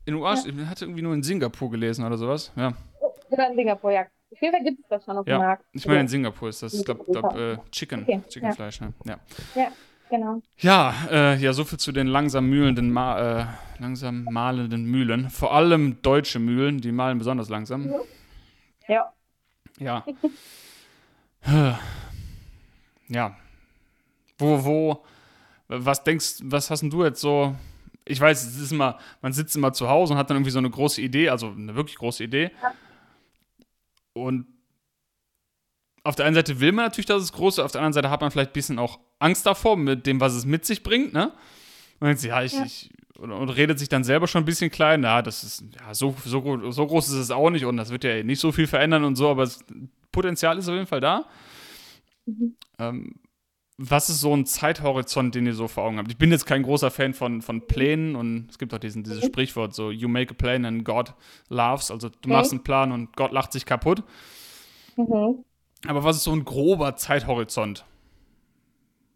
In 0.05 0.13
den 0.13 0.21
USA, 0.21 0.47
ich 0.49 0.65
hatte 0.65 0.85
irgendwie 0.85 1.01
nur 1.01 1.13
in 1.13 1.23
Singapur 1.23 1.69
gelesen 1.71 2.05
oder 2.05 2.17
sowas. 2.17 2.51
Ja, 2.55 2.73
Oder 3.29 3.49
in 3.49 3.55
Singapur, 3.55 3.91
ja. 3.91 4.01
Auf 4.31 4.41
jeden 4.41 4.53
Fall 4.53 4.63
gibt 4.63 4.79
es 4.81 4.87
das 4.89 5.05
schon 5.05 5.17
auf 5.17 5.25
dem 5.25 5.31
ja. 5.31 5.37
Markt. 5.39 5.65
Ich 5.73 5.85
meine, 5.85 6.01
in 6.01 6.07
Singapur 6.07 6.49
ist 6.49 6.61
das, 6.63 6.73
ich 6.73 6.85
glaube, 6.85 7.03
glaub, 7.05 7.35
äh, 7.35 7.57
Chicken, 7.71 8.03
Okay, 8.03 8.21
Chickenfleisch. 8.29 8.81
Ne? 8.81 8.93
Ja, 9.05 9.19
Ja, 9.55 9.67
genau. 10.13 10.41
ja, 10.59 10.93
äh, 11.09 11.37
ja, 11.37 11.53
so 11.53 11.63
viel 11.63 11.79
zu 11.79 11.91
den 11.91 12.07
langsam 12.07 12.47
mühlenden, 12.47 12.91
Ma 12.91 13.41
äh, 13.41 13.45
langsam 13.79 14.25
mahlenden 14.25 14.85
Mühlen. 14.85 15.29
Vor 15.29 15.53
allem 15.53 16.01
deutsche 16.01 16.39
Mühlen, 16.39 16.79
die 16.79 16.91
mahlen 16.91 17.17
besonders 17.17 17.49
langsam. 17.49 17.91
Ja. 18.87 19.11
Ja. 19.79 20.05
ja. 23.07 23.35
Wo, 24.37 24.63
wo, 24.63 25.03
was 25.67 26.03
denkst, 26.03 26.41
was 26.43 26.69
hast 26.69 26.81
denn 26.81 26.91
du 26.91 27.03
jetzt 27.03 27.19
so? 27.19 27.55
Ich 28.05 28.19
weiß, 28.19 28.43
es 28.45 28.59
ist 28.59 28.71
immer, 28.71 28.99
man 29.21 29.33
sitzt 29.33 29.55
immer 29.55 29.73
zu 29.73 29.89
Hause 29.89 30.13
und 30.13 30.19
hat 30.19 30.29
dann 30.29 30.37
irgendwie 30.37 30.51
so 30.51 30.59
eine 30.59 30.69
große 30.69 31.01
Idee, 31.01 31.29
also 31.29 31.47
eine 31.47 31.73
wirklich 31.73 31.97
große 31.97 32.23
Idee. 32.23 32.51
Ja. 32.61 32.73
Und 34.13 34.45
auf 36.03 36.15
der 36.15 36.25
einen 36.25 36.35
Seite 36.35 36.59
will 36.59 36.71
man 36.71 36.85
natürlich, 36.85 37.05
dass 37.05 37.23
es 37.23 37.31
groß 37.33 37.55
ist, 37.57 37.63
auf 37.63 37.71
der 37.71 37.81
anderen 37.81 37.93
Seite 37.93 38.09
hat 38.09 38.21
man 38.21 38.29
vielleicht 38.31 38.51
ein 38.51 38.53
bisschen 38.53 38.79
auch 38.79 38.99
Angst 39.19 39.45
davor, 39.45 39.77
mit 39.77 40.05
dem, 40.05 40.19
was 40.19 40.33
es 40.33 40.45
mit 40.45 40.65
sich 40.65 40.83
bringt, 40.83 41.13
ne? 41.13 41.31
Und 41.99 42.07
denkt 42.07 42.19
sich, 42.19 42.29
ja, 42.29 42.43
ich, 42.43 42.53
Ja. 42.53 42.65
ich 42.65 42.89
und, 43.19 43.31
und 43.31 43.49
redet 43.49 43.79
sich 43.79 43.87
dann 43.89 44.03
selber 44.03 44.27
schon 44.27 44.41
ein 44.41 44.45
bisschen 44.45 44.69
klein, 44.71 45.03
ja, 45.03 45.21
das 45.21 45.43
ist, 45.43 45.63
ja, 45.79 45.93
so, 45.93 46.13
so, 46.25 46.71
so 46.71 46.87
groß 46.87 47.07
ist 47.09 47.15
es 47.15 47.31
auch 47.31 47.49
nicht 47.51 47.63
und 47.65 47.77
das 47.77 47.89
wird 47.89 48.03
ja 48.03 48.21
nicht 48.23 48.39
so 48.39 48.51
viel 48.51 48.67
verändern 48.67 49.03
und 49.05 49.15
so, 49.15 49.29
aber 49.29 49.43
das 49.45 49.63
Potenzial 50.11 50.57
ist 50.57 50.67
auf 50.67 50.73
jeden 50.73 50.87
Fall 50.87 50.99
da. 50.99 51.25
Mhm. 52.25 52.55
Ähm, 52.79 53.15
was 53.77 54.09
ist 54.09 54.19
so 54.19 54.35
ein 54.35 54.45
Zeithorizont, 54.45 55.35
den 55.35 55.45
ihr 55.45 55.53
so 55.53 55.67
vor 55.67 55.83
Augen 55.85 55.97
habt? 55.97 56.11
Ich 56.11 56.17
bin 56.17 56.31
jetzt 56.31 56.45
kein 56.45 56.63
großer 56.63 56.91
Fan 56.91 57.13
von, 57.13 57.41
von 57.41 57.65
Plänen 57.65 58.15
und 58.15 58.49
es 58.49 58.57
gibt 58.59 58.73
auch 58.73 58.77
diesen, 58.79 59.03
dieses 59.03 59.21
Mhm. 59.23 59.27
Sprichwort, 59.27 59.73
so 59.73 59.89
you 59.89 60.07
make 60.09 60.31
a 60.31 60.35
plan 60.35 60.65
and 60.65 60.83
God 60.83 61.13
laughs, 61.49 61.91
also 61.91 62.09
du 62.09 62.27
Mhm. 62.27 62.33
machst 62.33 62.51
einen 62.51 62.63
Plan 62.63 62.91
und 62.91 63.15
Gott 63.15 63.31
lacht 63.31 63.53
sich 63.53 63.65
kaputt. 63.65 64.03
Mhm. 64.97 65.43
Aber 65.87 66.03
was 66.03 66.17
ist 66.17 66.23
so 66.23 66.31
ein 66.31 66.45
grober 66.45 66.95
Zeithorizont? 66.95 67.85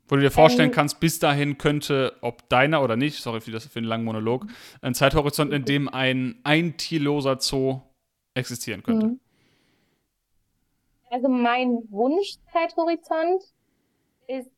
Wo 0.10 0.16
du 0.16 0.22
dir 0.22 0.32
vorstellen 0.32 0.70
Ähm, 0.70 0.76
kannst, 0.76 1.00
bis 1.00 1.20
dahin 1.20 1.58
könnte, 1.58 2.16
ob 2.22 2.48
deiner 2.50 2.82
oder 2.82 2.96
nicht, 2.96 3.18
sorry 3.18 3.42
für, 3.42 3.52
das, 3.52 3.66
für 3.66 3.82
den 3.82 3.88
langen 3.88 4.06
Monolog, 4.06 4.46
ein 4.82 4.94
Zeithorizont, 4.94 5.52
in 5.52 5.66
dem 5.66 5.90
ein, 5.90 6.40
ein 6.44 6.78
tierloser 6.78 7.40
Zoo 7.40 7.82
existieren 8.34 8.84
könnte. 8.84 9.08
Mhm. 9.08 9.20
Also 11.10 11.30
mein 11.30 11.80
Wunschzeithorizont 11.90 13.44
ist, 14.28 14.50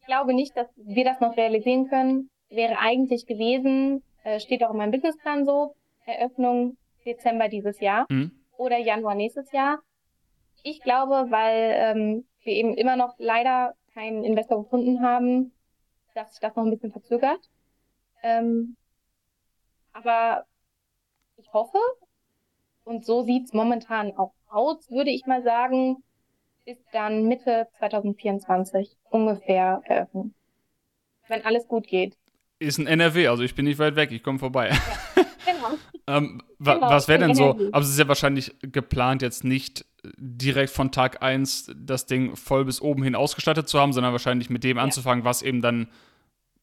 ich 0.00 0.06
glaube 0.06 0.34
nicht, 0.34 0.56
dass 0.56 0.68
wir 0.76 1.04
das 1.04 1.20
noch 1.20 1.36
realisieren 1.36 1.88
können, 1.88 2.30
wäre 2.50 2.78
eigentlich 2.78 3.26
gewesen, 3.26 4.02
äh, 4.24 4.40
steht 4.40 4.64
auch 4.64 4.72
in 4.72 4.78
meinem 4.78 4.92
Businessplan 4.92 5.44
so, 5.46 5.74
Eröffnung 6.04 6.76
Dezember 7.06 7.48
dieses 7.48 7.80
Jahr 7.80 8.06
Mhm. 8.08 8.32
oder 8.56 8.78
Januar 8.78 9.14
nächstes 9.14 9.50
Jahr. 9.52 9.78
Ich 10.62 10.80
glaube, 10.80 11.26
weil 11.30 11.72
ähm, 11.76 12.24
wir 12.42 12.52
eben 12.52 12.74
immer 12.74 12.96
noch 12.96 13.14
leider 13.18 13.74
keinen 13.94 14.24
Investor 14.24 14.62
gefunden 14.62 15.02
haben, 15.02 15.52
dass 16.14 16.30
sich 16.30 16.40
das 16.40 16.56
noch 16.56 16.64
ein 16.64 16.70
bisschen 16.70 16.92
verzögert. 16.92 17.40
Ähm, 18.22 18.76
aber 19.92 20.46
ich 21.36 21.52
hoffe, 21.52 21.78
und 22.84 23.04
so 23.04 23.22
sieht's 23.22 23.52
momentan 23.52 24.16
auch 24.16 24.32
aus, 24.48 24.90
würde 24.90 25.10
ich 25.10 25.26
mal 25.26 25.42
sagen, 25.42 26.02
ist 26.64 26.84
dann 26.92 27.26
Mitte 27.26 27.68
2024 27.78 28.96
ungefähr 29.10 29.82
eröffnen. 29.84 30.34
Wenn 31.28 31.44
alles 31.44 31.66
gut 31.66 31.86
geht. 31.86 32.16
Ist 32.58 32.78
ein 32.78 32.86
NRW, 32.86 33.28
also 33.28 33.42
ich 33.42 33.54
bin 33.54 33.64
nicht 33.64 33.78
weit 33.78 33.96
weg, 33.96 34.12
ich 34.12 34.22
komme 34.22 34.38
vorbei. 34.38 34.70
Genau. 35.44 35.70
Ähm, 36.08 36.42
wa 36.58 36.74
Genau, 36.74 36.90
was 36.90 37.06
wäre 37.06 37.20
denn 37.20 37.34
so? 37.36 37.50
Aber 37.70 37.78
es 37.78 37.90
ist 37.90 37.98
ja 37.98 38.08
wahrscheinlich 38.08 38.56
geplant, 38.60 39.22
jetzt 39.22 39.44
nicht 39.44 39.86
direkt 40.16 40.70
von 40.70 40.90
Tag 40.90 41.22
1 41.22 41.72
das 41.76 42.06
Ding 42.06 42.34
voll 42.36 42.64
bis 42.64 42.80
oben 42.80 43.02
hin 43.02 43.14
ausgestattet 43.14 43.68
zu 43.68 43.78
haben, 43.78 43.92
sondern 43.92 44.12
wahrscheinlich 44.12 44.50
mit 44.50 44.64
dem 44.64 44.78
anzufangen, 44.78 45.24
was 45.24 45.42
eben 45.42 45.62
dann 45.62 45.88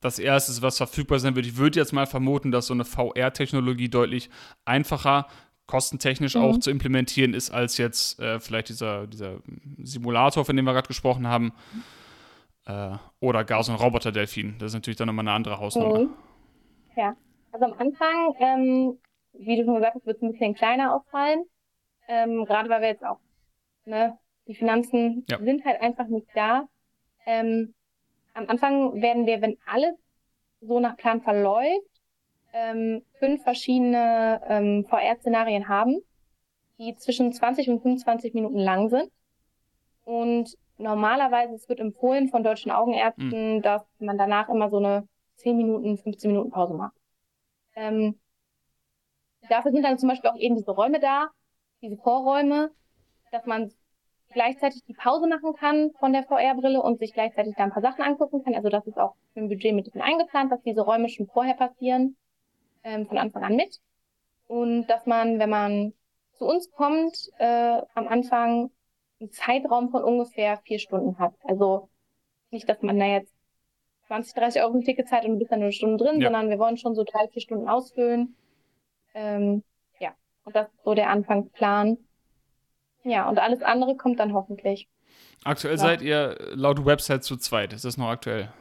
das 0.02 0.20
erste 0.20 0.52
ist, 0.52 0.62
was 0.62 0.78
verfügbar 0.78 1.20
sein 1.20 1.36
wird. 1.36 1.46
Ich 1.46 1.58
würde 1.58 1.80
jetzt 1.80 1.92
mal 1.94 2.06
vermuten, 2.06 2.52
dass 2.52 2.68
so 2.68 2.74
eine 2.74 2.86
VR-Technologie 2.86 3.90
deutlich 3.90 4.30
einfacher, 4.66 5.28
kostentechnisch 5.68 6.36
Mhm. 6.36 6.42
auch 6.42 6.58
zu 6.58 6.72
implementieren 6.72 7.34
ist, 7.34 7.52
als 7.52 7.78
jetzt 7.78 8.20
äh, 8.20 8.40
vielleicht 8.40 8.70
dieser, 8.70 9.08
dieser 9.08 9.40
Simulator, 9.84 10.44
von 10.46 10.56
dem 10.56 10.66
wir 10.66 10.74
gerade 10.74 10.88
gesprochen 10.88 11.28
haben. 11.28 11.54
Äh, 12.66 12.98
oder 13.20 13.44
gar 13.44 13.64
so 13.64 13.72
ein 13.72 13.78
Roboter-Delfin. 13.78 14.56
Das 14.60 14.68
ist 14.68 14.74
natürlich 14.74 14.98
dann 14.98 15.08
nochmal 15.08 15.24
eine 15.24 15.34
andere 15.34 15.60
Hausnummer. 15.60 16.00
Mhm. 16.02 16.10
Ja, 16.96 17.16
also 17.52 17.66
am 17.66 17.74
Anfang, 17.74 18.34
ähm, 18.40 18.98
wie 19.34 19.58
du 19.58 19.66
schon 19.66 19.76
gesagt 19.76 19.96
hast, 19.96 20.06
wird 20.06 20.18
es 20.18 20.24
ein 20.24 20.32
bisschen 20.32 20.56
kleiner 20.56 20.96
auffallen. 20.96 21.44
Ähm, 22.08 22.46
gerade 22.46 22.70
weil 22.70 22.82
wir 22.82 22.88
jetzt 22.90 23.04
auch, 23.06 23.20
ne, 23.90 24.18
die 24.48 24.56
Finanzen 24.56 25.26
Ja. 25.30 25.38
sind 25.40 25.66
halt 25.66 25.82
einfach 25.82 26.08
nicht 26.08 26.28
da. 26.34 26.68
Ähm, 27.26 27.74
am 28.34 28.48
Anfang 28.48 29.02
werden 29.02 29.26
wir, 29.26 29.42
wenn 29.42 29.58
alles 29.66 29.96
so 30.62 30.80
nach 30.80 30.98
Plan 30.98 31.22
verläuft, 31.22 31.86
ähm, 32.54 33.04
fünf 33.20 33.44
verschiedene 33.44 34.42
ähm, 34.48 34.86
VR-Szenarien 34.90 35.68
haben, 35.68 36.00
die 36.80 36.96
zwischen 36.96 37.32
20 37.32 37.70
und 37.70 37.82
25 37.82 38.34
Minuten 38.34 38.58
lang 38.58 38.90
sind. 38.90 39.12
Und 40.06 40.58
normalerweise, 40.78 41.54
es 41.54 41.70
wird 41.70 41.80
empfohlen 41.80 42.30
von 42.30 42.44
deutschen 42.44 42.72
Augenärzten, 42.72 43.58
mhm. 43.58 43.62
dass 43.62 43.84
man 44.00 44.18
danach 44.18 44.50
immer 44.50 44.70
so 44.70 44.78
eine 44.78 45.08
10 45.36 45.58
Minuten, 45.58 45.98
15 45.98 46.32
Minuten 46.32 46.50
Pause 46.50 46.74
macht. 46.74 46.96
Ähm, 47.76 48.20
dafür 49.50 49.72
sind 49.72 49.84
dann 49.84 49.98
zum 50.00 50.10
Beispiel 50.10 50.30
auch 50.30 50.38
eben 50.38 50.56
diese 50.56 50.72
Räume 50.72 51.00
da, 51.00 51.30
diese 51.82 51.98
Vorräume, 51.98 52.72
dass 53.32 53.46
man 53.46 53.72
gleichzeitig 54.32 54.84
die 54.86 54.94
Pause 54.94 55.28
machen 55.28 55.56
kann 55.56 55.92
von 56.00 56.14
der 56.14 56.24
VR-Brille 56.24 56.82
und 56.82 57.00
sich 57.00 57.14
gleichzeitig 57.14 57.56
da 57.58 57.64
ein 57.64 57.72
paar 57.72 57.82
Sachen 57.82 58.04
angucken 58.04 58.44
kann. 58.44 58.56
Also 58.56 58.70
das 58.70 58.86
ist 58.86 58.98
auch 58.98 59.16
im 59.36 59.50
Budget 59.50 59.74
mit 59.74 59.90
eingeplant, 59.96 60.52
dass 60.52 60.62
diese 60.62 60.82
Räume 60.82 61.10
schon 61.10 61.28
vorher 61.28 61.56
passieren, 61.56 62.16
ähm, 62.84 63.08
von 63.08 63.18
Anfang 63.18 63.44
an 63.44 63.56
mit. 63.56 63.80
Und 64.48 64.88
dass 64.88 65.06
man, 65.06 65.40
wenn 65.40 65.50
man 65.50 65.94
zu 66.38 66.46
uns 66.46 66.72
kommt, 66.72 67.30
äh, 67.38 67.82
am 67.94 68.08
Anfang 68.08 68.72
einen 69.20 69.32
Zeitraum 69.32 69.90
von 69.90 70.04
ungefähr 70.04 70.58
vier 70.58 70.80
Stunden 70.80 71.20
hat. 71.20 71.34
Also 71.44 71.90
nicht, 72.52 72.68
dass 72.70 72.82
man 72.82 72.98
da 72.98 73.06
jetzt 73.06 73.34
20, 74.08 74.34
30 74.34 74.62
Euro 74.64 74.74
ein 74.74 74.84
Ticket 74.84 75.08
zahlt 75.08 75.26
und 75.26 75.34
du 75.34 75.40
bist 75.40 75.52
dann 75.52 75.60
nur 75.60 75.68
eine 75.68 75.74
Stunde 75.74 76.04
drin, 76.04 76.20
ja. 76.20 76.28
sondern 76.28 76.50
wir 76.50 76.58
wollen 76.58 76.78
schon 76.78 76.96
so 76.96 77.04
drei, 77.04 77.28
vier 77.28 77.42
Stunden 77.42 77.68
ausfüllen. 77.68 78.36
Ähm, 79.14 79.64
ja, 80.00 80.14
und 80.46 80.56
das 80.56 80.68
ist 80.68 80.84
so 80.84 80.94
der 80.94 81.10
Anfangsplan. 81.10 81.98
Ja, 83.04 83.30
und 83.30 83.40
alles 83.40 83.62
andere 83.62 83.96
kommt 83.96 84.20
dann 84.20 84.34
hoffentlich. 84.34 84.88
Aktuell 85.44 85.76
ja. 85.76 85.80
seid 85.80 86.02
ihr 86.02 86.38
laut 86.54 86.86
Website 86.86 87.24
zu 87.24 87.38
zweit. 87.38 87.74
Ist 87.74 87.86
das 87.86 87.98
noch 87.98 88.10
aktuell? 88.10 88.52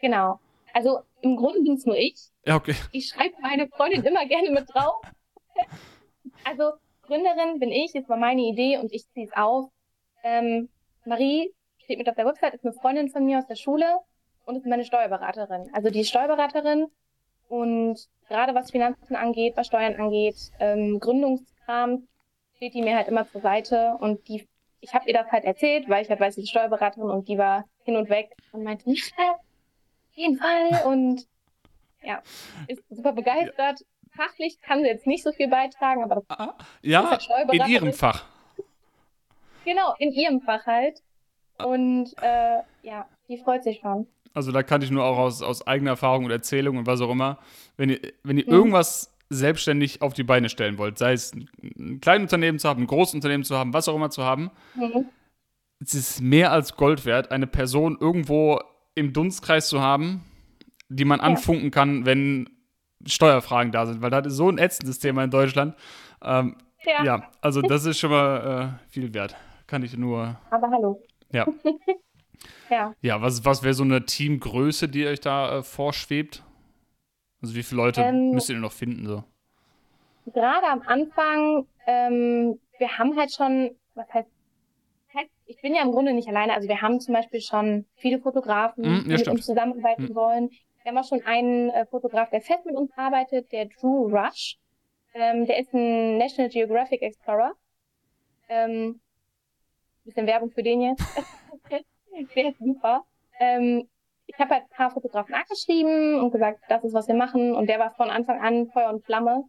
Genau. 0.00 0.38
Also 0.72 1.00
im 1.20 1.36
Grunde 1.36 1.60
bin 1.62 1.74
es 1.74 1.86
nur 1.86 1.96
ich. 1.96 2.16
Ja, 2.46 2.56
okay. 2.56 2.74
Ich 2.92 3.08
schreibe 3.08 3.34
meine 3.40 3.68
Freundin 3.68 4.04
immer 4.04 4.26
gerne 4.26 4.50
mit 4.50 4.72
drauf. 4.72 5.02
also 6.44 6.72
Gründerin 7.02 7.58
bin 7.58 7.70
ich, 7.70 7.94
ist 7.94 8.08
war 8.08 8.16
meine 8.16 8.42
Idee 8.42 8.78
und 8.78 8.92
ich 8.92 9.08
ziehe 9.10 9.26
es 9.26 9.32
auf. 9.36 9.70
Ähm, 10.22 10.68
Marie 11.04 11.52
steht 11.78 11.98
mit 11.98 12.08
auf 12.08 12.14
der 12.14 12.26
Website, 12.26 12.54
ist 12.54 12.64
eine 12.64 12.74
Freundin 12.74 13.10
von 13.10 13.24
mir 13.24 13.38
aus 13.38 13.46
der 13.46 13.56
Schule 13.56 13.98
und 14.44 14.56
ist 14.56 14.66
meine 14.66 14.84
Steuerberaterin. 14.84 15.70
Also 15.72 15.90
die 15.90 16.04
Steuerberaterin 16.04 16.86
und 17.48 17.98
gerade 18.28 18.54
was 18.54 18.70
Finanzen 18.70 19.16
angeht, 19.16 19.56
was 19.56 19.66
Steuern 19.66 19.96
angeht, 19.96 20.36
ähm, 20.58 21.00
Gründungskram, 21.00 22.06
steht 22.62 22.74
die 22.74 22.82
mir 22.82 22.94
halt 22.94 23.08
immer 23.08 23.26
zur 23.26 23.40
Seite 23.40 23.96
und 23.98 24.28
die, 24.28 24.46
ich 24.80 24.94
habe 24.94 25.08
ihr 25.08 25.14
das 25.14 25.32
halt 25.32 25.42
erzählt, 25.42 25.88
weil 25.88 26.04
ich 26.04 26.10
halt 26.10 26.20
weiß, 26.20 26.36
ist 26.38 26.48
Steuerberaterin 26.48 27.10
und 27.10 27.26
die 27.26 27.36
war 27.36 27.64
hin 27.82 27.96
und 27.96 28.08
weg 28.08 28.36
und 28.52 28.62
meinte, 28.62 28.88
nicht 28.88 29.12
auf 29.18 29.40
jeden 30.12 30.36
Fall 30.36 30.86
und 30.86 31.26
ja, 32.04 32.22
ist 32.68 32.84
super 32.88 33.14
begeistert. 33.14 33.84
Fachlich 34.14 34.60
kann 34.60 34.82
sie 34.82 34.86
jetzt 34.86 35.08
nicht 35.08 35.24
so 35.24 35.32
viel 35.32 35.48
beitragen, 35.48 36.04
aber 36.04 36.16
das 36.16 36.24
ah, 36.28 36.54
ja, 36.82 37.00
ist 37.14 37.28
halt 37.28 37.52
in 37.52 37.66
ihrem 37.66 37.92
Fach. 37.92 38.26
Genau, 39.64 39.94
in 39.98 40.12
ihrem 40.12 40.40
Fach 40.40 40.64
halt. 40.64 41.02
Und 41.58 42.14
äh, 42.22 42.60
ja, 42.82 43.08
die 43.26 43.38
freut 43.38 43.64
sich 43.64 43.80
schon. 43.80 44.06
Also 44.34 44.52
da 44.52 44.62
kann 44.62 44.82
ich 44.82 44.90
nur 44.90 45.04
auch 45.04 45.18
aus, 45.18 45.42
aus 45.42 45.66
eigener 45.66 45.92
Erfahrung 45.92 46.26
und 46.26 46.30
Erzählung 46.30 46.76
und 46.76 46.86
was 46.86 47.00
auch 47.00 47.10
immer, 47.10 47.38
wenn 47.76 47.90
ihr, 47.90 48.00
wenn 48.22 48.38
ihr 48.38 48.46
mhm. 48.46 48.52
irgendwas 48.52 49.11
selbstständig 49.32 50.02
auf 50.02 50.14
die 50.14 50.24
Beine 50.24 50.48
stellen 50.48 50.78
wollt, 50.78 50.98
sei 50.98 51.12
es 51.12 51.32
ein 51.34 52.00
kleines 52.00 52.24
Unternehmen 52.24 52.58
zu 52.58 52.68
haben, 52.68 52.82
ein 52.82 52.86
großes 52.86 53.14
Unternehmen 53.14 53.44
zu 53.44 53.56
haben, 53.56 53.72
was 53.72 53.88
auch 53.88 53.96
immer 53.96 54.10
zu 54.10 54.22
haben, 54.22 54.50
mhm. 54.74 55.06
es 55.80 55.94
ist 55.94 56.20
mehr 56.20 56.52
als 56.52 56.76
Gold 56.76 57.04
wert, 57.04 57.30
eine 57.30 57.46
Person 57.46 57.96
irgendwo 58.00 58.60
im 58.94 59.12
Dunstkreis 59.12 59.68
zu 59.68 59.80
haben, 59.80 60.24
die 60.88 61.04
man 61.04 61.20
ja. 61.20 61.26
anfunken 61.26 61.70
kann, 61.70 62.04
wenn 62.04 62.48
Steuerfragen 63.06 63.72
da 63.72 63.86
sind, 63.86 64.02
weil 64.02 64.10
das 64.10 64.26
ist 64.26 64.36
so 64.36 64.48
ein 64.48 64.58
ätzendes 64.58 64.98
Thema 64.98 65.24
in 65.24 65.30
Deutschland. 65.30 65.74
Ähm, 66.22 66.56
ja. 66.84 67.04
ja. 67.04 67.30
also 67.40 67.62
das 67.62 67.84
ist 67.84 67.98
schon 67.98 68.10
mal 68.10 68.78
äh, 68.78 68.90
viel 68.90 69.12
wert. 69.14 69.36
Kann 69.66 69.82
ich 69.82 69.96
nur. 69.96 70.38
Aber 70.50 70.70
hallo. 70.70 71.02
Ja. 71.32 71.46
ja. 72.70 72.94
Ja, 73.00 73.22
was, 73.22 73.44
was 73.44 73.62
wäre 73.62 73.74
so 73.74 73.84
eine 73.84 74.04
Teamgröße, 74.04 74.88
die 74.88 75.06
euch 75.06 75.20
da 75.20 75.58
äh, 75.58 75.62
vorschwebt? 75.62 76.42
Also 77.42 77.54
wie 77.54 77.62
viele 77.62 77.82
Leute 77.82 78.02
ähm, 78.02 78.30
müsst 78.30 78.48
ihr 78.48 78.56
noch 78.56 78.72
finden 78.72 79.06
so? 79.06 79.24
Gerade 80.32 80.66
am 80.68 80.82
Anfang, 80.82 81.66
ähm, 81.86 82.60
wir 82.78 82.98
haben 82.98 83.16
halt 83.18 83.32
schon, 83.32 83.76
was 83.94 84.12
heißt, 84.12 84.28
ich 85.52 85.60
bin 85.60 85.74
ja 85.74 85.82
im 85.82 85.92
Grunde 85.92 86.14
nicht 86.14 86.28
alleine. 86.28 86.54
Also 86.54 86.68
wir 86.68 86.80
haben 86.80 86.98
zum 87.00 87.14
Beispiel 87.14 87.40
schon 87.40 87.84
viele 87.96 88.18
Fotografen, 88.20 88.84
mm, 88.84 89.10
ja, 89.10 89.16
die 89.16 89.22
mit 89.24 89.28
uns 89.28 89.44
zusammenarbeiten 89.44 90.04
mm. 90.04 90.14
wollen. 90.14 90.50
Wir 90.82 90.90
haben 90.90 90.98
auch 90.98 91.08
schon 91.08 91.22
einen 91.26 91.70
äh, 91.70 91.84
Fotograf, 91.86 92.30
der 92.30 92.40
fest 92.40 92.64
mit 92.64 92.74
uns 92.74 92.90
arbeitet, 92.96 93.52
der 93.52 93.66
Drew 93.66 94.08
Rush. 94.08 94.56
Ähm, 95.14 95.46
der 95.46 95.58
ist 95.58 95.74
ein 95.74 96.16
National 96.16 96.50
Geographic 96.50 97.02
Explorer. 97.02 97.52
Ähm, 98.48 99.00
bisschen 100.04 100.26
Werbung 100.26 100.50
für 100.50 100.62
den 100.62 100.80
jetzt. 100.80 101.04
der 102.34 102.48
ist 102.48 102.58
super. 102.58 103.04
Ähm, 103.38 103.88
ich 104.32 104.38
habe 104.38 104.54
halt 104.54 104.64
ein 104.64 104.76
paar 104.76 104.90
Fotografen 104.90 105.34
angeschrieben 105.34 106.20
und 106.20 106.30
gesagt, 106.30 106.60
das 106.68 106.84
ist, 106.84 106.94
was 106.94 107.08
wir 107.08 107.14
machen. 107.14 107.54
Und 107.54 107.68
der 107.68 107.78
war 107.78 107.90
von 107.94 108.10
Anfang 108.10 108.40
an 108.40 108.66
Feuer 108.68 108.90
und 108.90 109.04
Flamme. 109.04 109.44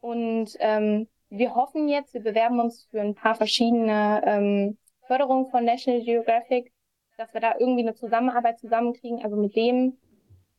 Und 0.00 0.50
ähm, 0.58 1.08
wir 1.30 1.54
hoffen 1.54 1.88
jetzt, 1.88 2.12
wir 2.12 2.22
bewerben 2.22 2.60
uns 2.60 2.86
für 2.90 3.00
ein 3.00 3.14
paar 3.14 3.34
verschiedene 3.34 4.22
ähm, 4.26 4.78
Förderungen 5.06 5.46
von 5.46 5.64
National 5.64 6.02
Geographic, 6.02 6.72
dass 7.16 7.32
wir 7.32 7.40
da 7.40 7.54
irgendwie 7.58 7.82
eine 7.82 7.94
Zusammenarbeit 7.94 8.58
zusammenkriegen. 8.58 9.22
Also 9.22 9.36
mit 9.36 9.56
dem 9.56 9.96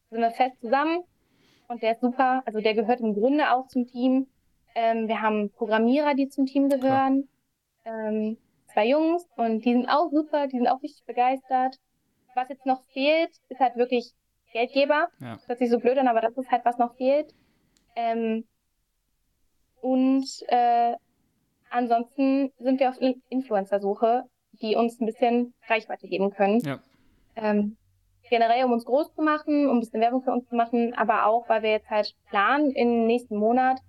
sind 0.09 0.21
wir 0.21 0.31
fest 0.31 0.59
zusammen 0.59 1.03
und 1.67 1.83
der 1.83 1.93
ist 1.93 2.01
super. 2.01 2.41
Also 2.45 2.59
der 2.59 2.73
gehört 2.73 3.01
im 3.01 3.13
Grunde 3.13 3.53
auch 3.53 3.67
zum 3.67 3.85
Team. 3.85 4.27
Ähm, 4.73 5.07
wir 5.07 5.21
haben 5.21 5.51
Programmierer, 5.51 6.15
die 6.15 6.27
zum 6.29 6.47
Team 6.47 6.69
gehören. 6.69 7.27
Ähm, 7.85 8.37
zwei 8.73 8.87
Jungs 8.87 9.27
und 9.35 9.63
die 9.63 9.73
sind 9.73 9.87
auch 9.89 10.09
super, 10.09 10.47
die 10.47 10.57
sind 10.57 10.67
auch 10.67 10.81
richtig 10.81 11.05
begeistert 11.05 11.77
was 12.35 12.49
jetzt 12.49 12.65
noch 12.65 12.83
fehlt, 12.93 13.31
ist 13.49 13.59
halt 13.59 13.75
wirklich 13.75 14.13
Geldgeber. 14.51 15.09
Ja. 15.19 15.35
Das 15.35 15.47
hört 15.47 15.59
sich 15.59 15.69
so 15.69 15.79
blöd 15.79 15.97
an, 15.97 16.07
aber 16.07 16.21
das 16.21 16.37
ist 16.37 16.51
halt, 16.51 16.63
was 16.65 16.77
noch 16.77 16.95
fehlt. 16.95 17.33
Ähm, 17.95 18.45
und 19.81 20.25
äh, 20.47 20.95
ansonsten 21.69 22.51
sind 22.59 22.79
wir 22.79 22.89
auf 22.89 22.97
Influencer-Suche, 23.29 24.23
die 24.61 24.75
uns 24.75 24.99
ein 24.99 25.05
bisschen 25.05 25.53
Reichweite 25.67 26.07
geben 26.07 26.31
können. 26.31 26.59
Ja. 26.59 26.79
Ähm, 27.35 27.77
generell, 28.29 28.63
um 28.63 28.71
uns 28.71 28.85
groß 28.85 29.13
zu 29.13 29.21
machen, 29.21 29.67
um 29.67 29.77
ein 29.77 29.79
bisschen 29.79 30.01
Werbung 30.01 30.23
für 30.23 30.31
uns 30.31 30.47
zu 30.47 30.55
machen, 30.55 30.93
aber 30.93 31.25
auch, 31.25 31.49
weil 31.49 31.63
wir 31.63 31.71
jetzt 31.71 31.89
halt 31.89 32.15
planen, 32.29 32.71
im 32.71 33.05
nächsten 33.05 33.35
Monat 33.35 33.79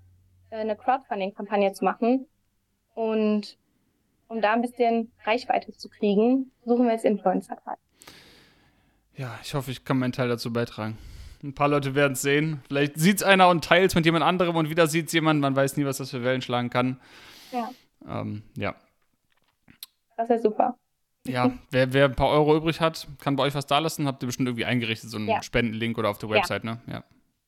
äh, 0.51 0.57
eine 0.57 0.77
Crowdfunding-Kampagne 0.77 1.73
zu 1.73 1.85
machen. 1.85 2.27
Und 2.95 3.59
um 4.29 4.41
da 4.41 4.53
ein 4.53 4.63
bisschen 4.63 5.13
Reichweite 5.25 5.73
zu 5.73 5.89
kriegen, 5.89 6.51
suchen 6.65 6.87
wir 6.87 6.93
jetzt 6.93 7.05
Influencer 7.05 7.57
gerade. 7.57 7.79
Ja, 9.17 9.39
ich 9.43 9.55
hoffe, 9.55 9.71
ich 9.71 9.85
kann 9.85 9.99
meinen 9.99 10.13
Teil 10.13 10.29
dazu 10.29 10.53
beitragen. 10.53 10.99
Ein 11.43 11.55
paar 11.55 11.69
Leute 11.69 11.95
werden 11.95 12.15
es 12.15 12.23
sehen. 12.23 12.63
Vielleicht 12.69 12.97
sieht 12.97 13.19
es 13.19 13.23
einer 13.23 13.49
und 13.49 13.65
teilt 13.65 13.91
es 13.91 13.95
mit 13.95 14.07
jemand 14.07 14.25
anderem 14.25 14.57
und 14.57 14.71
wieder 14.71 14.87
sieht 14.87 15.09
es 15.09 15.13
jemand. 15.13 15.41
Man 15.41 15.55
weiß 15.55 15.77
nie, 15.77 15.85
was 15.85 15.99
das 15.99 16.11
für 16.11 16.25
Wellen 16.25 16.43
schlagen 16.43 16.71
kann. 16.71 17.01
Ja. 17.53 17.71
Ähm, 18.09 18.43
ja. 18.57 18.75
Das 20.17 20.31
ist 20.31 20.43
super. 20.43 20.77
Ja, 21.27 21.53
wer, 21.71 21.93
wer 21.93 22.07
ein 22.07 22.15
paar 22.15 22.29
Euro 22.29 22.57
übrig 22.57 22.81
hat, 22.81 23.07
kann 23.21 23.37
bei 23.37 23.45
euch 23.45 23.55
was 23.55 23.67
da 23.67 23.79
lassen. 23.79 24.07
Habt 24.07 24.23
ihr 24.23 24.27
bestimmt 24.27 24.49
irgendwie 24.49 24.65
eingerichtet, 24.65 25.11
so 25.11 25.17
einen 25.17 25.29
ja. 25.29 25.43
Spendenlink 25.43 25.97
oder 25.97 26.11
auf 26.11 26.19
der 26.19 26.29
Website, 26.29 26.65
ja. 26.65 26.73
ne? 26.73 26.81
Ja. 26.87 27.05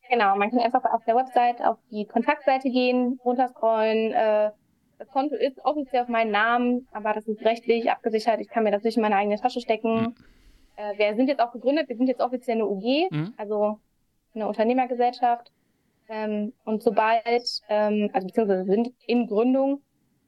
Genau, 0.08 0.36
man 0.36 0.50
kann 0.50 0.60
einfach 0.60 0.84
auf 0.84 1.04
der 1.04 1.16
Website 1.16 1.60
auf 1.62 1.78
die 1.90 2.06
Kontaktseite 2.06 2.70
gehen, 2.70 3.18
runterscrollen. 3.24 4.12
Äh, 4.12 4.50
das 4.98 5.08
Konto 5.08 5.34
ist 5.34 5.58
offiziell 5.64 6.02
auf 6.02 6.08
meinen 6.08 6.30
Namen, 6.30 6.86
aber 6.92 7.12
das 7.12 7.26
ist 7.26 7.42
rechtlich 7.42 7.90
abgesichert. 7.90 8.40
Ich 8.40 8.48
kann 8.48 8.64
mir 8.64 8.70
das 8.70 8.82
nicht 8.82 8.96
in 8.96 9.02
meine 9.02 9.16
eigene 9.16 9.38
Tasche 9.38 9.60
stecken. 9.60 10.00
Mhm. 10.00 10.14
Äh, 10.76 10.98
wir 10.98 11.14
sind 11.16 11.28
jetzt 11.28 11.40
auch 11.40 11.52
gegründet, 11.52 11.88
wir 11.88 11.96
sind 11.96 12.06
jetzt 12.06 12.20
offiziell 12.20 12.56
eine 12.56 12.66
UG, 12.66 13.10
mhm. 13.10 13.34
also 13.36 13.80
eine 14.34 14.46
Unternehmergesellschaft. 14.46 15.50
Ähm, 16.08 16.52
und 16.64 16.82
sobald, 16.82 17.62
ähm, 17.68 18.10
also 18.12 18.26
beziehungsweise 18.28 18.64
sind 18.64 18.92
in 19.06 19.26
Gründung 19.26 19.82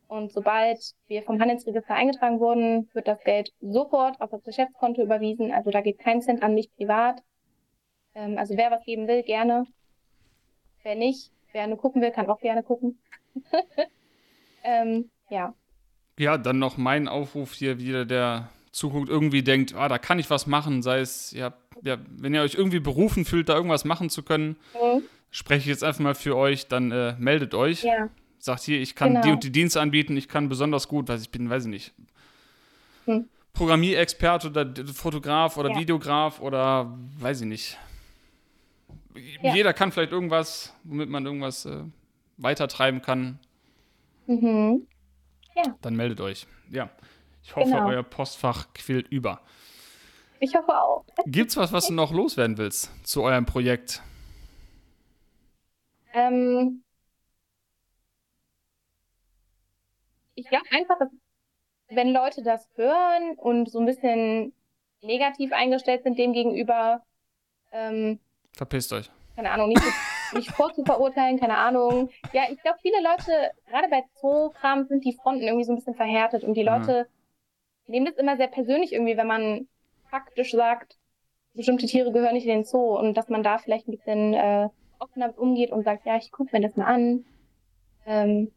und 0.09 0.32
sobald 0.32 0.78
wir 1.07 1.22
vom 1.22 1.40
Handelsregister 1.40 1.94
eingetragen 1.94 2.40
wurden, 2.40 2.88
wird 2.94 3.07
das 3.07 3.22
Geld 3.24 3.53
sofort 3.61 4.20
auf 4.20 4.30
das 4.30 4.42
Geschäftskonto 4.42 5.03
überwiesen. 5.03 5.53
Also 5.53 5.70
da 5.70 5.82
geht 5.82 5.99
kein 5.99 6.22
Cent 6.22 6.42
an 6.42 6.55
mich 6.55 6.74
privat. 6.74 7.22
Ähm, 8.14 8.38
also 8.38 8.57
wer 8.57 8.70
was 8.70 8.84
geben 8.84 9.07
will, 9.07 9.22
gerne. 9.22 9.66
Wer 10.82 10.96
nicht, 10.96 11.30
wer 11.53 11.66
nur 11.66 11.78
gucken 11.78 12.01
will, 12.01 12.11
kann 12.11 12.28
auch 12.28 12.40
gerne 12.40 12.62
gucken. 12.62 12.99
ähm, 14.64 15.11
ja. 15.28 15.55
Ja, 16.18 16.38
dann 16.38 16.59
noch 16.59 16.76
mein 16.78 17.07
Aufruf 17.07 17.53
hier 17.53 17.78
wieder 17.78 18.05
der 18.05 18.49
Zukunft 18.73 19.09
irgendwie 19.11 19.43
denkt, 19.43 19.75
ah, 19.75 19.89
da 19.89 19.99
kann 19.99 20.19
ich 20.19 20.31
was 20.31 20.47
machen, 20.47 20.83
sei 20.83 21.01
es, 21.01 21.33
ja, 21.33 21.55
ja, 21.83 21.99
wenn 22.11 22.35
ihr 22.35 22.43
euch 22.43 22.55
irgendwie 22.55 22.81
berufen 22.81 23.25
fühlt, 23.25 23.49
da 23.49 23.55
irgendwas 23.55 23.85
machen 23.85 24.11
zu 24.11 24.23
können, 24.23 24.57
mhm. 24.75 25.03
spreche 25.31 25.61
ich 25.61 25.66
jetzt 25.66 25.85
einfach 25.85 26.01
mal 26.01 26.14
für 26.14 26.37
euch, 26.37 26.69
dann 26.69 26.91
äh, 26.91 27.14
meldet 27.19 27.55
euch. 27.55 27.85
Ja. 27.85 28.09
Sagt 28.39 28.62
hier, 28.62 28.81
ich 28.81 28.95
kann 28.95 29.14
genau. 29.14 29.23
die 29.23 29.31
und 29.31 29.45
die 29.45 29.53
Dienste 29.53 29.81
anbieten, 29.81 30.16
ich 30.16 30.29
kann 30.29 30.49
besonders 30.49 30.89
gut, 30.89 31.09
weiß 31.09 31.23
ich 31.23 31.31
bin, 31.31 31.51
weiß 31.51 31.64
ich 31.64 31.71
nicht. 31.71 31.95
Hm. 33.07 33.29
Programmierexperte 33.53 34.49
oder 34.49 34.73
Fotograf 34.95 35.57
oder 35.57 35.71
ja. 35.71 35.79
Videograf 35.79 36.41
oder 36.41 36.97
weiß 37.19 37.41
ich 37.41 37.47
nicht. 37.47 37.79
Ja. 39.43 39.55
Jeder 39.55 39.73
kann 39.73 39.91
vielleicht 39.91 40.12
irgendwas, 40.12 40.75
womit 40.85 41.09
man 41.09 41.27
irgendwas 41.27 41.66
äh, 41.66 41.83
weitertreiben 42.37 43.03
kann. 43.03 43.41
Mhm. 44.27 44.87
Ja. 45.57 45.75
Dann 45.81 45.97
meldet 45.97 46.21
euch. 46.21 46.47
Ja. 46.71 46.91
Ich 47.49 47.57
hoffe, 47.57 47.70
Genau. 47.70 47.88
euer 47.88 48.03
Postfach 48.03 48.66
quillt 48.74 49.09
über. 49.09 49.40
Ich 50.38 50.55
hoffe 50.55 50.68
auch. 50.78 51.07
Gibt's 51.24 51.57
was, 51.57 51.72
was 51.72 51.86
du 51.86 51.94
noch 51.94 52.12
loswerden 52.12 52.59
willst 52.59 52.90
zu 53.07 53.22
eurem 53.22 53.46
Projekt? 53.46 54.03
Ähm, 56.12 56.84
ich 60.34 60.46
glaube 60.49 60.66
einfach, 60.70 60.99
dass 60.99 61.09
wenn 61.88 62.12
Leute 62.12 62.42
das 62.42 62.68
hören 62.74 63.34
und 63.38 63.70
so 63.70 63.78
ein 63.78 63.86
bisschen 63.86 64.53
negativ 65.03 65.53
eingestellt 65.53 66.03
sind 66.03 66.18
dem 66.18 66.34
gegenüber, 66.34 67.03
ähm, 67.72 68.20
Verpisst 68.53 68.92
euch. 68.92 69.11
keine 69.36 69.51
Ahnung, 69.51 69.68
nicht, 69.70 69.82
nicht 70.34 70.51
vorzuverurteilen, 70.51 71.40
keine 71.40 71.57
Ahnung. 71.57 72.11
Ja, 72.34 72.42
ich 72.51 72.61
glaube, 72.61 72.78
viele 72.82 73.01
Leute, 73.03 73.53
gerade 73.68 73.88
bei 73.88 74.05
Zoo-Kram, 74.20 74.84
sind 74.86 75.05
die 75.07 75.14
Fronten 75.14 75.42
irgendwie 75.44 75.64
so 75.64 75.72
ein 75.72 75.76
bisschen 75.76 75.94
verhärtet 75.94 76.44
und 76.44 76.55
die. 76.55 76.62
Leute 76.62 77.09
nehmen 77.89 78.07
das 78.07 78.16
immer 78.16 78.36
sehr 78.36 78.49
persönlich 78.49 78.93
irgendwie, 78.93 79.16
wenn 79.16 79.26
man 79.26 79.68
faktisch 80.11 80.53
sagt, 80.53 80.97
bestimmte 81.55 81.86
Tiere 81.86 82.12
gehören 82.12 82.34
nicht 82.34 82.47
in 82.47 82.51
den 82.51 82.64
Zoo 82.64 82.97
und 82.99 83.14
dass 83.14 83.28
man 83.28 83.43
da 83.43 83.59
vielleicht 83.59 83.89
ein 83.89 83.93
bisschen 83.93 84.34
äh, 84.34 84.68
offener 84.99 85.36
umgeht 85.39 85.70
und 85.72 85.84
sagt, 85.84 86.07
ja, 86.07 86.16
ich 86.16 86.30
gucke 86.32 86.57
mir 86.57 86.62
das 86.62 86.76
mal 86.76 86.86
an. 86.86 87.24
Ähm, 88.07 88.53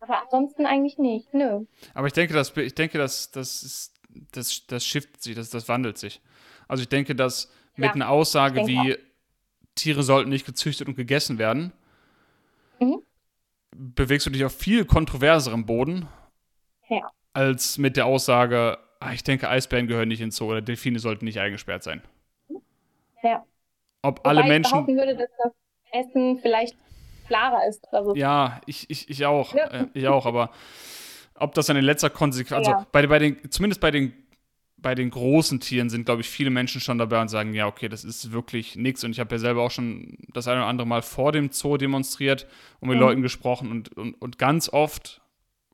aber 0.00 0.22
ansonsten 0.22 0.66
eigentlich 0.66 0.98
nicht, 0.98 1.32
nö. 1.34 1.64
Aber 1.94 2.06
ich 2.06 2.12
denke, 2.12 2.34
das, 2.34 2.56
ich 2.56 2.74
denke, 2.74 2.98
das, 2.98 3.30
das, 3.30 3.62
ist, 3.62 3.94
das, 4.32 4.66
das 4.66 4.84
shiftet 4.86 5.22
sich, 5.22 5.34
das, 5.34 5.50
das 5.50 5.68
wandelt 5.68 5.98
sich. 5.98 6.20
Also 6.68 6.82
ich 6.82 6.88
denke, 6.88 7.14
dass 7.14 7.50
mit 7.76 7.86
Ja, 7.86 7.92
einer 7.94 8.10
Aussage 8.10 8.66
wie 8.66 8.96
Tiere 9.74 10.02
sollten 10.02 10.30
nicht 10.30 10.46
gezüchtet 10.46 10.88
und 10.88 10.94
gegessen 10.96 11.38
werden, 11.38 11.72
Mhm. 12.80 13.00
bewegst 13.76 14.26
du 14.26 14.30
dich 14.30 14.44
auf 14.44 14.54
viel 14.56 14.84
kontroverserem 14.84 15.66
Boden, 15.66 16.08
Ja. 16.88 17.10
Als 17.34 17.76
mit 17.78 17.96
der 17.96 18.06
Aussage, 18.06 18.78
ah, 19.00 19.12
ich 19.12 19.22
denke, 19.24 19.48
Eisbären 19.48 19.86
gehören 19.86 20.08
nicht 20.08 20.20
ins 20.20 20.36
Zoo 20.36 20.46
oder 20.50 20.62
Delfine 20.62 20.98
sollten 20.98 21.24
nicht 21.26 21.38
eingesperrt 21.40 21.82
sein. 21.82 22.02
Ja. 23.22 23.44
Ob 24.02 24.26
alle 24.26 24.38
Wobei 24.38 24.46
ich 24.46 24.52
Menschen. 24.52 24.70
behaupten 24.72 24.96
würde, 24.96 25.16
dass 25.16 25.28
das 25.42 25.52
Essen 25.92 26.38
vielleicht 26.40 26.76
klarer 27.26 27.66
ist. 27.68 27.86
Also, 27.92 28.14
Ja, 28.14 28.60
ich, 28.66 28.88
ich, 28.90 29.08
ich 29.10 29.24
auch. 29.26 29.54
Ja. 29.54 29.66
Äh, 29.68 29.86
ich 29.94 30.08
auch, 30.08 30.26
aber 30.26 30.50
ob 31.34 31.54
das 31.54 31.66
dann 31.66 31.76
in 31.76 31.84
letzter 31.84 32.10
Konsequenz, 32.10 32.66
Ja. 32.66 32.74
also 32.74 32.86
bei, 32.92 33.06
bei 33.06 33.18
den, 33.18 33.50
zumindest 33.50 33.80
bei 33.80 33.90
den, 33.90 34.12
bei 34.76 34.94
den 34.94 35.08
großen 35.10 35.60
Tieren 35.60 35.88
sind, 35.88 36.04
glaube 36.04 36.20
ich, 36.20 36.28
viele 36.28 36.50
Menschen 36.50 36.80
schon 36.82 36.98
dabei 36.98 37.20
und 37.22 37.28
sagen, 37.28 37.54
ja, 37.54 37.66
okay, 37.66 37.88
das 37.88 38.04
ist 38.04 38.32
wirklich 38.32 38.76
nichts. 38.76 39.02
Und 39.02 39.12
ich 39.12 39.20
habe 39.20 39.34
ja 39.34 39.38
selber 39.38 39.62
auch 39.62 39.70
schon 39.70 40.18
das 40.34 40.46
eine 40.46 40.60
oder 40.60 40.68
andere 40.68 40.86
Mal 40.86 41.00
vor 41.00 41.32
dem 41.32 41.50
Zoo 41.50 41.78
demonstriert 41.78 42.46
und 42.80 42.88
mit 42.90 42.96
Mhm. 42.98 43.02
Leuten 43.02 43.22
gesprochen 43.22 43.70
und, 43.70 43.96
und, 43.96 44.14
und 44.20 44.38
ganz 44.38 44.68
oft 44.68 45.22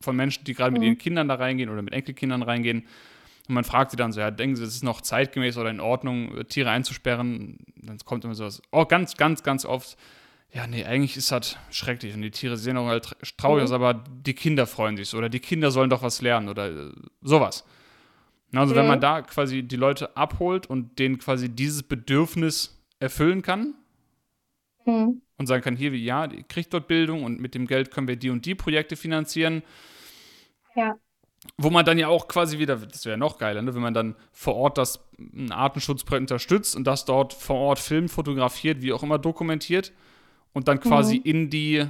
von 0.03 0.16
Menschen, 0.16 0.44
die 0.44 0.55
gerade 0.55 0.72
mit 0.72 0.80
Mhm. 0.80 0.88
ihren 0.88 0.98
Kindern 0.98 1.28
da 1.28 1.34
reingehen 1.34 1.68
oder 1.70 1.82
mit 1.82 1.92
Enkelkindern 1.92 2.42
reingehen. 2.42 2.86
Und 3.48 3.55
man 3.55 3.64
fragt 3.64 3.90
sie 3.90 3.96
dann 3.96 4.12
so, 4.12 4.20
ja, 4.20 4.30
denken 4.30 4.57
Sie, 4.57 4.62
es 4.64 4.74
ist 4.74 4.84
noch 4.84 5.01
zeitgemäß 5.01 5.57
oder 5.59 5.70
in 5.70 5.80
Ordnung, 5.80 6.36
äh, 6.38 6.44
Tiere 6.44 6.70
einzusperren? 6.70 7.59
Dann 7.76 7.98
kommt 7.98 8.24
immer 8.24 8.34
sowas, 8.34 8.62
oh, 8.70 8.84
ganz, 8.86 9.16
ganz, 9.16 9.42
ganz 9.42 9.64
oft, 9.64 9.96
ja, 10.53 10.66
nee, 10.66 10.84
eigentlich 10.84 11.16
ist 11.16 11.30
das 11.32 11.57
schrecklich 11.70 12.14
und 12.14 12.22
die 12.22 12.30
Tiere 12.30 12.57
sehen 12.57 12.76
auch 12.76 12.86
halt 12.86 13.14
traurig 13.36 13.62
Mhm. 13.62 13.64
aus, 13.64 13.72
aber 13.72 13.94
die 13.94 14.34
Kinder 14.34 14.66
freuen 14.66 14.96
sich 14.96 15.09
so 15.09 15.18
oder 15.18 15.28
die 15.28 15.40
Kinder 15.40 15.70
sollen 15.70 15.90
doch 15.90 16.03
was 16.03 16.22
lernen 16.22 16.48
oder 16.48 16.70
äh, 16.70 16.92
sowas. 17.22 17.64
Also 18.53 18.74
wenn 18.74 18.82
Mhm. 18.82 18.88
man 18.88 19.01
da 19.01 19.22
quasi 19.22 19.62
die 19.62 19.76
Leute 19.76 20.16
abholt 20.16 20.66
und 20.66 20.98
denen 20.98 21.18
quasi 21.18 21.48
dieses 21.48 21.82
Bedürfnis 21.84 22.80
erfüllen 22.98 23.42
kann 23.42 23.74
hm, 24.84 25.22
und 25.38 25.46
sagen 25.46 25.62
kann, 25.62 25.76
hier, 25.76 25.96
ja, 25.96 26.24
ihr 26.24 26.42
kriegt 26.44 26.72
dort 26.74 26.88
Bildung 26.88 27.22
und 27.22 27.40
mit 27.40 27.55
dem 27.55 27.66
Geld 27.66 27.90
können 27.92 28.09
wir 28.09 28.16
die 28.16 28.30
und 28.30 28.44
die 28.46 28.55
Projekte 28.57 28.96
finanzieren, 28.96 29.62
ja, 30.77 30.97
wo 31.57 31.71
man 31.71 31.85
dann 31.87 31.99
ja 31.99 32.09
auch 32.09 32.29
quasi 32.29 32.59
wieder, 32.59 32.77
das 32.77 33.07
wäre 33.07 33.16
noch 33.16 33.39
geiler, 33.39 33.62
ne, 33.62 33.75
wenn 33.75 33.81
man 33.83 33.95
dann 33.95 34.14
vor 34.33 34.55
Ort 34.57 34.77
das 34.79 35.03
ein 35.18 35.53
Artenschutzprojekt 35.53 36.23
unterstützt 36.31 36.77
und 36.77 36.85
das 36.87 37.05
dort 37.07 37.33
vor 37.33 37.57
Ort 37.57 37.79
filmt, 37.79 38.11
fotografiert, 38.11 38.83
wie 38.83 38.93
auch 38.93 39.03
immer 39.03 39.18
dokumentiert 39.18 39.93
und 40.53 40.68
dann 40.68 40.81
quasi 40.81 41.16
Mhm. 41.16 41.23
in 41.25 41.51
die 41.51 41.87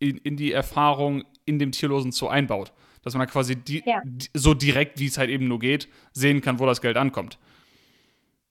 in, 0.00 0.16
in 0.18 0.36
die 0.36 0.52
Erfahrung 0.52 1.24
in 1.46 1.58
dem 1.58 1.70
tierlosen 1.72 2.12
Zoo 2.12 2.26
einbaut, 2.28 2.72
dass 3.02 3.14
man 3.14 3.20
dann 3.26 3.32
quasi 3.32 3.56
die, 3.56 3.82
Ja. 3.86 4.02
so 4.34 4.52
direkt, 4.54 4.98
wie 4.98 5.06
es 5.06 5.16
halt 5.18 5.30
eben 5.30 5.48
nur 5.48 5.58
geht, 5.58 5.88
sehen 6.12 6.40
kann, 6.40 6.58
wo 6.58 6.66
das 6.66 6.80
Geld 6.80 6.96
ankommt. 6.96 7.38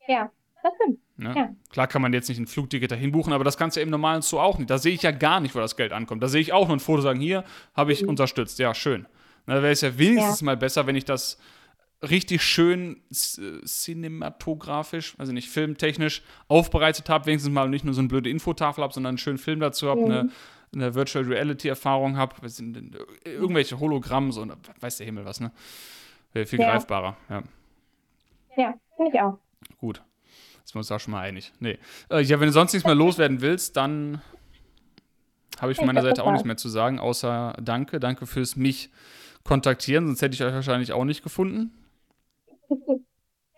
ja, 0.08 0.32
das 0.64 0.74
stimmt. 0.82 1.00
Ne? 1.18 1.34
Ja. 1.36 1.50
Klar 1.70 1.88
kann 1.88 2.02
man 2.02 2.12
jetzt 2.14 2.28
nicht 2.30 2.40
ein 2.40 2.48
Flugticket 2.48 2.90
dahin 2.92 3.12
buchen, 3.12 3.34
aber 3.34 3.44
das 3.44 3.58
kannst 3.58 3.76
du 3.78 3.82
ja 3.82 3.84
im 3.84 3.92
normalen 3.92 4.22
Zoo 4.24 4.40
auch 4.40 4.58
nicht. 4.58 4.70
Da 4.70 4.78
sehe 4.80 4.94
ich 4.94 5.04
ja 5.04 5.12
gar 5.12 5.40
nicht, 5.42 5.54
wo 5.54 5.60
das 5.60 5.76
Geld 5.76 5.92
ankommt. 5.94 6.24
Da 6.24 6.28
sehe 6.28 6.42
ich 6.42 6.54
auch 6.54 6.68
nur 6.68 6.78
ein 6.78 6.80
Foto, 6.80 7.02
sagen, 7.02 7.20
hier 7.20 7.44
habe 7.76 7.92
ich 7.94 8.02
Mhm. 8.04 8.10
unterstützt. 8.10 8.58
Ja, 8.60 8.74
schön. 8.74 9.06
Na, 9.46 9.56
Da 9.56 9.62
wäre 9.62 9.74
es 9.74 9.82
ja 9.82 9.98
wenigstens 9.98 10.42
mal 10.42 10.58
besser, 10.58 10.88
wenn 10.88 10.96
ich 10.96 11.06
das 11.06 11.38
richtig 12.02 12.44
schön 12.44 13.02
cinematografisch, 13.66 15.16
also 15.18 15.32
nicht 15.32 15.50
filmtechnisch, 15.50 16.22
aufbereitet 16.48 17.10
habe, 17.10 17.26
wenigstens 17.28 17.52
mal 17.54 17.70
nicht 17.70 17.86
nur 17.86 17.94
so 17.94 18.02
eine 18.02 18.08
blöde 18.10 18.30
Infotafel 18.30 18.84
habe, 18.84 18.94
sondern 18.94 19.12
einen 19.12 19.18
schönen 19.18 19.38
Film 19.38 19.60
dazu 19.60 19.90
habe, 19.90 20.02
Mhm. 20.02 20.12
eine, 20.12 20.30
eine 20.74 20.96
Virtual 20.96 21.24
Reality 21.26 21.68
Erfahrung 21.70 22.18
habe, 22.18 22.36
irgendwelche 23.26 23.80
Hologramme, 23.80 24.32
so, 24.34 24.44
na, 24.44 24.56
weiß 24.80 24.98
der 24.98 25.06
Himmel 25.06 25.26
was, 25.26 25.40
ne? 25.40 25.52
Wäre 26.34 26.46
viel 26.46 26.60
Ja. 26.60 26.72
greifbarer, 26.72 27.16
ja. 27.30 27.44
Ja, 28.58 28.74
finde 28.98 29.12
ich 29.14 29.22
auch. 29.22 29.38
Gut. 29.78 30.02
Sind 30.64 30.76
wir 30.76 30.80
uns 30.80 30.88
da 30.88 30.98
schon 31.00 31.12
mal 31.12 31.22
einig. 31.22 31.52
Nee. 31.60 31.78
Äh, 32.10 32.22
ja, 32.22 32.40
wenn 32.40 32.48
du 32.48 32.54
sonst 32.54 32.74
nichts 32.74 32.86
mehr 32.86 32.96
loswerden 32.96 33.42
willst, 33.42 33.76
dann 33.78 34.22
habe 35.60 35.72
ich 35.72 35.78
von 35.78 35.86
meiner 35.88 36.02
Seite 36.02 36.24
auch 36.24 36.28
war's. 36.28 36.40
nicht 36.40 36.46
mehr 36.46 36.58
zu 36.58 36.70
sagen, 36.70 37.00
außer 37.00 37.56
danke. 37.62 38.00
Danke 38.00 38.26
fürs 38.26 38.56
mich 38.56 38.90
kontaktieren, 39.44 40.08
sonst 40.08 40.22
hätte 40.22 40.36
ich 40.36 40.44
euch 40.44 40.54
wahrscheinlich 40.54 40.94
auch 40.94 41.06
nicht 41.06 41.24
gefunden. 41.24 41.72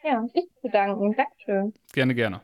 Ja, 0.04 0.24
ich 0.36 0.48
zu 0.62 0.70
danken. 0.70 1.16
Dankeschön. 1.18 1.74
Gerne, 1.92 2.14
gerne. 2.14 2.42